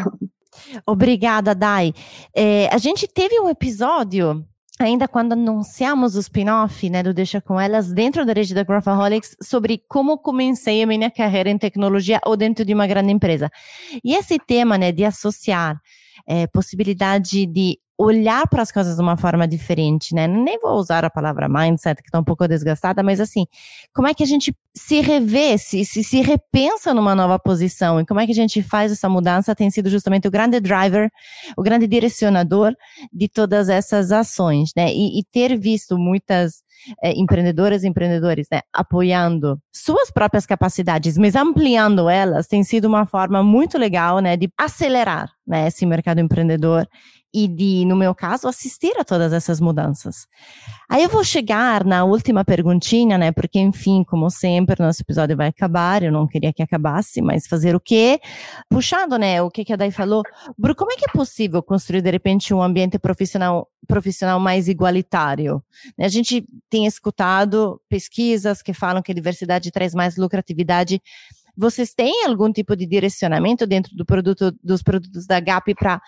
Obrigada, 0.87 1.55
Dai. 1.55 1.94
É, 2.35 2.68
a 2.73 2.79
gente 2.79 3.07
teve 3.07 3.38
um 3.40 3.49
episódio 3.49 4.44
ainda 4.78 5.08
quando 5.08 5.32
anunciamos 5.32 6.14
o 6.14 6.20
spin-off 6.20 6.88
né, 6.88 7.02
do 7.02 7.12
Deixa 7.12 7.40
Com 7.40 7.60
Elas, 7.60 7.92
dentro 7.92 8.24
da 8.24 8.32
rede 8.32 8.54
da 8.54 8.62
Growthaholics, 8.62 9.36
sobre 9.42 9.82
como 9.88 10.18
comecei 10.18 10.82
a 10.82 10.86
minha 10.86 11.10
carreira 11.10 11.50
em 11.50 11.58
tecnologia 11.58 12.20
ou 12.24 12.36
dentro 12.36 12.64
de 12.64 12.72
uma 12.72 12.86
grande 12.86 13.12
empresa. 13.12 13.50
E 14.04 14.14
esse 14.14 14.38
tema 14.38 14.78
né, 14.78 14.92
de 14.92 15.04
associar 15.04 15.80
é, 16.26 16.46
possibilidade 16.46 17.46
de 17.46 17.78
olhar 17.98 18.46
para 18.48 18.62
as 18.62 18.70
coisas 18.70 18.94
de 18.94 19.02
uma 19.02 19.16
forma 19.16 19.46
diferente, 19.46 20.14
né? 20.14 20.28
Nem 20.28 20.56
vou 20.61 20.74
usar 20.74 21.04
a 21.04 21.11
palavra 21.11 21.48
mindset, 21.48 22.00
que 22.00 22.08
está 22.08 22.20
um 22.20 22.24
pouco 22.24 22.46
desgastada, 22.46 23.02
mas 23.02 23.20
assim, 23.20 23.44
como 23.92 24.06
é 24.06 24.14
que 24.14 24.22
a 24.22 24.26
gente 24.26 24.56
se 24.72 25.00
revê, 25.00 25.58
se, 25.58 25.84
se, 25.84 26.04
se 26.04 26.20
repensa 26.20 26.94
numa 26.94 27.12
nova 27.12 27.38
posição 27.40 27.98
e 27.98 28.06
como 28.06 28.20
é 28.20 28.26
que 28.26 28.30
a 28.30 28.34
gente 28.34 28.62
faz 28.62 28.92
essa 28.92 29.08
mudança 29.08 29.54
tem 29.54 29.68
sido 29.68 29.90
justamente 29.90 30.28
o 30.28 30.30
grande 30.30 30.61
driver, 30.61 31.11
o 31.56 31.62
grande 31.62 31.88
direcionador 31.88 32.72
de 33.12 33.28
todas 33.28 33.68
essas 33.68 34.12
ações, 34.12 34.70
né? 34.77 34.92
E, 34.92 35.18
e 35.18 35.25
ter 35.25 35.58
visto 35.58 35.98
muitas 35.98 36.62
é, 37.02 37.12
empreendedoras 37.18 37.83
e 37.83 37.88
empreendedores, 37.88 38.46
né, 38.50 38.60
apoiando 38.73 39.60
suas 39.73 40.10
próprias 40.10 40.46
capacidades, 40.46 41.18
mas 41.18 41.35
ampliando 41.35 42.08
elas, 42.08 42.46
tem 42.46 42.62
sido 42.62 42.87
uma 42.87 43.04
forma 43.06 43.42
muito 43.42 43.77
legal, 43.77 44.20
né, 44.20 44.37
de 44.37 44.50
acelerar, 44.56 45.29
né, 45.46 45.66
esse 45.66 45.85
mercado 45.85 46.20
empreendedor 46.20 46.87
e 47.33 47.46
de, 47.46 47.85
no 47.85 47.94
meu 47.94 48.14
caso, 48.14 48.48
assistir 48.48 48.96
a 48.98 49.04
todas 49.04 49.33
essas 49.33 49.60
mudanças. 49.60 50.26
Aí 50.88 51.02
eu 51.02 51.08
vou 51.08 51.22
chegar 51.22 51.85
na 51.85 52.04
última 52.04 52.44
perguntinha, 52.44 53.18
né? 53.18 53.31
Porque, 53.31 53.58
enfim, 53.58 54.02
como 54.04 54.31
sempre, 54.31 54.83
nosso 54.83 55.02
episódio 55.02 55.37
vai 55.37 55.48
acabar. 55.48 56.02
Eu 56.02 56.10
não 56.10 56.26
queria 56.26 56.52
que 56.52 56.62
acabasse, 56.62 57.20
mas 57.20 57.46
fazer 57.46 57.76
o 57.76 57.81
quê? 57.81 58.18
Puxando, 58.70 59.18
né? 59.18 59.42
O 59.42 59.50
que, 59.50 59.64
que 59.64 59.72
a 59.72 59.76
Dai 59.76 59.90
falou. 59.90 60.22
Bru, 60.56 60.74
como 60.74 60.92
é 60.92 60.96
que 60.96 61.04
é 61.04 61.12
possível 61.12 61.62
construir, 61.62 62.00
de 62.00 62.10
repente, 62.10 62.54
um 62.54 62.62
ambiente 62.62 62.98
profissional, 62.98 63.68
profissional 63.87 64.40
mais 64.40 64.66
igualitário? 64.66 65.62
A 66.00 66.08
gente 66.08 66.46
tem 66.70 66.87
escutado 66.87 67.81
pesquisas 67.88 68.62
que 68.62 68.72
falam 68.72 69.02
que 69.02 69.12
a 69.12 69.14
diversidade 69.14 69.70
traz 69.70 69.92
mais 69.92 70.16
lucratividade 70.16 71.02
vocês 71.59 71.92
têm 71.92 72.25
algum 72.25 72.52
tipo 72.52 72.77
de 72.77 72.87
direcionamento 72.87 73.67
dentro 73.67 73.96
do 73.96 74.06
produto, 74.06 74.52
dos 74.63 74.81
produtos 74.81 75.27
da 75.27 75.40
Gap 75.40 75.75
para 75.75 76.00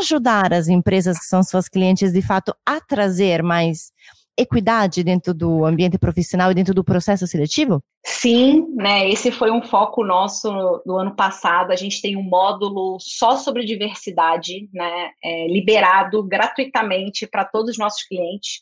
ajudar 0.00 0.52
as 0.52 0.66
empresas 0.66 1.16
que 1.18 1.24
são 1.24 1.42
suas 1.44 1.68
clientes, 1.68 2.12
de 2.12 2.20
fato, 2.20 2.52
a 2.66 2.80
trazer 2.80 3.42
mais 3.42 3.92
equidade 4.36 5.02
dentro 5.02 5.32
do 5.32 5.64
ambiente 5.64 5.98
profissional 5.98 6.50
e 6.50 6.54
dentro 6.54 6.72
do 6.72 6.84
processo 6.84 7.26
seletivo? 7.26 7.82
Sim, 8.04 8.66
né? 8.74 9.08
Esse 9.08 9.30
foi 9.30 9.50
um 9.50 9.62
foco 9.62 10.04
nosso 10.04 10.52
no, 10.52 10.82
no 10.86 10.96
ano 10.96 11.14
passado. 11.14 11.72
A 11.72 11.76
gente 11.76 12.00
tem 12.00 12.16
um 12.16 12.22
módulo 12.22 12.98
só 13.00 13.36
sobre 13.36 13.64
diversidade, 13.64 14.68
né? 14.72 15.10
É, 15.22 15.48
liberado 15.48 16.22
gratuitamente 16.22 17.26
para 17.26 17.44
todos 17.44 17.72
os 17.72 17.78
nossos 17.78 18.04
clientes 18.04 18.60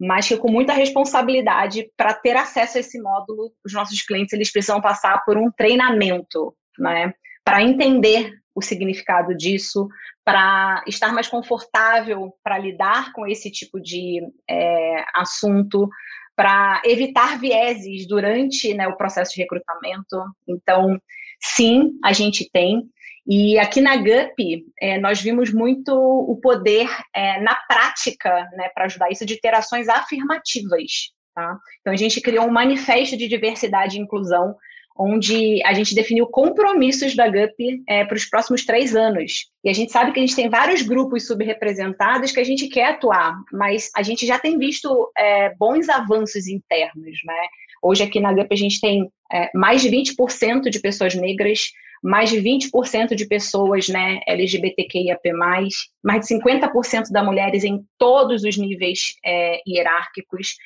mas 0.00 0.26
que 0.26 0.36
com 0.38 0.50
muita 0.50 0.72
responsabilidade 0.72 1.90
para 1.96 2.14
ter 2.14 2.34
acesso 2.34 2.78
a 2.78 2.80
esse 2.80 3.00
módulo, 3.00 3.52
os 3.64 3.72
nossos 3.74 4.00
clientes 4.02 4.32
eles 4.32 4.50
precisam 4.50 4.80
passar 4.80 5.22
por 5.26 5.36
um 5.36 5.50
treinamento, 5.50 6.54
né, 6.78 7.12
para 7.44 7.62
entender 7.62 8.32
o 8.54 8.62
significado 8.62 9.36
disso, 9.36 9.88
para 10.24 10.82
estar 10.86 11.12
mais 11.12 11.28
confortável 11.28 12.32
para 12.42 12.58
lidar 12.58 13.12
com 13.12 13.26
esse 13.26 13.50
tipo 13.50 13.80
de 13.80 14.20
é, 14.48 15.04
assunto, 15.14 15.88
para 16.34 16.80
evitar 16.84 17.38
vieses 17.38 18.08
durante 18.08 18.72
né, 18.72 18.88
o 18.88 18.96
processo 18.96 19.34
de 19.34 19.42
recrutamento. 19.42 20.24
Então, 20.48 20.98
sim, 21.40 21.92
a 22.04 22.12
gente 22.12 22.48
tem. 22.52 22.82
E 23.26 23.58
aqui 23.58 23.80
na 23.80 23.96
GUP, 23.96 24.64
é, 24.80 24.98
nós 24.98 25.20
vimos 25.20 25.52
muito 25.52 25.92
o 25.94 26.36
poder 26.40 26.88
é, 27.14 27.40
na 27.40 27.54
prática, 27.54 28.48
né, 28.56 28.68
para 28.74 28.86
ajudar 28.86 29.10
isso, 29.10 29.26
de 29.26 29.40
ter 29.40 29.54
ações 29.54 29.88
afirmativas. 29.88 31.12
Tá? 31.34 31.58
Então, 31.80 31.92
a 31.92 31.96
gente 31.96 32.20
criou 32.20 32.46
um 32.46 32.50
manifesto 32.50 33.16
de 33.16 33.28
diversidade 33.28 33.96
e 33.96 34.00
inclusão, 34.00 34.56
onde 34.98 35.62
a 35.64 35.72
gente 35.72 35.94
definiu 35.94 36.26
compromissos 36.26 37.14
da 37.14 37.28
GUP 37.28 37.82
é, 37.88 38.04
para 38.04 38.16
os 38.16 38.24
próximos 38.24 38.64
três 38.66 38.94
anos. 38.94 39.46
E 39.64 39.70
a 39.70 39.72
gente 39.72 39.92
sabe 39.92 40.12
que 40.12 40.18
a 40.18 40.22
gente 40.22 40.36
tem 40.36 40.50
vários 40.50 40.82
grupos 40.82 41.26
subrepresentados 41.26 42.32
que 42.32 42.40
a 42.40 42.44
gente 42.44 42.68
quer 42.68 42.86
atuar, 42.86 43.34
mas 43.52 43.90
a 43.96 44.02
gente 44.02 44.26
já 44.26 44.38
tem 44.38 44.58
visto 44.58 45.10
é, 45.16 45.54
bons 45.54 45.88
avanços 45.88 46.48
internos. 46.48 47.18
Né? 47.24 47.46
Hoje, 47.82 48.02
aqui 48.02 48.20
na 48.20 48.32
GUP, 48.32 48.48
a 48.50 48.56
gente 48.56 48.80
tem 48.80 49.10
é, 49.32 49.50
mais 49.54 49.82
de 49.82 49.88
20% 49.88 50.70
de 50.70 50.80
pessoas 50.80 51.14
negras, 51.14 51.70
mais 52.02 52.30
de 52.30 52.38
20% 52.38 53.14
de 53.14 53.26
pessoas 53.26 53.88
né, 53.88 54.20
LGBTQIAP+, 54.26 55.32
mais 55.34 56.26
de 56.26 56.34
50% 56.34 57.10
das 57.10 57.24
mulheres 57.24 57.62
em 57.64 57.84
todos 57.98 58.42
os 58.42 58.56
níveis 58.56 59.14
é, 59.24 59.60
hierárquicos. 59.66 60.56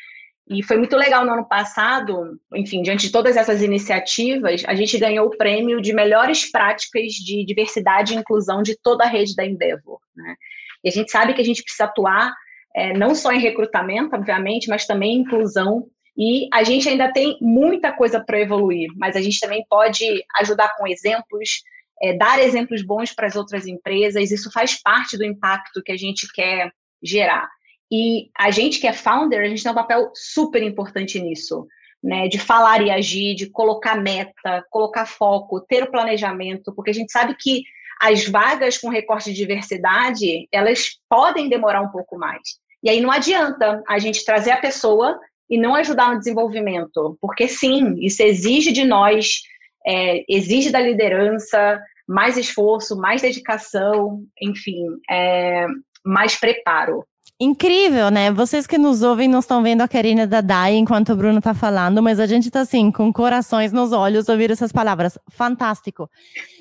E 0.49 0.62
foi 0.62 0.77
muito 0.77 0.97
legal 0.97 1.25
no 1.25 1.33
ano 1.33 1.49
passado, 1.49 2.39
enfim, 2.55 2.83
diante 2.83 3.07
de 3.07 3.12
todas 3.12 3.37
essas 3.37 3.62
iniciativas, 3.62 4.62
a 4.67 4.75
gente 4.75 4.99
ganhou 4.99 5.27
o 5.27 5.37
prêmio 5.37 5.81
de 5.81 5.93
melhores 5.95 6.51
práticas 6.51 7.12
de 7.15 7.45
diversidade 7.47 8.12
e 8.12 8.17
inclusão 8.17 8.62
de 8.62 8.79
toda 8.81 9.05
a 9.05 9.09
rede 9.09 9.35
da 9.35 9.45
Endeavor. 9.45 9.99
Né? 10.15 10.37
E 10.85 10.89
a 10.91 10.93
gente 10.93 11.11
sabe 11.11 11.33
que 11.33 11.41
a 11.41 11.45
gente 11.45 11.62
precisa 11.62 11.85
atuar 11.85 12.33
é, 12.77 12.93
não 12.93 13.15
só 13.15 13.33
em 13.33 13.41
recrutamento, 13.41 14.15
obviamente, 14.15 14.69
mas 14.69 14.87
também 14.87 15.17
em 15.17 15.21
inclusão 15.21 15.87
e 16.17 16.49
a 16.53 16.62
gente 16.62 16.89
ainda 16.89 17.12
tem 17.12 17.37
muita 17.41 17.93
coisa 17.93 18.21
para 18.21 18.41
evoluir, 18.41 18.91
mas 18.97 19.17
a 19.17 19.21
gente 19.21 19.41
também 19.41 19.65
pode 19.69 20.25
ajudar 20.37 20.75
com 20.77 20.87
exemplos, 20.87 21.62
é, 22.01 22.17
dar 22.17 22.39
exemplos 22.41 22.83
bons 22.83 23.12
para 23.12 23.27
as 23.27 23.35
outras 23.35 23.67
empresas. 23.67 24.31
Isso 24.31 24.51
faz 24.53 24.81
parte 24.81 25.17
do 25.17 25.25
impacto 25.25 25.83
que 25.83 25.91
a 25.91 25.97
gente 25.97 26.29
quer 26.33 26.71
gerar. 27.03 27.49
E 27.91 28.31
a 28.39 28.51
gente 28.51 28.79
que 28.79 28.87
é 28.87 28.93
founder, 28.93 29.41
a 29.41 29.49
gente 29.49 29.62
tem 29.62 29.73
um 29.73 29.75
papel 29.75 30.11
super 30.15 30.62
importante 30.62 31.21
nisso. 31.21 31.67
Né, 32.03 32.29
de 32.29 32.39
falar 32.39 32.83
e 32.83 32.91
agir, 32.91 33.35
de 33.35 33.49
colocar 33.49 33.97
meta, 33.97 34.62
colocar 34.69 35.07
foco, 35.07 35.62
ter 35.62 35.83
o 35.85 35.91
planejamento, 35.91 36.71
porque 36.75 36.91
a 36.91 36.93
gente 36.93 37.11
sabe 37.11 37.35
que 37.35 37.62
as 37.99 38.29
vagas 38.29 38.77
com 38.77 38.91
recorte 38.91 39.33
de 39.33 39.37
diversidade, 39.39 40.47
elas 40.53 40.99
podem 41.09 41.49
demorar 41.49 41.81
um 41.81 41.89
pouco 41.89 42.19
mais. 42.19 42.43
E 42.83 42.91
aí 42.91 43.01
não 43.01 43.11
adianta 43.11 43.83
a 43.89 43.99
gente 43.99 44.23
trazer 44.23 44.51
a 44.51 44.61
pessoa 44.61 45.19
e 45.49 45.59
não 45.59 45.74
ajudar 45.74 46.12
no 46.12 46.18
desenvolvimento, 46.18 47.18
porque 47.20 47.49
sim, 47.49 47.97
isso 47.99 48.22
exige 48.22 48.72
de 48.72 48.84
nós, 48.84 49.42
é, 49.86 50.24
exige 50.28 50.70
da 50.70 50.80
liderança 50.80 51.80
mais 52.07 52.36
esforço, 52.36 52.97
mais 52.97 53.22
dedicação, 53.22 54.22
enfim, 54.40 54.84
é, 55.11 55.66
mais 56.05 56.36
preparo. 56.36 57.05
Incrível, 57.40 58.11
né? 58.11 58.30
Vocês 58.30 58.64
que 58.64 58.78
nos 58.78 59.03
ouvem 59.03 59.26
não 59.26 59.40
estão 59.40 59.61
vendo 59.61 59.80
a 59.80 59.88
Karina 59.88 60.24
da 60.24 60.40
Dai 60.40 60.74
enquanto 60.74 61.12
o 61.12 61.16
Bruno 61.16 61.38
está 61.38 61.53
falando, 61.53 62.01
mas 62.01 62.20
a 62.20 62.26
gente 62.26 62.45
está 62.45 62.61
assim, 62.61 62.92
com 62.92 63.12
corações 63.12 63.72
nos 63.72 63.90
olhos, 63.90 64.28
ouvir 64.28 64.53
essas 64.53 64.70
palavras. 64.70 65.18
Fantástico. 65.30 66.09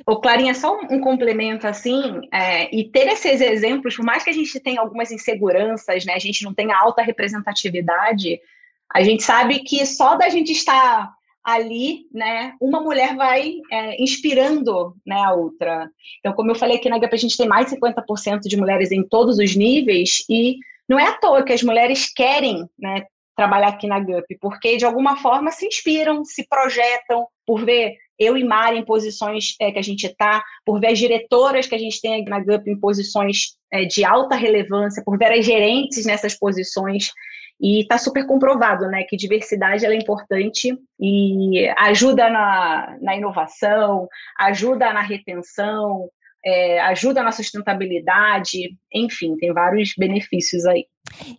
O 0.05 0.15
Clarinha, 0.15 0.55
só 0.55 0.75
um, 0.75 0.99
complemento 0.99 1.67
assim, 1.67 2.21
é, 2.34 2.75
e 2.75 2.86
ter 2.86 3.07
esses 3.07 3.39
exemplos, 3.39 3.95
por 3.95 4.03
mais 4.03 4.23
que 4.23 4.31
a 4.31 4.34
gente 4.34 4.59
tenha 4.59 4.81
algumas 4.81 5.11
inseguranças, 5.11 6.05
né? 6.05 6.15
A 6.15 6.19
gente 6.19 6.43
não 6.43 6.55
tenha 6.55 6.75
alta 6.75 7.03
representatividade, 7.03 8.39
a 8.91 9.03
gente 9.03 9.23
sabe 9.23 9.59
que 9.59 9.86
só 9.86 10.15
da 10.15 10.29
gente 10.29 10.51
estar 10.51 11.11
ali, 11.43 12.05
né, 12.11 12.53
uma 12.61 12.79
mulher 12.79 13.15
vai 13.15 13.55
é, 13.69 14.01
inspirando 14.01 14.95
né, 15.05 15.19
a 15.19 15.34
outra. 15.34 15.89
Então, 16.19 16.34
como 16.34 16.51
eu 16.51 16.55
falei 16.55 16.77
aqui 16.77 16.89
na 16.89 16.97
GAP, 16.97 17.13
a 17.13 17.17
gente 17.17 17.36
tem 17.36 17.47
mais 17.47 17.69
de 17.69 17.77
50% 17.77 18.41
de 18.41 18.55
mulheres 18.55 18.91
em 18.91 19.03
todos 19.03 19.38
os 19.38 19.55
níveis, 19.55 20.23
e 20.29 20.57
não 20.88 20.97
é 20.97 21.07
à 21.07 21.13
toa 21.13 21.43
que 21.43 21.51
as 21.51 21.61
mulheres 21.61 22.11
querem 22.13 22.65
né, 22.79 23.03
trabalhar 23.36 23.69
aqui 23.69 23.88
na 23.88 23.99
GUP, 23.99 24.38
porque 24.39 24.77
de 24.77 24.86
alguma 24.86 25.17
forma 25.17 25.51
se 25.51 25.65
inspiram, 25.65 26.23
se 26.23 26.47
projetam 26.47 27.27
por 27.45 27.65
ver 27.65 27.97
eu 28.19 28.38
e 28.38 28.43
Mari 28.43 28.77
em 28.77 28.86
posições 28.86 29.55
é, 29.59 29.71
que 29.71 29.79
a 29.79 29.84
gente 29.84 30.05
está, 30.05 30.43
por 30.63 30.79
ver 30.79 30.88
as 30.88 30.99
diretoras 30.99 31.65
que 31.65 31.75
a 31.75 31.79
gente 31.79 31.99
tem 31.99 32.23
na 32.25 32.39
GUP 32.39 32.69
em 32.69 32.79
posições 32.79 33.55
é, 33.71 33.86
de 33.86 34.05
alta 34.05 34.36
relevância, 34.36 35.03
por 35.03 35.17
ver 35.17 35.31
as 35.31 35.45
gerentes 35.45 36.05
nessas 36.05 36.38
posições. 36.38 37.11
E 37.62 37.82
está 37.82 37.97
super 37.97 38.26
comprovado, 38.26 38.88
né, 38.88 39.04
que 39.08 39.16
diversidade 39.16 39.86
é 39.86 39.95
importante 39.95 40.76
e 40.99 41.70
ajuda 41.78 42.30
na, 42.30 42.97
na 43.01 43.16
inovação, 43.16 44.08
ajuda 44.38 44.91
na 44.91 45.01
retenção, 45.01 46.10
é, 46.45 46.82
ajuda 46.82 47.24
na 47.24 47.32
sustentabilidade, 47.32 48.76
enfim, 48.93 49.36
tem 49.38 49.54
vários 49.54 49.93
benefícios 49.97 50.66
aí. 50.66 50.86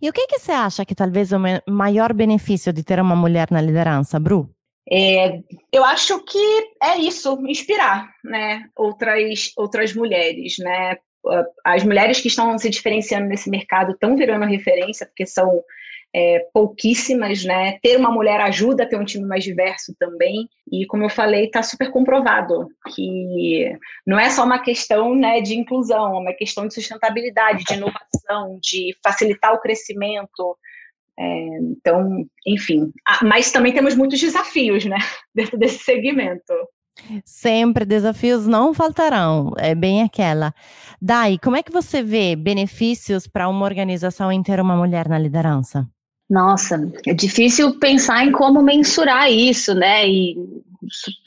E 0.01 0.09
o 0.09 0.13
que, 0.13 0.27
que 0.27 0.39
você 0.39 0.53
acha 0.53 0.85
que 0.85 0.95
talvez 0.95 1.31
o 1.33 1.39
maior 1.69 2.13
benefício 2.13 2.73
de 2.73 2.83
ter 2.83 3.01
uma 3.01 3.17
mulher 3.17 3.49
na 3.51 3.61
liderança, 3.61 4.19
Bru? 4.19 4.49
É, 4.91 5.41
eu 5.73 5.85
acho 5.85 6.23
que 6.25 6.39
é 6.83 6.99
isso, 6.99 7.39
inspirar, 7.47 8.09
né, 8.23 8.65
outras 8.77 9.51
outras 9.57 9.95
mulheres, 9.95 10.57
né, 10.59 10.97
as 11.65 11.83
mulheres 11.85 12.21
que 12.21 12.29
estão 12.29 12.57
se 12.59 12.69
diferenciando 12.69 13.27
nesse 13.27 13.49
mercado 13.49 13.93
estão 13.93 14.17
virando 14.17 14.45
referência 14.45 15.07
porque 15.07 15.27
são 15.27 15.63
é, 16.15 16.47
pouquíssimas, 16.53 17.45
né? 17.45 17.77
Ter 17.83 17.97
uma 17.97 18.11
mulher 18.11 18.41
ajuda 18.41 18.85
a 18.85 18.87
ter 18.87 18.97
um 18.97 19.05
time 19.05 19.27
mais 19.27 19.43
diverso 19.43 19.93
também. 19.99 20.49
E 20.71 20.87
como 20.87 21.03
eu 21.03 21.09
falei, 21.09 21.47
está 21.47 21.61
super 21.61 21.91
comprovado 21.91 22.69
que 22.95 23.77
não 24.07 24.19
é 24.19 24.31
só 24.31 24.45
uma 24.45 24.61
questão 24.61 25.15
né, 25.15 25.41
de 25.41 25.59
inclusão, 25.59 26.15
é 26.15 26.21
uma 26.21 26.33
questão 26.33 26.69
de 26.69 26.75
sustentabilidade, 26.75 27.65
de 27.65 27.75
inovação, 27.75 28.61
de 28.63 28.97
facilitar 29.03 29.53
o 29.55 29.61
crescimento. 29.61 30.57
É, 31.19 31.59
então, 31.63 32.25
enfim. 32.47 32.93
Mas 33.23 33.51
também 33.51 33.73
temos 33.73 33.97
muitos 33.97 34.21
desafios, 34.21 34.85
né? 34.85 34.99
Dentro 35.35 35.59
desse 35.59 35.79
segmento. 35.79 36.55
Sempre 37.25 37.85
desafios 37.85 38.47
não 38.47 38.73
faltarão, 38.73 39.53
é 39.59 39.75
bem 39.75 40.05
aquela. 40.05 40.55
Dai, 41.03 41.39
como 41.43 41.57
é 41.57 41.63
que 41.63 41.73
você 41.73 42.05
vê 42.05 42.37
benefícios 42.37 43.27
para 43.27 43.49
uma 43.49 43.65
organização 43.65 44.31
em 44.31 44.41
ter 44.45 44.61
uma 44.61 44.77
mulher 44.77 45.09
na 45.09 45.19
liderança? 45.19 45.89
Nossa, 46.29 46.91
é 47.07 47.13
difícil 47.13 47.79
pensar 47.79 48.25
em 48.25 48.33
como 48.33 48.63
mensurar 48.63 49.31
isso, 49.31 49.75
né? 49.75 50.09
E 50.09 50.37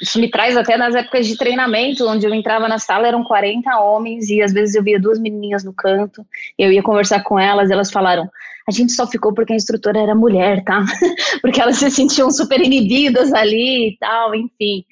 isso, 0.01 0.19
me 0.19 0.29
traz 0.29 0.55
até 0.55 0.77
nas 0.77 0.95
épocas 0.95 1.25
de 1.25 1.37
treinamento, 1.37 2.07
onde 2.07 2.25
eu 2.25 2.33
entrava 2.33 2.67
na 2.67 2.79
sala, 2.79 3.07
eram 3.07 3.23
40 3.23 3.79
homens, 3.79 4.29
e 4.29 4.41
às 4.41 4.53
vezes 4.53 4.75
eu 4.75 4.83
via 4.83 4.99
duas 4.99 5.19
menininhas 5.19 5.63
no 5.63 5.73
canto, 5.73 6.25
eu 6.57 6.71
ia 6.71 6.83
conversar 6.83 7.23
com 7.23 7.39
elas, 7.39 7.71
elas 7.71 7.91
falaram: 7.91 8.29
a 8.67 8.71
gente 8.71 8.91
só 8.91 9.07
ficou 9.07 9.33
porque 9.33 9.53
a 9.53 9.55
instrutora 9.55 9.99
era 9.99 10.15
mulher, 10.15 10.63
tá? 10.63 10.83
porque 11.41 11.61
elas 11.61 11.77
se 11.77 11.89
sentiam 11.89 12.29
super 12.31 12.59
inibidas 12.61 13.33
ali 13.33 13.89
e 13.89 13.97
tal, 13.99 14.35
enfim. 14.35 14.83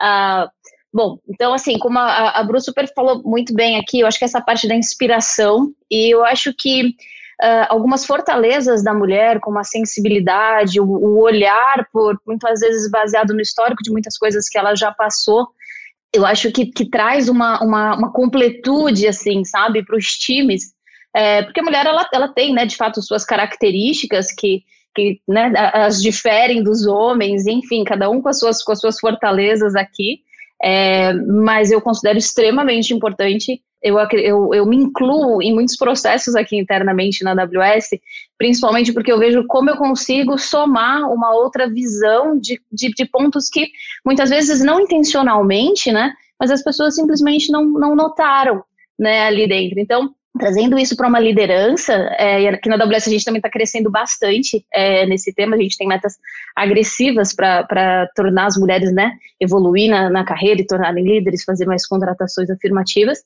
Uh, 0.00 0.48
Bom, 0.96 1.18
então, 1.28 1.52
assim, 1.52 1.78
como 1.78 1.98
a, 1.98 2.30
a 2.30 2.42
Bru 2.42 2.58
super 2.58 2.90
falou 2.94 3.22
muito 3.22 3.52
bem 3.52 3.76
aqui, 3.78 4.00
eu 4.00 4.06
acho 4.06 4.18
que 4.18 4.24
essa 4.24 4.40
parte 4.40 4.66
da 4.66 4.74
inspiração, 4.74 5.70
e 5.90 6.14
eu 6.14 6.24
acho 6.24 6.54
que 6.54 6.94
uh, 7.42 7.66
algumas 7.68 8.04
fortalezas 8.04 8.82
da 8.82 8.94
mulher, 8.94 9.40
como 9.40 9.58
a 9.58 9.64
sensibilidade, 9.64 10.80
o, 10.80 10.84
o, 10.84 11.20
olhar, 11.20 11.86
por 11.92 12.18
muitas 12.26 12.60
vezes 12.60 12.90
baseado 12.90 13.34
no 13.34 13.40
histórico 13.40 13.82
de 13.82 13.90
muitas 13.90 14.16
coisas 14.16 14.48
que 14.48 14.58
ela 14.58 14.74
já 14.74 14.92
passou, 14.92 15.48
eu 16.12 16.24
acho 16.24 16.50
que, 16.50 16.66
que 16.66 16.88
traz 16.88 17.28
uma, 17.28 17.62
uma, 17.62 17.96
uma 17.96 18.12
completude, 18.12 19.06
assim, 19.06 19.44
sabe, 19.44 19.84
para 19.84 19.96
os 19.96 20.06
times, 20.06 20.74
é, 21.14 21.42
porque 21.42 21.60
a 21.60 21.62
mulher, 21.62 21.86
ela, 21.86 22.08
ela 22.12 22.28
tem, 22.28 22.52
né, 22.52 22.66
de 22.66 22.76
fato, 22.76 23.02
suas 23.02 23.24
características 23.24 24.32
que, 24.32 24.62
que 24.94 25.20
né, 25.26 25.52
as 25.72 26.02
diferem 26.02 26.62
dos 26.62 26.86
homens, 26.86 27.46
enfim, 27.46 27.84
cada 27.84 28.08
um 28.10 28.20
com 28.20 28.28
as 28.28 28.38
suas, 28.38 28.62
com 28.62 28.72
as 28.72 28.80
suas 28.80 28.98
fortalezas 29.00 29.74
aqui, 29.74 30.20
é, 30.62 31.12
mas 31.12 31.70
eu 31.70 31.80
considero 31.80 32.18
extremamente 32.18 32.94
importante. 32.94 33.62
Eu, 33.82 33.98
eu, 34.12 34.54
eu 34.54 34.66
me 34.66 34.76
incluo 34.76 35.40
em 35.42 35.54
muitos 35.54 35.76
processos 35.76 36.34
aqui 36.34 36.56
internamente 36.56 37.22
na 37.22 37.32
AWS, 37.32 37.90
principalmente 38.38 38.92
porque 38.92 39.12
eu 39.12 39.18
vejo 39.18 39.46
como 39.46 39.70
eu 39.70 39.76
consigo 39.76 40.38
somar 40.38 41.02
uma 41.12 41.34
outra 41.34 41.68
visão 41.68 42.38
de, 42.38 42.60
de, 42.72 42.90
de 42.90 43.04
pontos 43.04 43.48
que 43.48 43.68
muitas 44.04 44.30
vezes 44.30 44.60
não 44.60 44.80
intencionalmente, 44.80 45.92
né? 45.92 46.12
Mas 46.38 46.50
as 46.50 46.62
pessoas 46.62 46.94
simplesmente 46.94 47.50
não, 47.52 47.64
não 47.64 47.94
notaram 47.94 48.62
né, 48.98 49.26
ali 49.26 49.46
dentro. 49.46 49.78
Então, 49.78 50.14
trazendo 50.38 50.78
isso 50.78 50.96
para 50.96 51.08
uma 51.08 51.18
liderança, 51.18 51.92
é, 52.18 52.42
e 52.42 52.48
aqui 52.48 52.68
na 52.68 52.76
AWS 52.76 53.08
a 53.08 53.10
gente 53.10 53.24
também 53.24 53.38
está 53.38 53.50
crescendo 53.50 53.90
bastante 53.90 54.64
é, 54.72 55.06
nesse 55.06 55.32
tema, 55.34 55.56
a 55.56 55.58
gente 55.58 55.76
tem 55.76 55.88
metas 55.88 56.14
agressivas 56.54 57.34
para 57.34 58.08
tornar 58.14 58.46
as 58.46 58.56
mulheres 58.56 58.92
né, 58.92 59.12
evoluir 59.40 59.90
na, 59.90 60.10
na, 60.10 60.24
carreira 60.24 60.60
e 60.60 60.66
tornarem 60.66 61.04
líderes, 61.04 61.44
fazer 61.44 61.66
mais 61.66 61.86
contratações 61.86 62.50
afirmativas. 62.50 63.20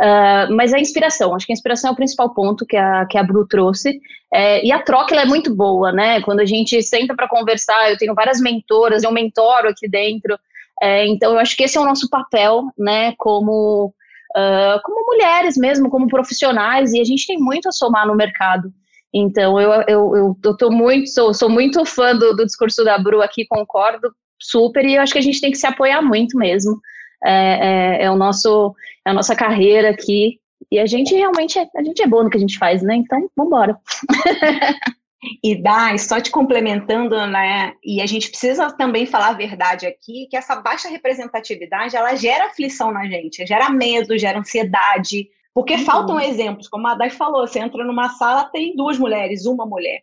Uh, 0.00 0.50
mas 0.54 0.72
a 0.72 0.80
inspiração, 0.80 1.34
acho 1.34 1.44
que 1.44 1.52
a 1.52 1.54
inspiração 1.54 1.90
é 1.90 1.92
o 1.92 1.96
principal 1.96 2.32
ponto 2.32 2.64
que 2.64 2.76
a, 2.76 3.04
que 3.04 3.18
a 3.18 3.22
Bru 3.22 3.46
trouxe, 3.46 4.00
é, 4.32 4.64
e 4.64 4.72
a 4.72 4.80
troca 4.82 5.14
é 5.14 5.26
muito 5.26 5.54
boa, 5.54 5.92
né? 5.92 6.22
Quando 6.22 6.40
a 6.40 6.46
gente 6.46 6.82
senta 6.82 7.14
para 7.14 7.28
conversar, 7.28 7.90
eu 7.90 7.98
tenho 7.98 8.14
várias 8.14 8.40
mentoras, 8.40 9.02
eu 9.02 9.12
mentoro 9.12 9.68
aqui 9.68 9.86
dentro, 9.86 10.38
é, 10.80 11.06
então 11.06 11.32
eu 11.32 11.38
acho 11.38 11.54
que 11.54 11.64
esse 11.64 11.76
é 11.76 11.80
o 11.80 11.84
nosso 11.84 12.08
papel, 12.08 12.64
né, 12.78 13.12
como 13.18 13.92
uh, 14.30 14.80
como 14.82 15.04
mulheres 15.06 15.56
mesmo, 15.58 15.90
como 15.90 16.08
profissionais, 16.08 16.92
e 16.94 17.00
a 17.00 17.04
gente 17.04 17.26
tem 17.26 17.38
muito 17.38 17.68
a 17.68 17.72
somar 17.72 18.06
no 18.06 18.16
mercado. 18.16 18.72
Então, 19.12 19.60
eu, 19.60 19.72
eu, 19.86 20.16
eu, 20.16 20.36
eu 20.42 20.56
tô 20.56 20.70
muito, 20.70 21.10
sou, 21.10 21.34
sou 21.34 21.50
muito 21.50 21.84
fã 21.84 22.16
do, 22.16 22.34
do 22.34 22.46
discurso 22.46 22.84
da 22.84 22.96
Bru 22.96 23.20
aqui, 23.20 23.44
concordo 23.46 24.10
super, 24.38 24.84
e 24.84 24.94
eu 24.94 25.02
acho 25.02 25.12
que 25.12 25.18
a 25.18 25.22
gente 25.22 25.40
tem 25.40 25.50
que 25.50 25.58
se 25.58 25.66
apoiar 25.66 26.00
muito 26.00 26.38
mesmo. 26.38 26.80
É, 27.24 27.98
é, 28.00 28.04
é 28.04 28.10
o 28.10 28.16
nosso, 28.16 28.74
é 29.06 29.10
a 29.10 29.14
nossa 29.14 29.34
carreira 29.36 29.90
aqui, 29.90 30.40
e 30.70 30.78
a 30.78 30.86
gente 30.86 31.14
realmente 31.14 31.58
é, 31.58 31.66
a 31.76 31.82
gente 31.82 32.02
é 32.02 32.06
bom 32.06 32.22
no 32.22 32.30
que 32.30 32.36
a 32.36 32.40
gente 32.40 32.58
faz, 32.58 32.82
né? 32.82 32.96
Então, 32.96 33.28
vamos 33.36 33.52
embora. 33.52 33.78
E 35.44 35.54
Dai, 35.54 35.98
só 35.98 36.18
te 36.18 36.30
complementando, 36.30 37.14
né? 37.26 37.74
E 37.84 38.00
a 38.00 38.06
gente 38.06 38.30
precisa 38.30 38.72
também 38.72 39.04
falar 39.04 39.28
a 39.28 39.34
verdade 39.34 39.86
aqui, 39.86 40.26
que 40.30 40.36
essa 40.36 40.56
baixa 40.56 40.88
representatividade, 40.88 41.94
ela 41.94 42.14
gera 42.14 42.46
aflição 42.46 42.90
na 42.90 43.06
gente, 43.06 43.46
gera 43.46 43.68
medo, 43.68 44.18
gera 44.18 44.38
ansiedade, 44.38 45.28
porque 45.52 45.74
uhum. 45.74 45.84
faltam 45.84 46.18
exemplos, 46.20 46.68
como 46.68 46.88
a 46.88 46.94
Dai 46.94 47.10
falou, 47.10 47.46
você 47.46 47.58
entra 47.58 47.84
numa 47.84 48.08
sala, 48.10 48.44
tem 48.44 48.74
duas 48.74 48.98
mulheres, 48.98 49.44
uma 49.44 49.66
mulher. 49.66 50.00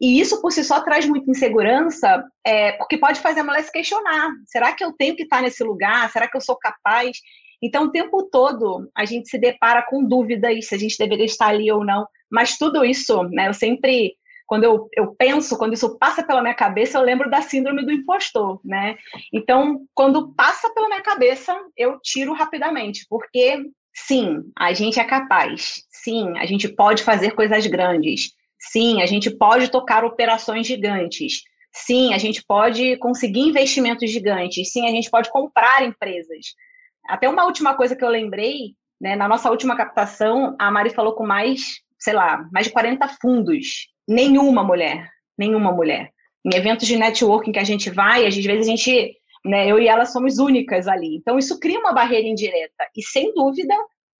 E 0.00 0.18
isso 0.18 0.40
por 0.40 0.50
si 0.50 0.64
só 0.64 0.80
traz 0.80 1.06
muita 1.06 1.30
insegurança, 1.30 2.24
é, 2.44 2.72
porque 2.72 2.96
pode 2.96 3.20
fazer 3.20 3.40
a 3.40 3.44
mulher 3.44 3.62
se 3.62 3.72
questionar: 3.72 4.30
será 4.46 4.72
que 4.72 4.84
eu 4.84 4.92
tenho 4.92 5.14
que 5.14 5.24
estar 5.24 5.42
nesse 5.42 5.62
lugar? 5.62 6.10
Será 6.10 6.26
que 6.26 6.36
eu 6.36 6.40
sou 6.40 6.56
capaz? 6.56 7.18
Então, 7.62 7.84
o 7.84 7.90
tempo 7.90 8.22
todo 8.30 8.90
a 8.96 9.04
gente 9.04 9.28
se 9.28 9.38
depara 9.38 9.82
com 9.82 10.02
dúvidas 10.02 10.66
se 10.66 10.74
a 10.74 10.78
gente 10.78 10.96
deveria 10.96 11.26
estar 11.26 11.48
ali 11.48 11.70
ou 11.70 11.84
não. 11.84 12.06
Mas 12.30 12.56
tudo 12.56 12.84
isso, 12.84 13.22
né? 13.24 13.48
Eu 13.48 13.54
sempre 13.54 14.14
quando 14.50 14.64
eu, 14.64 14.88
eu 14.96 15.14
penso, 15.14 15.56
quando 15.56 15.74
isso 15.74 15.96
passa 15.96 16.24
pela 16.24 16.42
minha 16.42 16.54
cabeça, 16.54 16.98
eu 16.98 17.02
lembro 17.02 17.30
da 17.30 17.40
síndrome 17.40 17.84
do 17.84 17.92
impostor, 17.92 18.60
né? 18.64 18.96
Então, 19.32 19.82
quando 19.94 20.34
passa 20.34 20.68
pela 20.74 20.88
minha 20.88 21.02
cabeça, 21.02 21.56
eu 21.76 22.00
tiro 22.02 22.32
rapidamente, 22.32 23.06
porque 23.08 23.62
sim, 23.94 24.42
a 24.58 24.72
gente 24.72 24.98
é 24.98 25.04
capaz, 25.04 25.84
sim, 25.88 26.36
a 26.36 26.46
gente 26.46 26.68
pode 26.68 27.04
fazer 27.04 27.30
coisas 27.30 27.64
grandes, 27.68 28.32
sim, 28.60 29.02
a 29.02 29.06
gente 29.06 29.30
pode 29.30 29.70
tocar 29.70 30.04
operações 30.04 30.66
gigantes, 30.66 31.42
sim, 31.72 32.12
a 32.12 32.18
gente 32.18 32.44
pode 32.44 32.96
conseguir 32.98 33.40
investimentos 33.40 34.10
gigantes, 34.10 34.70
sim, 34.70 34.86
a 34.86 34.90
gente 34.90 35.10
pode 35.10 35.30
comprar 35.30 35.82
empresas. 35.82 36.54
Até 37.08 37.28
uma 37.28 37.44
última 37.44 37.74
coisa 37.74 37.96
que 37.96 38.04
eu 38.04 38.08
lembrei, 38.08 38.74
né, 39.00 39.16
na 39.16 39.26
nossa 39.26 39.50
última 39.50 39.76
captação, 39.76 40.54
a 40.58 40.70
Mari 40.70 40.90
falou 40.90 41.14
com 41.14 41.26
mais, 41.26 41.80
sei 41.98 42.12
lá, 42.12 42.46
mais 42.52 42.66
de 42.66 42.72
40 42.72 43.08
fundos 43.20 43.88
nenhuma 44.06 44.64
mulher, 44.64 45.08
nenhuma 45.38 45.72
mulher. 45.72 46.10
Em 46.44 46.56
eventos 46.56 46.86
de 46.86 46.96
networking 46.96 47.52
que 47.52 47.58
a 47.58 47.64
gente 47.64 47.90
vai, 47.90 48.26
às 48.26 48.34
vezes 48.34 48.66
a 48.66 48.70
gente, 48.70 49.16
né, 49.44 49.70
eu 49.70 49.78
e 49.78 49.86
ela 49.86 50.04
somos 50.04 50.38
únicas 50.38 50.88
ali. 50.88 51.16
Então 51.16 51.38
isso 51.38 51.60
cria 51.60 51.78
uma 51.78 51.92
barreira 51.92 52.26
indireta. 52.26 52.88
E 52.96 53.02
sem 53.02 53.32
dúvida, 53.32 53.74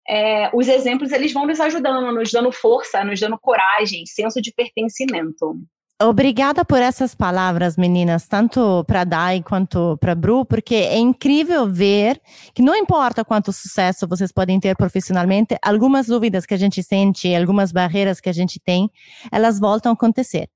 é, 0.08 0.50
os 0.54 0.68
exemplos 0.68 1.12
eles 1.12 1.32
vão 1.32 1.46
nos 1.46 1.60
ajudando, 1.60 2.12
nos 2.12 2.30
dando 2.30 2.50
força, 2.52 3.04
nos 3.04 3.20
dando 3.20 3.38
coragem, 3.38 4.04
senso 4.06 4.40
de 4.40 4.52
pertencimento. 4.52 5.56
Obrigada 6.02 6.64
por 6.64 6.80
essas 6.80 7.14
palavras, 7.14 7.76
meninas, 7.76 8.26
tanto 8.26 8.82
para 8.86 9.04
Dai 9.04 9.42
quanto 9.42 9.98
para 9.98 10.14
Bru, 10.14 10.46
porque 10.46 10.74
é 10.74 10.96
incrível 10.96 11.70
ver 11.70 12.18
que 12.54 12.62
não 12.62 12.74
importa 12.74 13.22
quanto 13.22 13.52
sucesso 13.52 14.08
vocês 14.08 14.32
podem 14.32 14.58
ter 14.58 14.74
profissionalmente, 14.74 15.58
algumas 15.62 16.06
dúvidas 16.06 16.46
que 16.46 16.54
a 16.54 16.56
gente 16.56 16.82
sente, 16.82 17.34
algumas 17.34 17.70
barreiras 17.70 18.18
que 18.18 18.30
a 18.30 18.32
gente 18.32 18.58
tem, 18.58 18.90
elas 19.30 19.60
voltam 19.60 19.92
a 19.92 19.94
acontecer. 19.94 20.48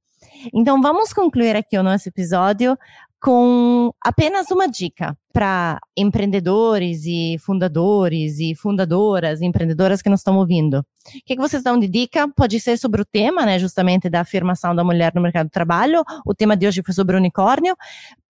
Então, 0.52 0.80
vamos 0.80 1.12
concluir 1.12 1.56
aqui 1.56 1.76
o 1.76 1.82
nosso 1.82 2.08
episódio 2.08 2.74
com 3.20 3.92
apenas 4.02 4.50
uma 4.50 4.66
dica 4.66 5.14
para 5.34 5.80
empreendedores 5.96 7.04
e 7.06 7.36
fundadores 7.40 8.38
e 8.38 8.54
fundadoras, 8.54 9.42
empreendedoras 9.42 10.00
que 10.00 10.08
nos 10.08 10.20
estão 10.20 10.38
ouvindo. 10.38 10.78
O 10.78 10.84
que, 11.26 11.34
que, 11.34 11.42
vocês 11.42 11.60
dão 11.60 11.76
de 11.76 11.88
dica? 11.88 12.28
Pode 12.28 12.60
ser 12.60 12.78
sobre 12.78 13.02
o 13.02 13.04
tema, 13.04 13.44
né, 13.44 13.58
justamente 13.58 14.08
da 14.08 14.20
afirmação 14.20 14.76
da 14.76 14.84
mulher 14.84 15.12
no 15.12 15.20
mercado 15.20 15.46
de 15.46 15.50
trabalho. 15.50 16.04
O 16.24 16.32
tema 16.32 16.56
de 16.56 16.68
hoje 16.68 16.84
foi 16.84 16.94
sobre 16.94 17.16
o 17.16 17.18
unicórnio. 17.18 17.76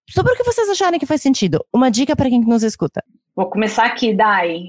Sobre 0.08 0.32
o 0.32 0.36
que 0.36 0.44
vocês 0.44 0.66
acharem 0.70 0.98
que 0.98 1.04
faz 1.04 1.20
sentido. 1.20 1.62
Uma 1.70 1.90
dica 1.90 2.16
para 2.16 2.30
quem 2.30 2.40
nos 2.40 2.62
escuta. 2.62 3.04
Vou 3.36 3.50
começar 3.50 3.84
aqui, 3.84 4.14
Dai. 4.14 4.62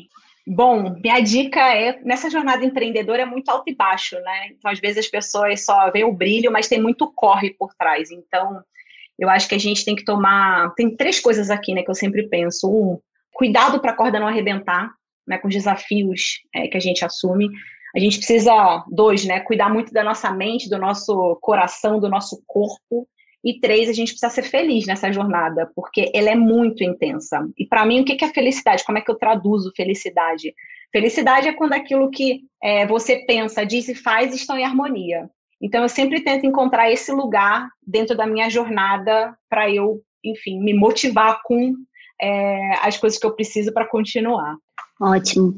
Bom, 0.46 0.94
minha 1.02 1.22
dica 1.22 1.74
é, 1.74 2.02
nessa 2.04 2.30
jornada 2.30 2.66
empreendedora 2.66 3.22
é 3.22 3.26
muito 3.26 3.48
alto 3.50 3.70
e 3.70 3.76
baixo, 3.76 4.16
né? 4.18 4.50
Então, 4.52 4.70
às 4.70 4.80
vezes 4.80 5.06
as 5.06 5.08
pessoas 5.08 5.64
só 5.64 5.90
veem 5.90 6.04
o 6.04 6.14
brilho, 6.14 6.52
mas 6.52 6.68
tem 6.68 6.82
muito 6.82 7.10
corre 7.16 7.52
por 7.52 7.74
trás. 7.74 8.12
Então, 8.12 8.62
eu 9.18 9.30
acho 9.30 9.48
que 9.48 9.56
a 9.56 9.60
gente 9.60 9.86
tem 9.86 9.96
que 9.96 10.04
tomar. 10.04 10.74
Tem 10.76 10.96
três 10.96 11.20
coisas 11.20 11.50
aqui, 11.50 11.74
né, 11.74 11.84
que 11.84 11.90
eu 11.90 11.96
sempre 11.96 12.28
penso. 12.28 12.70
Um, 12.70 13.00
cuidado 13.34 13.80
para 13.80 13.92
a 13.92 13.96
corda 13.96 14.20
não 14.20 14.28
arrebentar, 14.28 14.92
né, 15.28 15.38
com 15.38 15.48
os 15.48 15.54
desafios 15.54 16.40
é, 16.54 16.68
que 16.68 16.78
a 16.78 16.80
gente 16.82 17.04
assume. 17.04 17.50
A 17.96 18.00
gente 18.00 18.18
precisa, 18.18 18.84
dois, 18.90 19.24
né, 19.26 19.40
cuidar 19.40 19.70
muito 19.70 19.94
da 19.94 20.04
nossa 20.04 20.30
mente, 20.32 20.70
do 20.70 20.78
nosso 20.78 21.38
coração, 21.42 22.00
do 22.00 22.10
nosso 22.10 22.44
corpo. 22.46 23.08
E 23.44 23.60
três, 23.60 23.88
a 23.88 23.94
gente 23.94 24.10
precisa 24.10 24.30
ser 24.30 24.44
feliz 24.44 24.88
nessa 24.88 25.12
jornada, 25.12 25.70
porque 25.76 26.12
ela 26.14 26.32
é 26.32 26.36
muito 26.36 26.84
intensa. 26.84 27.48
E 27.58 27.66
para 27.66 27.86
mim, 27.86 28.02
o 28.02 28.06
que 28.06 28.26
é 28.26 28.34
felicidade? 28.34 28.84
Como 28.84 28.98
é 28.98 29.02
que 29.02 29.12
eu 29.12 29.16
traduzo 29.16 29.72
felicidade? 29.76 30.54
Felicidade 30.92 31.48
é 31.48 31.54
quando 31.54 31.74
aquilo 31.74 32.10
que 32.10 32.42
é, 32.62 32.88
você 32.88 33.18
pensa, 33.18 33.66
diz 33.66 33.88
e 33.88 33.94
faz 33.94 34.34
estão 34.34 34.58
em 34.58 34.66
harmonia. 34.66 35.30
Então, 35.62 35.84
eu 35.84 35.90
sempre 35.90 36.22
tento 36.22 36.46
encontrar 36.46 36.92
esse 36.92 37.12
lugar 37.12 37.68
dentro 37.86 38.16
da 38.16 38.28
minha 38.28 38.50
jornada 38.50 39.36
para 39.50 39.70
eu, 39.70 40.02
enfim, 40.24 40.60
me 40.60 40.74
motivar 40.74 41.42
com 41.44 41.74
é, 42.22 42.72
as 42.82 42.98
coisas 42.98 43.18
que 43.20 43.26
eu 43.26 43.36
preciso 43.36 43.74
para 43.74 43.88
continuar. 43.88 44.56
Ótimo. 45.02 45.58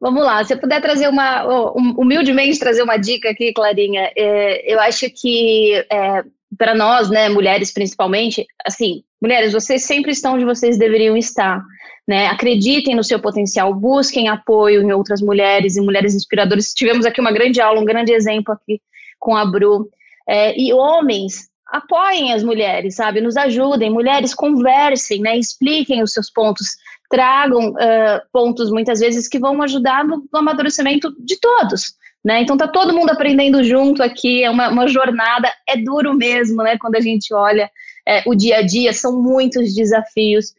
Vamos 0.00 0.24
lá, 0.24 0.42
se 0.42 0.54
eu 0.54 0.58
puder 0.58 0.80
trazer 0.80 1.08
uma, 1.08 1.44
humildemente 1.74 2.58
trazer 2.58 2.82
uma 2.82 2.96
dica 2.96 3.30
aqui, 3.30 3.52
Clarinha, 3.52 4.10
é, 4.16 4.72
eu 4.72 4.80
acho 4.80 5.10
que 5.10 5.74
é, 5.92 6.24
para 6.56 6.74
nós, 6.74 7.10
né, 7.10 7.28
mulheres 7.28 7.70
principalmente, 7.70 8.46
assim, 8.64 9.02
mulheres, 9.20 9.52
vocês 9.52 9.84
sempre 9.84 10.12
estão 10.12 10.34
onde 10.34 10.44
vocês 10.46 10.78
deveriam 10.78 11.18
estar, 11.18 11.62
né, 12.08 12.28
acreditem 12.28 12.96
no 12.96 13.04
seu 13.04 13.20
potencial, 13.20 13.74
busquem 13.74 14.28
apoio 14.28 14.80
em 14.80 14.90
outras 14.90 15.20
mulheres 15.20 15.76
e 15.76 15.82
mulheres 15.82 16.14
inspiradoras. 16.14 16.72
Tivemos 16.72 17.04
aqui 17.04 17.20
uma 17.20 17.32
grande 17.32 17.60
aula, 17.60 17.80
um 17.80 17.84
grande 17.84 18.12
exemplo 18.12 18.54
aqui 18.54 18.80
com 19.20 19.36
a 19.36 19.44
Bru. 19.44 19.88
É, 20.28 20.58
e 20.58 20.72
homens, 20.72 21.50
apoiem 21.70 22.32
as 22.32 22.42
mulheres, 22.42 22.96
sabe? 22.96 23.20
Nos 23.20 23.36
ajudem, 23.36 23.90
mulheres 23.90 24.34
conversem, 24.34 25.20
né? 25.20 25.38
Expliquem 25.38 26.02
os 26.02 26.12
seus 26.12 26.30
pontos, 26.30 26.66
tragam 27.08 27.70
uh, 27.70 28.20
pontos 28.32 28.70
muitas 28.70 29.00
vezes 29.00 29.28
que 29.28 29.38
vão 29.38 29.62
ajudar 29.62 30.04
no, 30.04 30.24
no, 30.32 30.38
amadurecimento 30.38 31.14
de 31.24 31.38
todos, 31.38 31.94
né? 32.24 32.42
Então 32.42 32.56
tá 32.56 32.66
todo 32.66 32.92
mundo 32.92 33.10
aprendendo 33.10 33.62
junto 33.62 34.02
aqui, 34.02 34.42
é 34.42 34.50
uma, 34.50 34.68
uma 34.68 34.88
jornada, 34.88 35.52
é 35.68 35.76
duro 35.76 36.14
mesmo, 36.14 36.62
né? 36.62 36.76
Quando 36.78 36.96
a 36.96 37.00
gente 37.00 37.32
olha 37.32 37.70
é, 38.06 38.22
o 38.26 38.34
dia 38.34 38.58
a 38.58 38.62
dia, 38.62 38.92
são 38.92 39.22
muitos 39.22 39.74
desafios. 39.74 40.52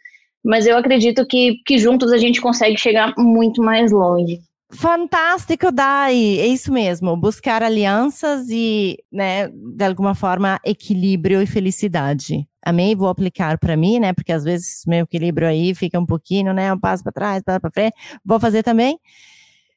mas 0.43 0.65
eu 0.65 0.77
acredito 0.77 1.25
que, 1.25 1.61
que 1.65 1.77
juntos 1.77 2.11
a 2.11 2.17
gente 2.17 2.41
consegue 2.41 2.77
chegar 2.77 3.13
muito 3.17 3.61
mais 3.61 3.91
longe. 3.91 4.39
Fantástico, 4.73 5.71
Dai. 5.71 6.15
É 6.39 6.47
isso 6.47 6.71
mesmo. 6.71 7.15
Buscar 7.17 7.61
alianças 7.61 8.47
e, 8.49 8.97
né, 9.11 9.47
de 9.49 9.83
alguma 9.83 10.15
forma, 10.15 10.59
equilíbrio 10.65 11.41
e 11.41 11.45
felicidade. 11.45 12.47
Amei, 12.63 12.95
vou 12.95 13.09
aplicar 13.09 13.57
para 13.57 13.75
mim, 13.75 13.99
né? 13.99 14.13
Porque 14.13 14.31
às 14.31 14.43
vezes 14.43 14.83
meu 14.85 15.03
equilíbrio 15.03 15.47
aí 15.47 15.73
fica 15.73 15.99
um 15.99 16.05
pouquinho, 16.05 16.53
né? 16.53 16.71
Um 16.71 16.79
passo 16.79 17.03
para 17.03 17.11
trás, 17.11 17.43
para 17.43 17.71
frente. 17.71 17.95
Vou 18.23 18.39
fazer 18.39 18.63
também. 18.63 18.99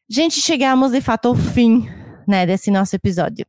Gente, 0.09 0.41
chegamos 0.41 0.93
de 0.93 1.01
fato 1.01 1.29
ao 1.29 1.35
fim, 1.35 1.89
né, 2.29 2.45
desse 2.47 2.71
nosso 2.71 2.95
episódio. 2.95 3.47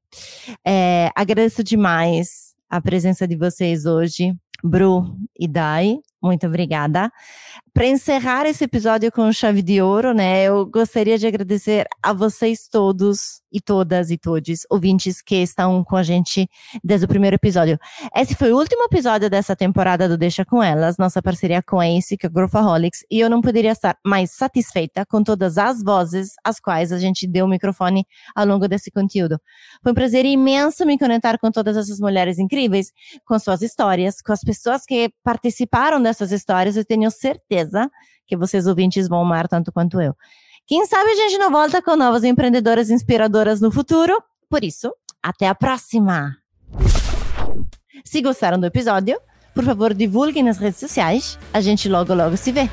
É, 0.65 1.11
agradeço 1.13 1.61
demais 1.63 2.55
a 2.69 2.81
presença 2.81 3.27
de 3.27 3.35
vocês 3.35 3.85
hoje, 3.85 4.33
Bru 4.63 5.17
e 5.37 5.47
Dai. 5.49 5.99
Muito 6.25 6.47
obrigada. 6.47 7.11
Para 7.71 7.85
encerrar 7.85 8.47
esse 8.47 8.63
episódio 8.63 9.11
com 9.11 9.31
chave 9.31 9.61
de 9.61 9.79
ouro, 9.79 10.11
né, 10.11 10.45
eu 10.45 10.65
gostaria 10.65 11.17
de 11.17 11.27
agradecer 11.27 11.85
a 12.01 12.13
vocês 12.13 12.67
todos 12.67 13.43
e 13.51 13.61
todas 13.61 14.09
e 14.09 14.17
todos 14.17 14.61
ouvintes 14.69 15.21
que 15.21 15.35
estão 15.35 15.83
com 15.83 15.95
a 15.95 16.03
gente 16.03 16.49
desde 16.83 17.05
o 17.05 17.07
primeiro 17.07 17.35
episódio. 17.35 17.77
Esse 18.15 18.33
foi 18.33 18.51
o 18.51 18.57
último 18.57 18.83
episódio 18.85 19.29
dessa 19.29 19.55
temporada 19.55 20.09
do 20.09 20.17
Deixa 20.17 20.43
com 20.43 20.63
Elas, 20.63 20.97
nossa 20.97 21.21
parceria 21.21 21.61
com 21.61 21.79
a 21.79 21.87
ACE, 21.87 22.17
que 22.17 22.25
é 22.25 22.29
Growthaholics, 22.29 23.05
e 23.11 23.19
eu 23.19 23.29
não 23.29 23.39
poderia 23.39 23.71
estar 23.71 23.97
mais 24.05 24.31
satisfeita 24.31 25.05
com 25.05 25.21
todas 25.21 25.57
as 25.57 25.83
vozes 25.83 26.31
às 26.43 26.59
quais 26.59 26.91
a 26.91 26.97
gente 26.97 27.27
deu 27.27 27.45
o 27.45 27.47
microfone 27.47 28.05
ao 28.35 28.45
longo 28.45 28.67
desse 28.67 28.89
conteúdo. 28.89 29.37
Foi 29.83 29.91
um 29.91 29.95
prazer 29.95 30.25
imenso 30.25 30.85
me 30.85 30.97
conectar 30.97 31.37
com 31.37 31.51
todas 31.51 31.77
essas 31.77 31.99
mulheres 31.99 32.39
incríveis, 32.39 32.91
com 33.25 33.37
suas 33.37 33.61
histórias, 33.61 34.21
com 34.21 34.33
as 34.33 34.41
pessoas 34.41 34.85
que 34.85 35.11
participaram 35.23 36.01
dessas 36.15 36.31
histórias, 36.31 36.77
eu 36.77 36.85
tenho 36.85 37.11
certeza 37.11 37.89
que 38.25 38.37
vocês 38.37 38.65
ouvintes 38.65 39.07
vão 39.07 39.21
amar 39.21 39.47
tanto 39.47 39.71
quanto 39.71 39.99
eu. 40.01 40.15
Quem 40.65 40.85
sabe 40.85 41.11
a 41.11 41.15
gente 41.15 41.37
não 41.37 41.51
volta 41.51 41.81
com 41.81 41.95
novas 41.95 42.23
empreendedoras 42.23 42.89
inspiradoras 42.89 43.61
no 43.61 43.71
futuro? 43.71 44.17
Por 44.49 44.63
isso, 44.63 44.91
até 45.21 45.47
a 45.47 45.53
próxima! 45.53 46.37
Se 48.03 48.21
gostaram 48.21 48.59
do 48.59 48.65
episódio, 48.65 49.19
por 49.53 49.63
favor 49.63 49.93
divulguem 49.93 50.43
nas 50.43 50.57
redes 50.57 50.79
sociais. 50.79 51.37
A 51.53 51.61
gente 51.61 51.87
logo 51.89 52.13
logo 52.13 52.35
se 52.37 52.51
vê. 52.51 52.69